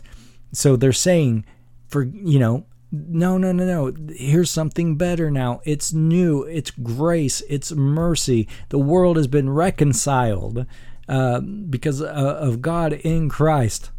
so 0.50 0.76
they're 0.76 0.94
saying, 0.94 1.44
for, 1.88 2.04
you 2.04 2.38
know, 2.38 2.64
no, 2.90 3.36
no, 3.36 3.52
no, 3.52 3.66
no. 3.66 4.14
Here's 4.14 4.50
something 4.50 4.96
better 4.96 5.30
now. 5.30 5.60
It's 5.64 5.92
new. 5.92 6.44
It's 6.44 6.70
grace. 6.70 7.42
It's 7.50 7.70
mercy. 7.70 8.48
The 8.70 8.78
world 8.78 9.18
has 9.18 9.26
been 9.26 9.50
reconciled 9.50 10.64
uh, 11.06 11.40
because 11.40 12.00
uh, 12.00 12.06
of 12.06 12.62
God 12.62 12.94
in 12.94 13.28
Christ 13.28 13.90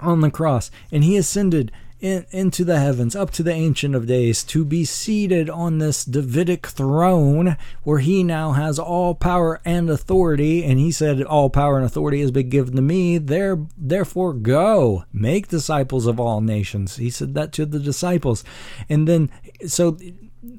on 0.00 0.20
the 0.20 0.30
cross, 0.30 0.70
and 0.90 1.04
he 1.04 1.16
ascended 1.16 1.72
in, 2.00 2.26
into 2.30 2.64
the 2.64 2.78
heavens, 2.78 3.16
up 3.16 3.30
to 3.32 3.42
the 3.42 3.52
Ancient 3.52 3.94
of 3.94 4.06
Days, 4.06 4.44
to 4.44 4.64
be 4.64 4.84
seated 4.84 5.48
on 5.48 5.78
this 5.78 6.04
Davidic 6.04 6.66
throne 6.66 7.56
where 7.84 8.00
he 8.00 8.22
now 8.22 8.52
has 8.52 8.78
all 8.78 9.14
power 9.14 9.60
and 9.64 9.88
authority. 9.88 10.64
And 10.64 10.78
he 10.78 10.90
said, 10.90 11.22
All 11.22 11.50
power 11.50 11.76
and 11.76 11.86
authority 11.86 12.20
has 12.20 12.30
been 12.30 12.50
given 12.50 12.76
to 12.76 12.82
me. 12.82 13.18
There, 13.18 13.58
therefore, 13.76 14.34
go 14.34 15.04
make 15.12 15.48
disciples 15.48 16.06
of 16.06 16.20
all 16.20 16.40
nations. 16.40 16.96
He 16.96 17.10
said 17.10 17.34
that 17.34 17.52
to 17.52 17.66
the 17.66 17.80
disciples. 17.80 18.44
And 18.88 19.08
then, 19.08 19.30
so 19.66 19.96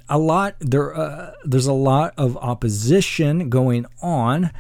a 0.09 0.17
lot 0.17 0.55
there 0.59 0.93
uh, 0.95 1.33
there's 1.45 1.67
a 1.67 1.73
lot 1.73 2.13
of 2.17 2.35
opposition 2.37 3.49
going 3.49 3.85
on 4.01 4.51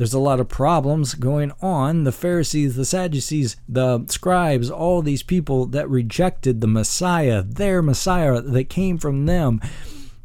there's 0.00 0.14
a 0.14 0.18
lot 0.18 0.40
of 0.40 0.48
problems 0.48 1.12
going 1.12 1.52
on. 1.60 2.04
The 2.04 2.10
Pharisees, 2.10 2.74
the 2.74 2.86
Sadducees, 2.86 3.56
the 3.68 4.06
scribes, 4.08 4.70
all 4.70 5.02
these 5.02 5.22
people 5.22 5.66
that 5.66 5.90
rejected 5.90 6.62
the 6.62 6.66
Messiah, 6.66 7.42
their 7.42 7.82
Messiah 7.82 8.40
that 8.40 8.70
came 8.70 8.96
from 8.96 9.26
them, 9.26 9.60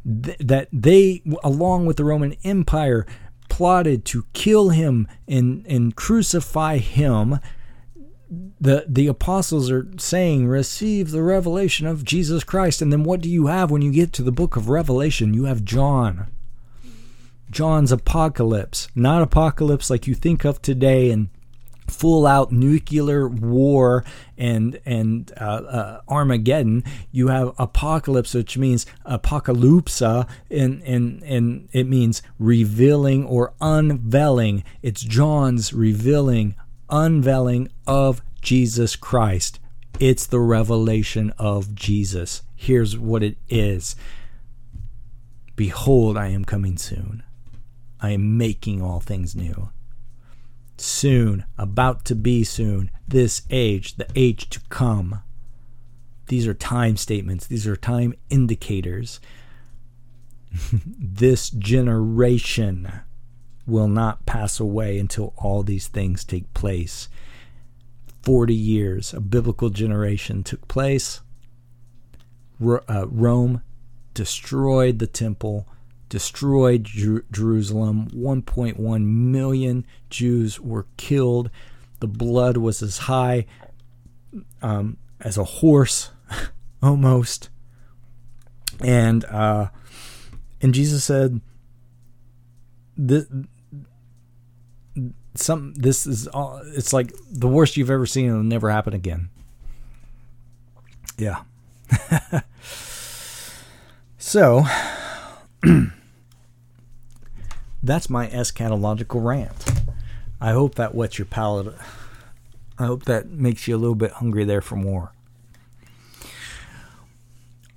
th- 0.02 0.38
that 0.38 0.68
they, 0.72 1.22
along 1.44 1.84
with 1.84 1.98
the 1.98 2.06
Roman 2.06 2.36
Empire, 2.42 3.06
plotted 3.50 4.06
to 4.06 4.24
kill 4.32 4.70
him 4.70 5.08
and, 5.28 5.66
and 5.66 5.94
crucify 5.94 6.78
him. 6.78 7.38
The, 8.58 8.86
the 8.88 9.08
apostles 9.08 9.70
are 9.70 9.86
saying, 9.98 10.48
receive 10.48 11.10
the 11.10 11.22
revelation 11.22 11.86
of 11.86 12.02
Jesus 12.02 12.44
Christ. 12.44 12.80
And 12.80 12.90
then 12.90 13.04
what 13.04 13.20
do 13.20 13.28
you 13.28 13.48
have 13.48 13.70
when 13.70 13.82
you 13.82 13.92
get 13.92 14.14
to 14.14 14.22
the 14.22 14.32
book 14.32 14.56
of 14.56 14.70
Revelation? 14.70 15.34
You 15.34 15.44
have 15.44 15.66
John 15.66 16.28
John's 17.50 17.92
apocalypse, 17.92 18.88
not 18.94 19.22
apocalypse 19.22 19.90
like 19.90 20.06
you 20.06 20.14
think 20.14 20.44
of 20.44 20.60
today 20.60 21.10
and 21.10 21.28
full 21.88 22.26
out 22.26 22.50
nuclear 22.52 23.28
war 23.28 24.04
and 24.36 24.80
and 24.84 25.32
uh, 25.40 25.44
uh, 25.44 26.00
Armageddon. 26.08 26.84
You 27.10 27.28
have 27.28 27.54
apocalypse, 27.58 28.34
which 28.34 28.58
means 28.58 28.86
apocalypsa, 29.04 30.28
and 30.50 30.82
and 30.82 31.22
and 31.22 31.68
it 31.72 31.84
means 31.84 32.22
revealing 32.38 33.24
or 33.24 33.54
unveiling. 33.60 34.64
It's 34.82 35.02
John's 35.02 35.72
revealing, 35.72 36.54
unveiling 36.90 37.68
of 37.86 38.22
Jesus 38.42 38.96
Christ. 38.96 39.58
It's 39.98 40.26
the 40.26 40.40
revelation 40.40 41.32
of 41.38 41.74
Jesus. 41.74 42.42
Here's 42.54 42.98
what 42.98 43.22
it 43.22 43.38
is. 43.48 43.96
Behold, 45.54 46.18
I 46.18 46.28
am 46.28 46.44
coming 46.44 46.76
soon. 46.76 47.22
I 48.00 48.10
am 48.10 48.36
making 48.36 48.82
all 48.82 49.00
things 49.00 49.34
new. 49.34 49.70
Soon, 50.78 51.44
about 51.56 52.04
to 52.06 52.14
be 52.14 52.44
soon, 52.44 52.90
this 53.08 53.42
age, 53.50 53.96
the 53.96 54.06
age 54.14 54.50
to 54.50 54.60
come. 54.68 55.22
These 56.28 56.46
are 56.46 56.54
time 56.54 56.96
statements, 56.96 57.46
these 57.46 57.66
are 57.66 57.76
time 57.76 58.14
indicators. 58.28 59.20
this 60.82 61.50
generation 61.50 62.90
will 63.66 63.88
not 63.88 64.26
pass 64.26 64.60
away 64.60 64.98
until 64.98 65.32
all 65.36 65.62
these 65.62 65.88
things 65.88 66.24
take 66.24 66.52
place. 66.54 67.08
40 68.22 68.54
years, 68.54 69.14
a 69.14 69.20
biblical 69.20 69.70
generation 69.70 70.42
took 70.42 70.66
place. 70.68 71.20
Uh, 72.60 73.06
Rome 73.08 73.62
destroyed 74.14 74.98
the 74.98 75.06
temple 75.06 75.68
destroyed 76.08 76.84
Jer- 76.84 77.24
Jerusalem. 77.30 78.08
1.1 78.14 79.04
million 79.04 79.86
Jews 80.10 80.60
were 80.60 80.86
killed. 80.96 81.50
The 82.00 82.06
blood 82.06 82.56
was 82.56 82.82
as 82.82 82.98
high 82.98 83.46
um, 84.62 84.96
as 85.20 85.38
a 85.38 85.44
horse, 85.44 86.10
almost. 86.82 87.48
And 88.80 89.24
uh, 89.26 89.68
and 90.60 90.74
Jesus 90.74 91.04
said, 91.04 91.40
"This, 92.96 93.26
some 95.34 95.72
this 95.74 96.06
is 96.06 96.26
all. 96.28 96.60
It's 96.74 96.92
like 96.92 97.12
the 97.30 97.48
worst 97.48 97.76
you've 97.76 97.90
ever 97.90 98.04
seen. 98.04 98.26
It'll 98.26 98.42
never 98.42 98.70
happen 98.70 98.92
again." 98.92 99.30
Yeah. 101.16 101.42
so 104.18 104.64
that's 107.86 108.10
my 108.10 108.28
eschatological 108.28 109.24
rant. 109.24 109.64
I 110.40 110.52
hope 110.52 110.74
that 110.74 110.94
whets 110.94 111.18
your 111.18 111.26
palate. 111.26 111.74
I 112.78 112.86
hope 112.86 113.04
that 113.04 113.30
makes 113.30 113.66
you 113.66 113.76
a 113.76 113.78
little 113.78 113.94
bit 113.94 114.12
hungry 114.12 114.44
there 114.44 114.60
for 114.60 114.76
more. 114.76 115.12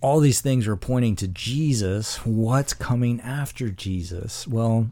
All 0.02 0.20
these 0.20 0.42
things 0.42 0.68
are 0.68 0.76
pointing 0.76 1.16
to 1.18 1.28
Jesus. 1.28 2.26
What's 2.26 2.74
coming 2.74 3.22
after 3.22 3.70
Jesus? 3.70 4.48
Well, 4.48 4.92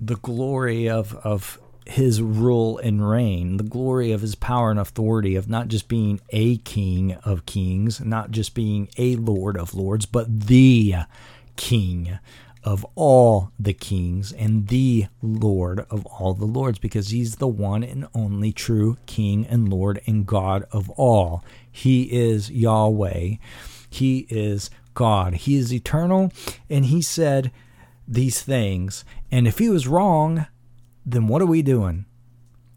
the 0.00 0.16
glory 0.16 0.88
of, 0.88 1.14
of 1.16 1.58
his 1.86 2.22
rule 2.22 2.78
and 2.78 3.08
reign, 3.08 3.56
the 3.56 3.64
glory 3.64 4.12
of 4.12 4.20
his 4.20 4.34
power 4.34 4.70
and 4.70 4.78
authority 4.78 5.36
of 5.36 5.48
not 5.48 5.68
just 5.68 5.88
being 5.88 6.20
a 6.30 6.58
king 6.58 7.14
of 7.24 7.46
kings, 7.46 8.00
not 8.00 8.30
just 8.30 8.54
being 8.54 8.88
a 8.96 9.16
lord 9.16 9.56
of 9.56 9.74
lords, 9.74 10.06
but 10.06 10.46
the 10.46 10.94
king 11.56 12.18
of 12.62 12.84
all 12.94 13.52
the 13.58 13.72
kings 13.72 14.32
and 14.32 14.68
the 14.68 15.06
Lord 15.22 15.80
of 15.90 16.04
all 16.06 16.34
the 16.34 16.44
lords, 16.44 16.78
because 16.78 17.08
he's 17.08 17.36
the 17.36 17.48
one 17.48 17.82
and 17.82 18.06
only 18.14 18.52
true 18.52 18.98
King 19.06 19.46
and 19.46 19.68
Lord 19.68 20.00
and 20.06 20.26
God 20.26 20.64
of 20.70 20.90
all. 20.90 21.44
He 21.70 22.02
is 22.12 22.50
Yahweh. 22.50 23.36
He 23.88 24.26
is 24.28 24.70
God. 24.94 25.34
He 25.34 25.56
is 25.56 25.72
eternal, 25.72 26.32
and 26.68 26.86
he 26.86 27.00
said 27.00 27.50
these 28.06 28.42
things. 28.42 29.04
And 29.30 29.46
if 29.46 29.58
he 29.58 29.68
was 29.68 29.88
wrong, 29.88 30.46
then 31.06 31.28
what 31.28 31.42
are 31.42 31.46
we 31.46 31.62
doing? 31.62 32.04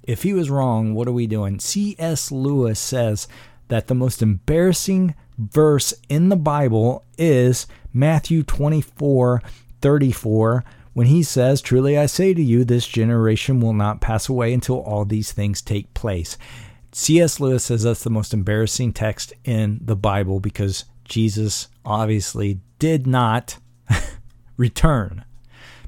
If 0.04 0.24
he 0.24 0.34
was 0.34 0.50
wrong, 0.50 0.94
what 0.94 1.08
are 1.08 1.14
we 1.14 1.28
doing? 1.28 1.60
C.S. 1.60 2.32
Lewis 2.32 2.80
says 2.80 3.28
that 3.68 3.88
the 3.88 3.96
most 3.96 4.22
embarrassing 4.22 5.16
verse 5.38 5.94
in 6.10 6.30
the 6.30 6.36
Bible 6.36 7.04
is 7.18 7.68
Matthew 7.94 8.44
24 8.44 9.42
34, 9.84 10.66
when 10.94 11.08
he 11.08 11.22
says, 11.22 11.62
Truly 11.62 11.98
I 11.98 12.08
say 12.08 12.34
to 12.34 12.42
you, 12.42 12.64
this 12.64 12.88
generation 12.88 13.60
will 13.60 13.74
not 13.74 14.02
pass 14.02 14.28
away 14.28 14.54
until 14.54 14.80
all 14.80 15.06
these 15.06 15.32
things 15.32 15.62
take 15.62 15.94
place. 15.94 16.38
C.S. 16.94 17.40
Lewis 17.40 17.66
says 17.66 17.84
that's 17.84 18.04
the 18.04 18.10
most 18.10 18.34
embarrassing 18.34 18.94
text 18.94 19.34
in 19.44 19.80
the 19.84 19.96
Bible 19.96 20.40
because 20.40 20.86
Jesus 21.04 21.68
obviously 21.84 22.62
did 22.80 23.06
not 23.06 23.58
return. 24.58 25.26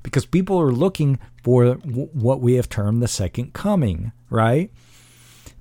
Because 0.03 0.25
people 0.25 0.59
are 0.59 0.71
looking 0.71 1.19
for 1.43 1.75
what 1.75 2.41
we 2.41 2.55
have 2.55 2.69
termed 2.69 3.01
the 3.01 3.07
second 3.07 3.53
coming, 3.53 4.11
right? 4.29 4.71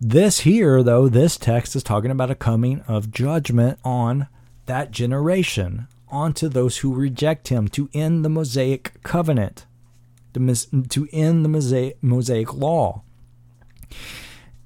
This 0.01 0.41
here, 0.41 0.83
though, 0.83 1.09
this 1.09 1.37
text 1.37 1.77
is 1.77 1.83
talking 1.83 2.11
about 2.11 2.31
a 2.31 2.35
coming 2.35 2.81
of 2.89 3.11
judgment 3.11 3.79
on 3.85 4.29
that 4.67 4.91
generation, 4.91 5.89
onto 6.15 6.49
those 6.49 6.79
who 6.79 6.95
reject 6.95 7.49
him, 7.49 7.69
to 7.69 7.91
end 7.93 8.25
the 8.25 8.29
Mosaic 8.29 9.03
covenant, 9.03 9.67
to 10.33 11.09
end 11.13 11.45
the 11.45 11.97
Mosaic, 12.01 12.55
law. 12.55 13.03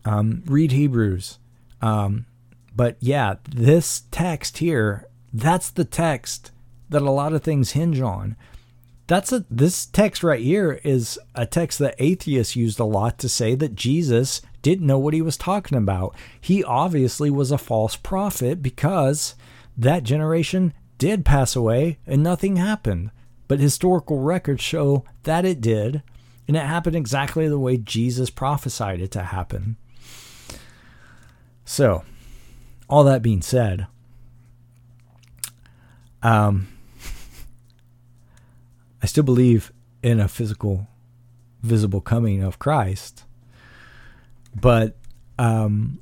Um, 0.04 0.42
read 0.46 0.72
Hebrews. 0.72 1.38
Um, 1.82 2.26
but 2.74 2.96
yeah, 3.00 3.36
this 3.48 4.02
text 4.10 4.58
here, 4.58 5.08
that's 5.32 5.70
the 5.70 5.84
text 5.84 6.52
that 6.88 7.02
a 7.02 7.10
lot 7.10 7.32
of 7.32 7.42
things 7.42 7.72
hinge 7.72 8.00
on. 8.00 8.36
That's 9.06 9.32
a 9.32 9.44
this 9.50 9.86
text 9.86 10.22
right 10.22 10.40
here 10.40 10.80
is 10.84 11.18
a 11.34 11.46
text 11.46 11.78
that 11.78 11.94
atheists 11.98 12.56
used 12.56 12.78
a 12.78 12.84
lot 12.84 13.18
to 13.20 13.28
say 13.28 13.54
that 13.54 13.74
Jesus 13.74 14.42
didn't 14.60 14.86
know 14.86 14.98
what 14.98 15.14
he 15.14 15.22
was 15.22 15.36
talking 15.36 15.78
about. 15.78 16.14
He 16.40 16.62
obviously 16.62 17.30
was 17.30 17.50
a 17.50 17.58
false 17.58 17.96
prophet 17.96 18.62
because 18.62 19.34
that 19.76 20.02
generation 20.02 20.74
did 20.98 21.24
pass 21.24 21.56
away 21.56 21.98
and 22.06 22.22
nothing 22.22 22.56
happened. 22.56 23.10
But 23.46 23.60
historical 23.60 24.20
records 24.20 24.62
show 24.62 25.04
that 25.22 25.46
it 25.46 25.62
did, 25.62 26.02
and 26.46 26.56
it 26.56 26.66
happened 26.66 26.96
exactly 26.96 27.48
the 27.48 27.58
way 27.58 27.78
Jesus 27.78 28.28
prophesied 28.28 29.00
it 29.00 29.10
to 29.12 29.22
happen. 29.22 29.76
So, 31.64 32.04
all 32.90 33.04
that 33.04 33.22
being 33.22 33.40
said, 33.40 33.86
um, 36.22 36.68
I 39.02 39.06
still 39.06 39.24
believe 39.24 39.72
in 40.02 40.20
a 40.20 40.28
physical, 40.28 40.88
visible 41.62 42.00
coming 42.00 42.42
of 42.42 42.58
Christ, 42.58 43.24
but 44.54 44.96
um, 45.38 46.00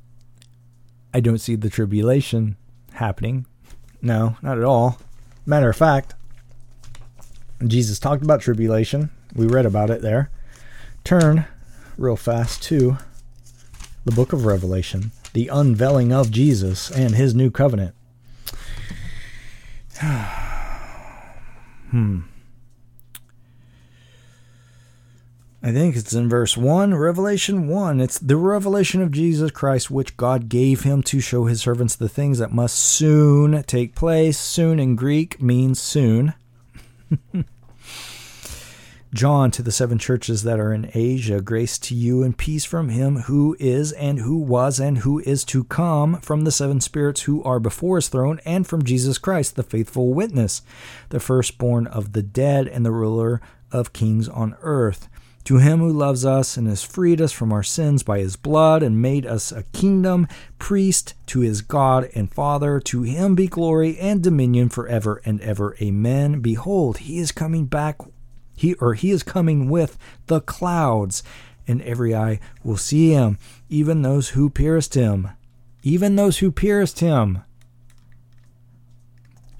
I 1.13 1.19
don't 1.19 1.39
see 1.39 1.55
the 1.55 1.69
tribulation 1.69 2.57
happening. 2.93 3.45
No, 4.01 4.37
not 4.41 4.57
at 4.57 4.63
all. 4.63 4.99
Matter 5.45 5.69
of 5.69 5.75
fact, 5.75 6.13
Jesus 7.65 7.99
talked 7.99 8.23
about 8.23 8.41
tribulation. 8.41 9.09
We 9.35 9.47
read 9.47 9.65
about 9.65 9.89
it 9.89 10.01
there. 10.01 10.29
Turn 11.03 11.45
real 11.97 12.15
fast 12.15 12.61
to 12.63 12.97
the 14.05 14.11
book 14.11 14.33
of 14.33 14.45
Revelation, 14.45 15.11
the 15.33 15.47
unveiling 15.47 16.13
of 16.13 16.31
Jesus 16.31 16.91
and 16.91 17.15
his 17.15 17.33
new 17.33 17.49
covenant. 17.49 17.95
hmm. 21.91 22.21
I 25.63 25.71
think 25.71 25.95
it's 25.95 26.13
in 26.13 26.29
verse 26.29 26.55
1, 26.55 26.93
Revelation 26.93 27.67
1. 27.67 27.99
It's 27.99 28.19
the 28.19 28.37
revelation 28.37 29.01
of 29.01 29.11
Jesus 29.11 29.49
Christ, 29.49 29.89
which 29.89 30.15
God 30.15 30.49
gave 30.49 30.83
him 30.83 31.01
to 31.03 31.19
show 31.19 31.45
his 31.45 31.61
servants 31.61 31.95
the 31.95 32.07
things 32.07 32.37
that 32.37 32.53
must 32.53 32.75
soon 32.75 33.63
take 33.63 33.95
place. 33.95 34.37
Soon 34.37 34.79
in 34.79 34.95
Greek 34.95 35.41
means 35.41 35.81
soon. 35.81 36.35
John 39.13 39.49
to 39.49 39.63
the 39.63 39.71
seven 39.71 39.97
churches 39.97 40.43
that 40.43 40.59
are 40.59 40.71
in 40.71 40.91
Asia, 40.93 41.41
grace 41.41 41.79
to 41.79 41.95
you 41.95 42.21
and 42.21 42.37
peace 42.37 42.65
from 42.65 42.89
him 42.89 43.21
who 43.21 43.57
is 43.59 43.93
and 43.93 44.19
who 44.19 44.37
was 44.37 44.79
and 44.79 44.99
who 44.99 45.19
is 45.21 45.43
to 45.45 45.63
come, 45.63 46.21
from 46.21 46.43
the 46.43 46.51
seven 46.51 46.79
spirits 46.81 47.21
who 47.21 47.41
are 47.41 47.59
before 47.59 47.95
his 47.95 48.09
throne, 48.09 48.39
and 48.45 48.67
from 48.67 48.83
Jesus 48.83 49.17
Christ, 49.17 49.55
the 49.55 49.63
faithful 49.63 50.13
witness, 50.13 50.61
the 51.09 51.19
firstborn 51.19 51.87
of 51.87 52.13
the 52.13 52.21
dead 52.21 52.67
and 52.67 52.85
the 52.85 52.91
ruler 52.91 53.41
of 53.71 53.91
kings 53.91 54.29
on 54.29 54.55
earth 54.61 55.09
to 55.47 55.59
him 55.59 55.79
who 55.79 55.89
loves 55.89 56.25
us 56.25 56.57
and 56.57 56.67
has 56.67 56.83
freed 56.83 57.21
us 57.21 57.31
from 57.31 57.53
our 57.53 57.63
sins 57.63 58.03
by 58.03 58.19
his 58.19 58.35
blood 58.35 58.83
and 58.83 59.01
made 59.01 59.25
us 59.25 59.49
a 59.49 59.63
kingdom, 59.71 60.27
priest 60.59 61.13
to 61.25 61.39
his 61.39 61.61
God 61.61 62.09
and 62.13 62.29
Father, 62.29 62.81
to 62.81 63.03
him 63.03 63.33
be 63.33 63.47
glory 63.47 63.97
and 63.97 64.21
dominion 64.21 64.67
forever 64.67 65.21
and 65.23 65.39
ever. 65.39 65.73
Amen. 65.81 66.41
Behold, 66.41 66.97
he 66.97 67.17
is 67.17 67.31
coming 67.31 67.63
back, 67.63 67.95
he 68.57 68.73
or 68.73 68.93
he 68.93 69.09
is 69.09 69.23
coming 69.23 69.69
with 69.69 69.97
the 70.25 70.41
clouds, 70.41 71.23
and 71.65 71.81
every 71.83 72.13
eye 72.13 72.41
will 72.61 72.75
see 72.75 73.11
him, 73.11 73.37
even 73.69 74.01
those 74.01 74.31
who 74.31 74.49
pierced 74.49 74.95
him. 74.95 75.29
Even 75.81 76.17
those 76.17 76.39
who 76.39 76.51
pierced 76.51 76.99
him 76.99 77.41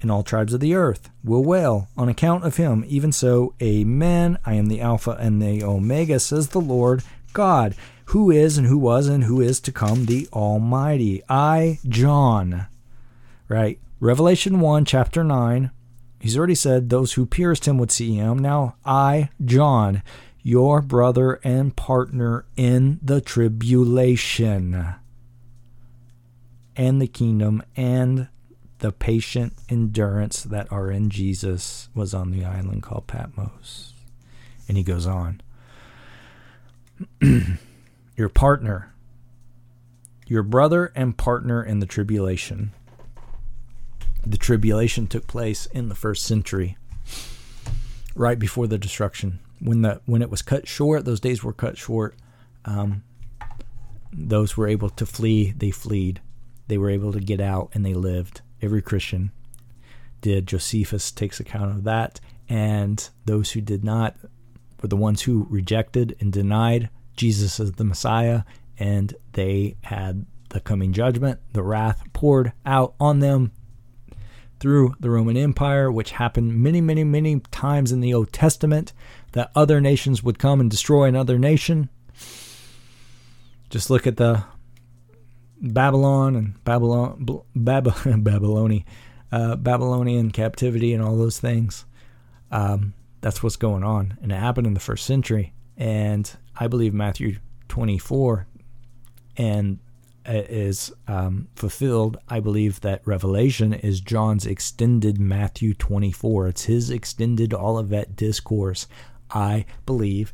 and 0.00 0.10
all 0.10 0.22
tribes 0.22 0.54
of 0.54 0.60
the 0.60 0.74
earth 0.74 1.10
will 1.24 1.44
wail 1.44 1.88
on 1.96 2.08
account 2.08 2.44
of 2.44 2.56
him. 2.56 2.84
Even 2.88 3.12
so, 3.12 3.54
Amen. 3.62 4.38
I 4.46 4.54
am 4.54 4.66
the 4.66 4.80
Alpha 4.80 5.16
and 5.20 5.42
the 5.42 5.62
Omega, 5.62 6.20
says 6.20 6.48
the 6.48 6.60
Lord 6.60 7.02
God, 7.32 7.74
who 8.06 8.30
is 8.30 8.56
and 8.56 8.66
who 8.66 8.78
was 8.78 9.08
and 9.08 9.24
who 9.24 9.40
is 9.40 9.60
to 9.60 9.72
come, 9.72 10.06
the 10.06 10.28
Almighty. 10.32 11.22
I, 11.28 11.78
John, 11.88 12.66
right? 13.48 13.78
Revelation 14.00 14.60
1, 14.60 14.84
chapter 14.84 15.24
9. 15.24 15.70
He's 16.20 16.36
already 16.36 16.54
said 16.54 16.88
those 16.88 17.12
who 17.12 17.26
pierced 17.26 17.66
him 17.66 17.78
would 17.78 17.90
see 17.90 18.14
him. 18.14 18.38
Now, 18.38 18.76
I, 18.84 19.30
John, 19.44 20.02
your 20.42 20.80
brother 20.80 21.40
and 21.44 21.76
partner 21.76 22.46
in 22.56 22.98
the 23.02 23.20
tribulation 23.20 24.94
and 26.76 27.02
the 27.02 27.06
kingdom 27.06 27.62
and 27.76 28.28
the 28.78 28.92
patient 28.92 29.54
endurance 29.68 30.42
that 30.44 30.70
are 30.70 30.90
in 30.90 31.10
Jesus 31.10 31.88
was 31.94 32.14
on 32.14 32.30
the 32.30 32.44
island 32.44 32.82
called 32.82 33.06
Patmos. 33.06 33.92
And 34.68 34.76
he 34.76 34.82
goes 34.82 35.06
on. 35.06 35.40
your 38.16 38.28
partner, 38.28 38.92
your 40.26 40.42
brother 40.42 40.92
and 40.94 41.16
partner 41.16 41.62
in 41.62 41.80
the 41.80 41.86
tribulation. 41.86 42.72
The 44.26 44.36
tribulation 44.36 45.06
took 45.06 45.26
place 45.26 45.66
in 45.66 45.88
the 45.88 45.94
first 45.94 46.24
century, 46.24 46.76
right 48.14 48.38
before 48.38 48.66
the 48.66 48.78
destruction. 48.78 49.38
When 49.60 49.82
the 49.82 50.00
when 50.06 50.22
it 50.22 50.30
was 50.30 50.42
cut 50.42 50.68
short, 50.68 51.04
those 51.04 51.20
days 51.20 51.42
were 51.42 51.52
cut 51.52 51.78
short. 51.78 52.16
Um, 52.64 53.04
those 54.12 54.56
were 54.56 54.68
able 54.68 54.90
to 54.90 55.06
flee. 55.06 55.52
They 55.56 55.70
fled. 55.70 56.20
They 56.66 56.78
were 56.78 56.90
able 56.90 57.12
to 57.12 57.20
get 57.20 57.40
out, 57.40 57.70
and 57.72 57.86
they 57.86 57.94
lived 57.94 58.42
every 58.62 58.82
Christian 58.82 59.30
did. 60.20 60.46
Josephus 60.46 61.10
takes 61.10 61.40
account 61.40 61.70
of 61.70 61.84
that. 61.84 62.20
And 62.48 63.08
those 63.24 63.52
who 63.52 63.60
did 63.60 63.84
not 63.84 64.16
were 64.80 64.88
the 64.88 64.96
ones 64.96 65.22
who 65.22 65.46
rejected 65.50 66.16
and 66.20 66.32
denied 66.32 66.88
Jesus 67.16 67.60
as 67.60 67.72
the 67.72 67.84
Messiah, 67.84 68.42
and 68.78 69.14
they 69.32 69.76
had 69.82 70.24
the 70.50 70.60
coming 70.60 70.92
judgment, 70.92 71.40
the 71.52 71.62
wrath 71.62 72.02
poured 72.12 72.52
out 72.64 72.94
on 72.98 73.18
them 73.18 73.52
through 74.60 74.94
the 74.98 75.10
Roman 75.10 75.36
Empire, 75.36 75.90
which 75.90 76.12
happened 76.12 76.62
many, 76.62 76.80
many, 76.80 77.04
many 77.04 77.40
times 77.50 77.92
in 77.92 78.00
the 78.00 78.14
Old 78.14 78.32
Testament, 78.32 78.92
that 79.32 79.50
other 79.54 79.80
nations 79.80 80.22
would 80.22 80.38
come 80.38 80.60
and 80.60 80.70
destroy 80.70 81.04
another 81.04 81.38
nation. 81.38 81.90
Just 83.68 83.90
look 83.90 84.06
at 84.06 84.16
the 84.16 84.44
Babylon 85.60 86.36
and 86.36 86.64
Babylon, 86.64 87.42
Bab- 87.54 87.94
Babylonian, 88.22 88.84
uh, 89.32 89.56
Babylonian 89.56 90.30
captivity 90.30 90.92
and 90.92 91.02
all 91.02 91.16
those 91.16 91.38
things. 91.38 91.84
Um, 92.50 92.94
that's 93.20 93.42
what's 93.42 93.56
going 93.56 93.82
on, 93.82 94.16
and 94.22 94.30
it 94.30 94.36
happened 94.36 94.66
in 94.66 94.74
the 94.74 94.80
first 94.80 95.04
century. 95.04 95.52
And 95.76 96.30
I 96.58 96.66
believe 96.66 96.94
Matthew 96.94 97.38
24 97.68 98.46
and 99.36 99.78
uh, 100.26 100.42
is 100.48 100.92
um, 101.06 101.48
fulfilled. 101.54 102.18
I 102.28 102.40
believe 102.40 102.80
that 102.80 103.06
Revelation 103.06 103.72
is 103.72 104.00
John's 104.00 104.46
extended 104.46 105.18
Matthew 105.18 105.74
24. 105.74 106.48
It's 106.48 106.64
his 106.64 106.90
extended 106.90 107.54
Olivet 107.54 108.14
discourse. 108.16 108.86
I 109.30 109.64
believe 109.86 110.32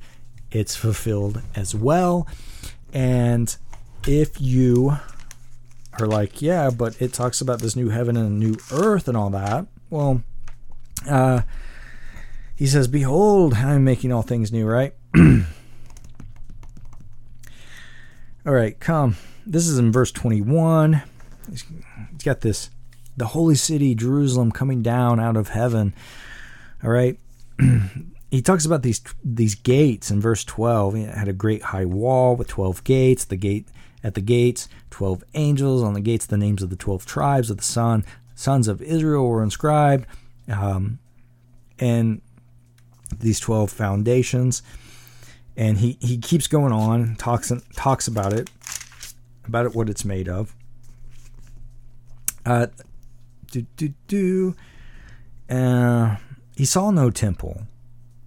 it's 0.51 0.77
fulfilled 0.77 1.43
as 1.55 1.75
well. 1.75 2.27
And 2.93 3.55
if 4.07 4.41
you 4.41 4.97
are 5.99 6.07
like, 6.07 6.43
yeah, 6.43 6.71
but 6.71 7.01
it 7.01 7.13
talks 7.13 7.41
about 7.41 7.61
this 7.61 7.77
new 7.77 7.89
heaven 7.89 8.17
and 8.17 8.27
a 8.27 8.31
new 8.31 8.57
earth 8.73 9.09
and 9.09 9.17
all 9.17 9.31
that. 9.31 9.67
Well, 9.91 10.23
uh, 11.09 11.43
he 12.57 12.67
says, 12.67 12.89
Behold, 12.89 13.55
I'm 13.55 13.85
making 13.85 14.13
all 14.13 14.23
things 14.23 14.53
new, 14.53 14.67
right? 14.67 14.95
all 15.17 15.23
right, 18.45 18.79
come. 18.79 19.17
This 19.47 19.67
is 19.69 19.79
in 19.79 19.93
verse 19.93 20.11
21. 20.13 21.03
He's 21.51 21.65
got 22.25 22.41
this 22.41 22.71
the 23.17 23.27
holy 23.29 23.55
city, 23.55 23.95
Jerusalem, 23.95 24.51
coming 24.51 24.83
down 24.83 25.21
out 25.21 25.37
of 25.37 25.49
heaven. 25.49 25.95
All 26.83 26.91
right. 26.91 27.19
he 28.31 28.43
talks 28.43 28.65
about 28.65 28.83
these 28.83 29.01
these 29.23 29.55
gates 29.55 30.11
in 30.11 30.21
verse 30.21 30.45
12. 30.45 30.97
It 30.97 31.15
had 31.15 31.29
a 31.29 31.33
great 31.33 31.63
high 31.63 31.85
wall 31.85 32.35
with 32.37 32.49
12 32.49 32.83
gates. 32.85 33.25
The 33.25 33.37
gate 33.37 33.69
at 34.03 34.15
the 34.15 34.21
gates, 34.21 34.69
12 34.95 35.25
angels 35.35 35.83
on 35.83 35.93
the 35.93 36.01
gates. 36.01 36.25
The 36.25 36.37
names 36.37 36.63
of 36.63 36.71
the 36.71 36.77
12 36.77 37.05
tribes 37.05 37.51
of 37.51 37.57
the 37.57 37.65
son 37.65 38.05
sons 38.37 38.69
of 38.69 38.81
Israel 38.81 39.27
were 39.29 39.43
inscribed, 39.43 40.07
um, 40.49 41.01
and 41.81 42.21
these 43.19 43.41
12 43.41 43.71
foundations. 43.71 44.63
And 45.57 45.79
he, 45.79 45.99
he 46.01 46.19
keeps 46.19 46.47
going 46.47 46.73
on, 46.73 47.17
talks 47.17 47.53
talks 47.75 48.07
about 48.07 48.33
it, 48.33 48.51
about 49.47 49.67
it, 49.67 49.75
what 49.75 49.89
it's 49.89 50.05
made 50.05 50.29
of. 50.29 50.55
Uh, 52.47 52.69
do 53.51 53.63
do 53.77 53.95
do. 54.07 54.57
Uh, 55.51 56.17
he 56.57 56.65
saw 56.65 56.91
no 56.91 57.11
temple. 57.11 57.63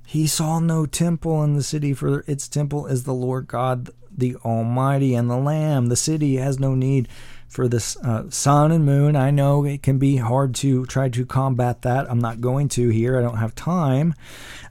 He 0.06 0.28
saw 0.28 0.60
no 0.60 0.86
temple 0.86 1.44
in 1.44 1.56
the 1.56 1.64
city, 1.64 1.94
for 1.94 2.24
its 2.28 2.48
temple 2.48 2.88
is 2.88 3.04
the 3.04 3.14
Lord 3.14 3.48
God, 3.48 3.90
the 4.18 4.36
Almighty, 4.38 5.14
and 5.14 5.30
the 5.30 5.38
Lamb. 5.38 5.88
The 5.88 5.96
city 5.96 6.38
has 6.38 6.60
no 6.60 6.76
need 6.76 7.08
for 7.48 7.68
this 7.68 7.96
uh, 7.98 8.30
sun 8.30 8.72
and 8.72 8.86
moon. 8.86 9.16
I 9.16 9.32
know 9.32 9.64
it 9.64 9.82
can 9.82 9.98
be 9.98 10.18
hard 10.18 10.56
to 10.56 10.86
try 10.86 11.10
to 11.10 11.26
combat 11.26 11.84
that. 11.84 12.10
I'm 12.10 12.20
not 12.20 12.42
going 12.42 12.68
to 12.70 12.90
here. 12.90 13.18
I 13.18 13.22
don't 13.22 13.38
have 13.38 13.56
time. 13.56 14.14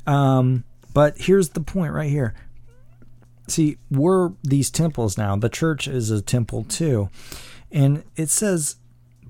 Um, 0.06 0.64
but 0.92 1.16
here's 1.18 1.50
the 1.50 1.60
point 1.60 1.92
right 1.92 2.10
here. 2.10 2.34
See, 3.48 3.78
we're 3.90 4.32
these 4.42 4.70
temples 4.70 5.16
now. 5.16 5.36
The 5.36 5.48
church 5.48 5.86
is 5.86 6.10
a 6.10 6.20
temple 6.20 6.64
too. 6.64 7.08
And 7.70 8.02
it 8.16 8.28
says, 8.28 8.76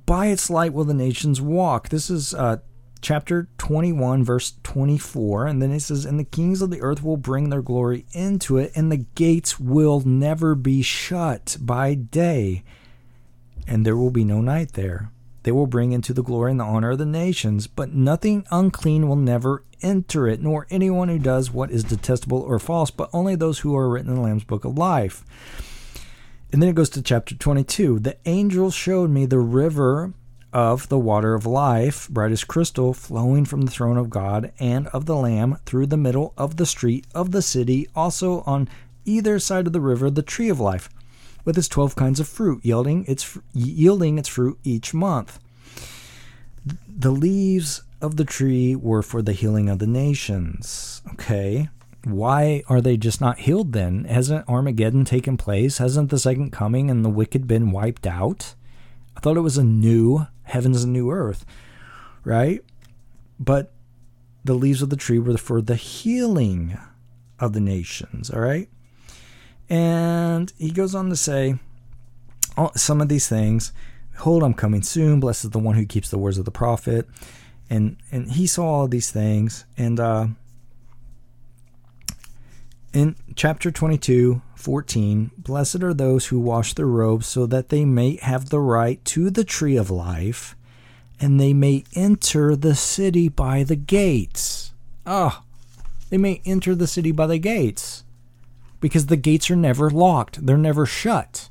By 0.07 0.27
its 0.27 0.49
light 0.49 0.73
will 0.73 0.85
the 0.85 0.95
nations 0.95 1.41
walk. 1.41 1.91
This 1.91 2.11
is 2.11 2.35
uh, 2.35 2.59
chapter 3.01 3.49
21, 3.59 4.25
verse 4.25 4.55
24. 4.63 5.47
And 5.47 5.63
then 5.63 5.73
it 5.73 5.81
says, 5.81 6.05
And 6.05 6.19
the 6.19 6.25
kings 6.25 6.63
of 6.63 6.71
the 6.71 6.81
earth 6.81 7.03
will 7.03 7.17
bring 7.17 7.51
their 7.51 7.63
glory 7.63 8.07
into 8.13 8.59
it, 8.59 8.73
and 8.75 8.91
the 8.91 9.05
gates 9.15 9.61
will 9.61 10.01
never 10.01 10.55
be 10.55 10.83
shut 10.83 11.57
by 11.61 11.95
day, 11.95 12.65
and 13.67 13.85
there 13.85 13.97
will 13.97 14.11
be 14.11 14.25
no 14.25 14.41
night 14.41 14.73
there. 14.73 15.11
They 15.43 15.53
will 15.53 15.69
bring 15.69 15.93
into 15.93 16.13
the 16.13 16.25
glory 16.25 16.51
and 16.51 16.59
the 16.59 16.65
honor 16.65 16.91
of 16.91 16.99
the 16.99 17.07
nations, 17.07 17.69
but 17.69 17.95
nothing 17.95 18.45
unclean 18.51 19.09
will 19.09 19.15
never 19.15 19.63
enter 19.81 20.27
it, 20.27 20.43
nor 20.43 20.67
anyone 20.71 21.09
who 21.09 21.21
does 21.21 21.53
what 21.53 21.71
is 21.71 21.85
detestable 21.85 22.41
or 22.41 22.59
false, 22.59 22.91
but 22.91 23.11
only 23.13 23.37
those 23.37 23.61
who 23.61 23.77
are 23.77 23.89
written 23.89 24.11
in 24.11 24.17
the 24.17 24.23
Lamb's 24.23 24.43
book 24.43 24.65
of 24.65 24.77
life. 24.77 25.25
And 26.53 26.61
then 26.61 26.69
it 26.69 26.75
goes 26.75 26.91
to 26.91 27.03
chapter 27.03 27.35
22. 27.35 28.01
The 28.01 28.17
angel 28.25 28.71
showed 28.71 29.11
me 29.11 29.27
the 29.27 29.39
river 29.39 30.15
of 30.57 30.89
the 30.89 30.99
water 30.99 31.35
of 31.35 31.45
life, 31.45 32.09
bright 32.09 32.33
as 32.33 32.43
crystal, 32.43 32.95
flowing 32.95 33.45
from 33.45 33.61
the 33.61 33.71
throne 33.71 33.99
of 33.99 34.09
God 34.09 34.55
and 34.59 34.87
of 34.87 35.05
the 35.05 35.15
Lamb 35.15 35.59
through 35.67 35.85
the 35.85 35.99
middle 35.99 36.33
of 36.39 36.57
the 36.57 36.65
street 36.65 37.07
of 37.15 37.31
the 37.31 37.43
city, 37.43 37.87
also 37.95 38.41
on 38.47 38.67
either 39.05 39.39
side 39.39 39.67
of 39.67 39.75
the 39.75 39.83
river, 39.83 40.09
the 40.09 40.23
tree 40.23 40.49
of 40.49 40.59
life 40.59 40.89
with 41.45 41.59
its 41.59 41.69
12 41.69 41.95
kinds 41.95 42.21
of 42.21 42.27
fruit, 42.27 42.65
yielding 42.65 43.05
its, 43.05 43.37
yielding 43.53 44.17
its 44.17 44.31
fruit 44.31 44.59
each 44.65 44.95
month. 44.95 45.39
The 46.89 47.13
leaves 47.13 47.83
of 48.01 48.17
the 48.17 48.25
tree 48.25 48.75
were 48.75 49.03
for 49.03 49.21
the 49.21 49.35
healing 49.35 49.69
of 49.69 49.79
the 49.79 49.87
nations. 49.87 51.03
Okay. 51.13 51.69
Why 52.03 52.63
are 52.67 52.81
they 52.81 52.97
just 52.97 53.21
not 53.21 53.41
healed 53.41 53.75
then? 53.75 54.05
Hasn't 54.05 54.49
Armageddon 54.49 55.05
taken 55.05 55.37
place? 55.37 55.77
Hasn't 55.77 56.09
the 56.09 56.19
second 56.19 56.51
coming 56.51 56.91
and 56.91 57.05
the 57.05 57.11
wicked 57.11 57.47
been 57.47 57.73
wiped 57.73 58.07
out? 58.07 58.55
I 59.15 59.21
thought 59.21 59.37
it 59.37 59.41
was 59.41 59.59
a 59.59 59.65
new 59.65 60.27
heavens 60.47 60.83
and 60.83 60.93
new 60.93 61.11
earth, 61.11 61.45
right? 62.25 62.65
But 63.39 63.73
the 64.45 64.55
leaves 64.55 64.83
of 64.83 64.91
the 64.91 64.97
tree 64.97 65.19
were 65.19 65.37
for 65.37 65.61
the 65.61 65.77
healing 65.77 66.79
of 67.39 67.53
the 67.53 67.61
nations, 67.61 68.31
all 68.31 68.41
right? 68.41 68.69
And 69.69 70.53
he 70.57 70.71
goes 70.71 70.95
on 70.95 71.11
to 71.11 71.17
say 71.17 71.59
oh, 72.57 72.71
some 72.77 73.01
of 73.01 73.09
these 73.09 73.29
things. 73.29 73.73
Hold, 74.19 74.43
I'm 74.43 74.55
coming 74.55 74.83
soon. 74.83 75.21
Blessed 75.21 75.45
is 75.45 75.51
the 75.51 75.59
one 75.59 75.75
who 75.75 75.85
keeps 75.85 76.09
the 76.09 76.19
words 76.19 76.39
of 76.39 76.45
the 76.45 76.51
prophet. 76.51 77.07
And 77.69 77.97
and 78.11 78.33
he 78.33 78.47
saw 78.47 78.65
all 78.65 78.89
these 78.89 79.11
things. 79.11 79.65
And 79.77 80.01
uh, 80.01 80.29
in 82.97 83.15
chapter 83.35 83.71
22, 83.71 84.41
14, 84.55 85.31
blessed 85.37 85.83
are 85.83 85.93
those 85.93 86.29
who 86.29 86.41
wash 86.41 86.73
their 86.73 86.87
robes 86.87 87.27
so 87.27 87.45
that 87.45 87.69
they 87.69 87.85
may 87.85 88.17
have 88.23 88.49
the 88.49 88.59
right 88.59 89.05
to 89.05 89.29
the 89.29 89.45
tree 89.45 89.77
of 89.77 89.91
life 89.91 90.57
and 91.21 91.39
they 91.39 91.53
may 91.53 91.85
enter 91.95 92.57
the 92.57 92.75
city 92.75 93.29
by 93.29 93.63
the 93.63 93.77
gates. 93.77 94.73
Ah, 95.07 95.43
oh, 95.43 95.85
they 96.09 96.17
may 96.17 96.41
enter 96.47 96.75
the 96.75 96.87
city 96.87 97.13
by 97.13 97.27
the 97.27 97.37
gates 97.37 98.03
because 98.81 99.07
the 99.07 99.17
gates 99.17 99.51
are 99.51 99.57
never 99.57 99.91
locked, 99.91 100.47
they're 100.47 100.57
never 100.57 100.87
shut. 100.87 101.51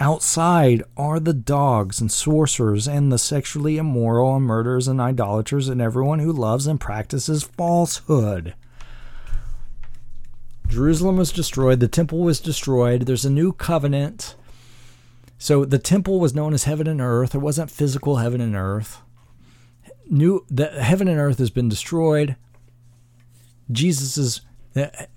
Outside 0.00 0.82
are 0.96 1.20
the 1.20 1.32
dogs 1.32 2.00
and 2.00 2.10
sorcerers 2.10 2.88
and 2.88 3.12
the 3.12 3.18
sexually 3.18 3.76
immoral 3.76 4.34
and 4.34 4.46
murderers 4.46 4.88
and 4.88 5.00
idolaters 5.00 5.68
and 5.68 5.80
everyone 5.80 6.18
who 6.18 6.32
loves 6.32 6.66
and 6.66 6.80
practices 6.80 7.44
falsehood. 7.44 8.54
Jerusalem 10.70 11.16
was 11.16 11.32
destroyed, 11.32 11.80
the 11.80 11.88
temple 11.88 12.20
was 12.20 12.40
destroyed, 12.40 13.02
there's 13.02 13.24
a 13.24 13.30
new 13.30 13.52
covenant. 13.52 14.36
So 15.36 15.64
the 15.64 15.78
temple 15.78 16.20
was 16.20 16.34
known 16.34 16.54
as 16.54 16.64
heaven 16.64 16.86
and 16.86 17.00
earth. 17.00 17.34
It 17.34 17.38
wasn't 17.38 17.70
physical 17.70 18.16
heaven 18.16 18.40
and 18.40 18.54
earth. 18.54 19.00
New 20.08 20.44
the 20.50 20.68
heaven 20.68 21.08
and 21.08 21.18
earth 21.18 21.38
has 21.38 21.50
been 21.50 21.68
destroyed. 21.68 22.36
Jesus 23.70 24.18
is 24.18 24.42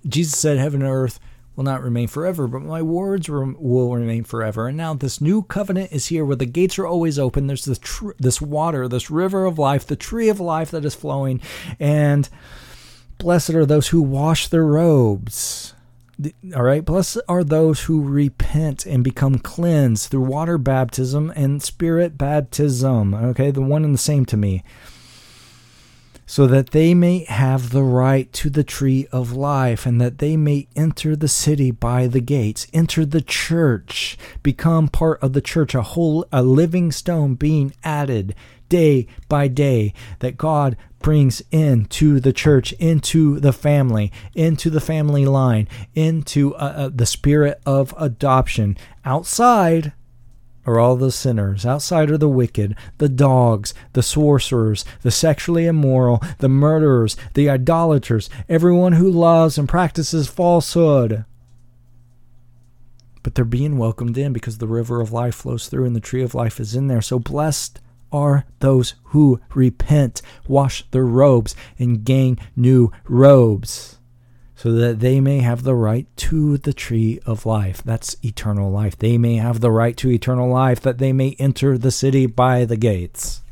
Jesus 0.06 0.38
said, 0.38 0.58
Heaven 0.58 0.82
and 0.82 0.90
earth 0.90 1.20
will 1.56 1.64
not 1.64 1.82
remain 1.82 2.08
forever, 2.08 2.48
but 2.48 2.62
my 2.62 2.82
words 2.82 3.28
will 3.28 3.94
remain 3.94 4.24
forever. 4.24 4.66
And 4.66 4.76
now 4.76 4.94
this 4.94 5.20
new 5.20 5.42
covenant 5.42 5.92
is 5.92 6.06
here 6.06 6.24
where 6.24 6.36
the 6.36 6.46
gates 6.46 6.78
are 6.78 6.86
always 6.86 7.18
open. 7.18 7.46
There's 7.46 7.64
this, 7.64 7.78
tr- 7.78 8.10
this 8.18 8.40
water, 8.40 8.88
this 8.88 9.10
river 9.10 9.46
of 9.46 9.58
life, 9.58 9.86
the 9.86 9.94
tree 9.94 10.28
of 10.28 10.40
life 10.40 10.72
that 10.72 10.84
is 10.84 10.96
flowing. 10.96 11.40
And 11.78 12.28
blessed 13.18 13.50
are 13.50 13.66
those 13.66 13.88
who 13.88 14.02
wash 14.02 14.48
their 14.48 14.64
robes. 14.64 15.74
All 16.54 16.62
right. 16.62 16.84
Blessed 16.84 17.18
are 17.28 17.42
those 17.42 17.82
who 17.82 18.02
repent 18.02 18.86
and 18.86 19.02
become 19.02 19.38
cleansed 19.38 20.10
through 20.10 20.20
water 20.20 20.58
baptism 20.58 21.32
and 21.34 21.62
spirit 21.62 22.16
baptism. 22.16 23.14
Okay. 23.14 23.50
The 23.50 23.62
one 23.62 23.84
and 23.84 23.94
the 23.94 23.98
same 23.98 24.24
to 24.26 24.36
me 24.36 24.62
so 26.26 26.46
that 26.46 26.70
they 26.70 26.94
may 26.94 27.24
have 27.24 27.70
the 27.70 27.82
right 27.82 28.32
to 28.32 28.48
the 28.48 28.64
tree 28.64 29.06
of 29.12 29.32
life, 29.32 29.84
and 29.84 30.00
that 30.00 30.18
they 30.18 30.36
may 30.36 30.66
enter 30.74 31.14
the 31.14 31.28
city 31.28 31.70
by 31.70 32.06
the 32.06 32.20
gates, 32.20 32.66
enter 32.72 33.04
the 33.04 33.20
church, 33.20 34.16
become 34.42 34.88
part 34.88 35.22
of 35.22 35.32
the 35.32 35.40
church, 35.40 35.74
a 35.74 35.82
whole 35.82 36.26
a 36.32 36.42
living 36.42 36.90
stone 36.90 37.34
being 37.34 37.72
added 37.82 38.34
day 38.68 39.06
by 39.28 39.46
day 39.48 39.92
that 40.20 40.38
God 40.38 40.76
brings 41.04 41.42
into 41.50 42.18
the 42.18 42.32
church, 42.32 42.72
into 42.74 43.38
the 43.38 43.52
family, 43.52 44.10
into 44.34 44.70
the 44.70 44.80
family 44.80 45.26
line, 45.26 45.68
into 45.94 46.54
uh, 46.54 46.72
uh, 46.76 46.90
the 46.92 47.04
spirit 47.04 47.60
of 47.66 47.94
adoption. 47.98 48.74
Outside, 49.04 49.92
are 50.66 50.80
all 50.80 50.96
the 50.96 51.12
sinners. 51.12 51.66
Outside 51.66 52.10
are 52.10 52.16
the 52.16 52.26
wicked, 52.26 52.74
the 52.96 53.10
dogs, 53.10 53.74
the 53.92 54.02
sorcerers, 54.02 54.82
the 55.02 55.10
sexually 55.10 55.66
immoral, 55.66 56.22
the 56.38 56.48
murderers, 56.48 57.18
the 57.34 57.50
idolaters, 57.50 58.30
everyone 58.48 58.94
who 58.94 59.10
loves 59.10 59.58
and 59.58 59.68
practices 59.68 60.26
falsehood. 60.26 61.26
But 63.22 63.34
they're 63.34 63.44
being 63.44 63.76
welcomed 63.76 64.16
in 64.16 64.32
because 64.32 64.56
the 64.56 64.66
river 64.66 65.02
of 65.02 65.12
life 65.12 65.34
flows 65.34 65.68
through 65.68 65.84
and 65.84 65.94
the 65.94 66.00
tree 66.00 66.22
of 66.22 66.34
life 66.34 66.58
is 66.58 66.74
in 66.74 66.88
there. 66.88 67.02
So 67.02 67.18
blessed 67.18 67.78
are 68.12 68.44
those 68.60 68.94
who 69.04 69.40
repent, 69.54 70.22
wash 70.46 70.84
their 70.90 71.04
robes, 71.04 71.54
and 71.78 72.04
gain 72.04 72.38
new 72.56 72.92
robes 73.08 73.94
so 74.64 74.72
that 74.72 75.00
they 75.00 75.20
may 75.20 75.40
have 75.40 75.62
the 75.62 75.74
right 75.74 76.06
to 76.16 76.56
the 76.56 76.72
tree 76.72 77.20
of 77.26 77.44
life. 77.44 77.82
That's 77.82 78.16
eternal 78.24 78.70
life. 78.70 78.98
They 78.98 79.18
may 79.18 79.34
have 79.34 79.60
the 79.60 79.70
right 79.70 79.94
to 79.98 80.10
eternal 80.10 80.48
life, 80.48 80.80
that 80.80 80.96
they 80.96 81.12
may 81.12 81.36
enter 81.38 81.76
the 81.76 81.90
city 81.90 82.24
by 82.24 82.64
the 82.64 82.78
gates. 82.78 83.42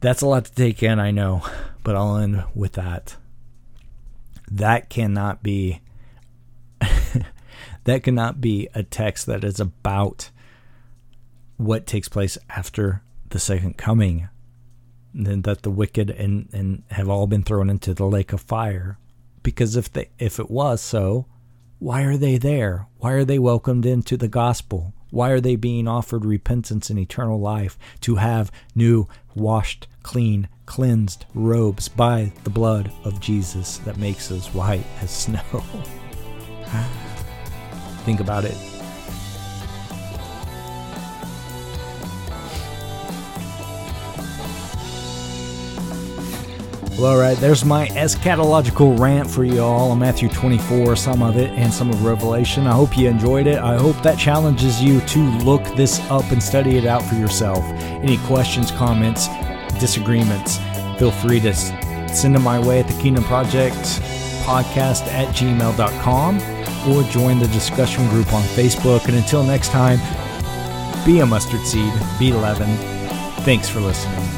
That's 0.00 0.20
a 0.20 0.26
lot 0.26 0.44
to 0.44 0.54
take 0.54 0.82
in, 0.82 0.98
I 0.98 1.10
know, 1.10 1.42
but 1.82 1.96
I'll 1.96 2.18
end 2.18 2.44
with 2.54 2.72
that. 2.72 3.16
That 4.50 4.90
cannot 4.90 5.42
be 5.42 5.80
that 7.84 8.02
cannot 8.02 8.42
be 8.42 8.68
a 8.74 8.82
text 8.82 9.24
that 9.24 9.42
is 9.42 9.58
about 9.58 10.28
what 11.64 11.86
takes 11.86 12.08
place 12.08 12.38
after 12.50 13.02
the 13.30 13.38
second 13.38 13.76
coming, 13.76 14.28
and 15.14 15.44
that 15.44 15.62
the 15.62 15.70
wicked 15.70 16.10
and, 16.10 16.48
and 16.52 16.82
have 16.90 17.08
all 17.08 17.26
been 17.26 17.42
thrown 17.42 17.70
into 17.70 17.94
the 17.94 18.06
lake 18.06 18.32
of 18.32 18.40
fire. 18.40 18.98
Because 19.42 19.76
if 19.76 19.92
they 19.92 20.08
if 20.18 20.38
it 20.38 20.50
was 20.50 20.80
so, 20.80 21.26
why 21.78 22.02
are 22.02 22.16
they 22.16 22.38
there? 22.38 22.86
Why 22.98 23.12
are 23.12 23.24
they 23.24 23.38
welcomed 23.38 23.84
into 23.84 24.16
the 24.16 24.28
gospel? 24.28 24.94
Why 25.10 25.30
are 25.30 25.40
they 25.40 25.56
being 25.56 25.88
offered 25.88 26.24
repentance 26.24 26.88
and 26.88 26.98
eternal 26.98 27.40
life 27.40 27.76
to 28.02 28.16
have 28.16 28.52
new, 28.74 29.08
washed, 29.34 29.88
clean, 30.02 30.48
cleansed 30.64 31.26
robes 31.34 31.88
by 31.88 32.32
the 32.44 32.50
blood 32.50 32.90
of 33.04 33.20
Jesus 33.20 33.78
that 33.78 33.98
makes 33.98 34.30
us 34.30 34.54
white 34.54 34.86
as 35.02 35.10
snow? 35.24 35.42
Think 38.04 38.20
about 38.20 38.44
it. 38.44 38.71
Well, 46.98 47.12
all 47.12 47.18
right, 47.18 47.36
there's 47.38 47.64
my 47.64 47.88
eschatological 47.88 48.98
rant 49.00 49.28
for 49.28 49.44
you 49.44 49.60
all 49.60 49.90
on 49.90 49.98
Matthew 49.98 50.28
24, 50.28 50.94
some 50.94 51.22
of 51.22 51.36
it, 51.38 51.50
and 51.50 51.72
some 51.72 51.88
of 51.88 52.04
Revelation. 52.04 52.66
I 52.66 52.72
hope 52.72 52.96
you 52.96 53.08
enjoyed 53.08 53.46
it. 53.46 53.58
I 53.58 53.76
hope 53.76 54.00
that 54.02 54.18
challenges 54.18 54.80
you 54.80 55.00
to 55.00 55.18
look 55.38 55.64
this 55.74 56.00
up 56.10 56.30
and 56.30 56.40
study 56.40 56.76
it 56.76 56.84
out 56.84 57.02
for 57.02 57.14
yourself. 57.14 57.64
Any 57.64 58.18
questions, 58.18 58.70
comments, 58.70 59.26
disagreements, 59.80 60.58
feel 60.98 61.10
free 61.10 61.40
to 61.40 61.54
send 61.54 62.34
them 62.34 62.42
my 62.42 62.58
way 62.58 62.80
at 62.80 62.86
the 62.86 63.02
Kingdom 63.02 63.24
Project 63.24 63.74
podcast 64.44 65.06
at 65.08 65.34
gmail.com 65.34 66.36
or 66.90 67.02
join 67.10 67.38
the 67.38 67.48
discussion 67.48 68.06
group 68.10 68.32
on 68.32 68.42
Facebook. 68.42 69.06
And 69.06 69.16
until 69.16 69.42
next 69.42 69.68
time, 69.68 69.98
be 71.06 71.20
a 71.20 71.26
mustard 71.26 71.66
seed, 71.66 71.92
be 72.18 72.32
leaven. 72.32 72.76
Thanks 73.44 73.68
for 73.68 73.80
listening. 73.80 74.31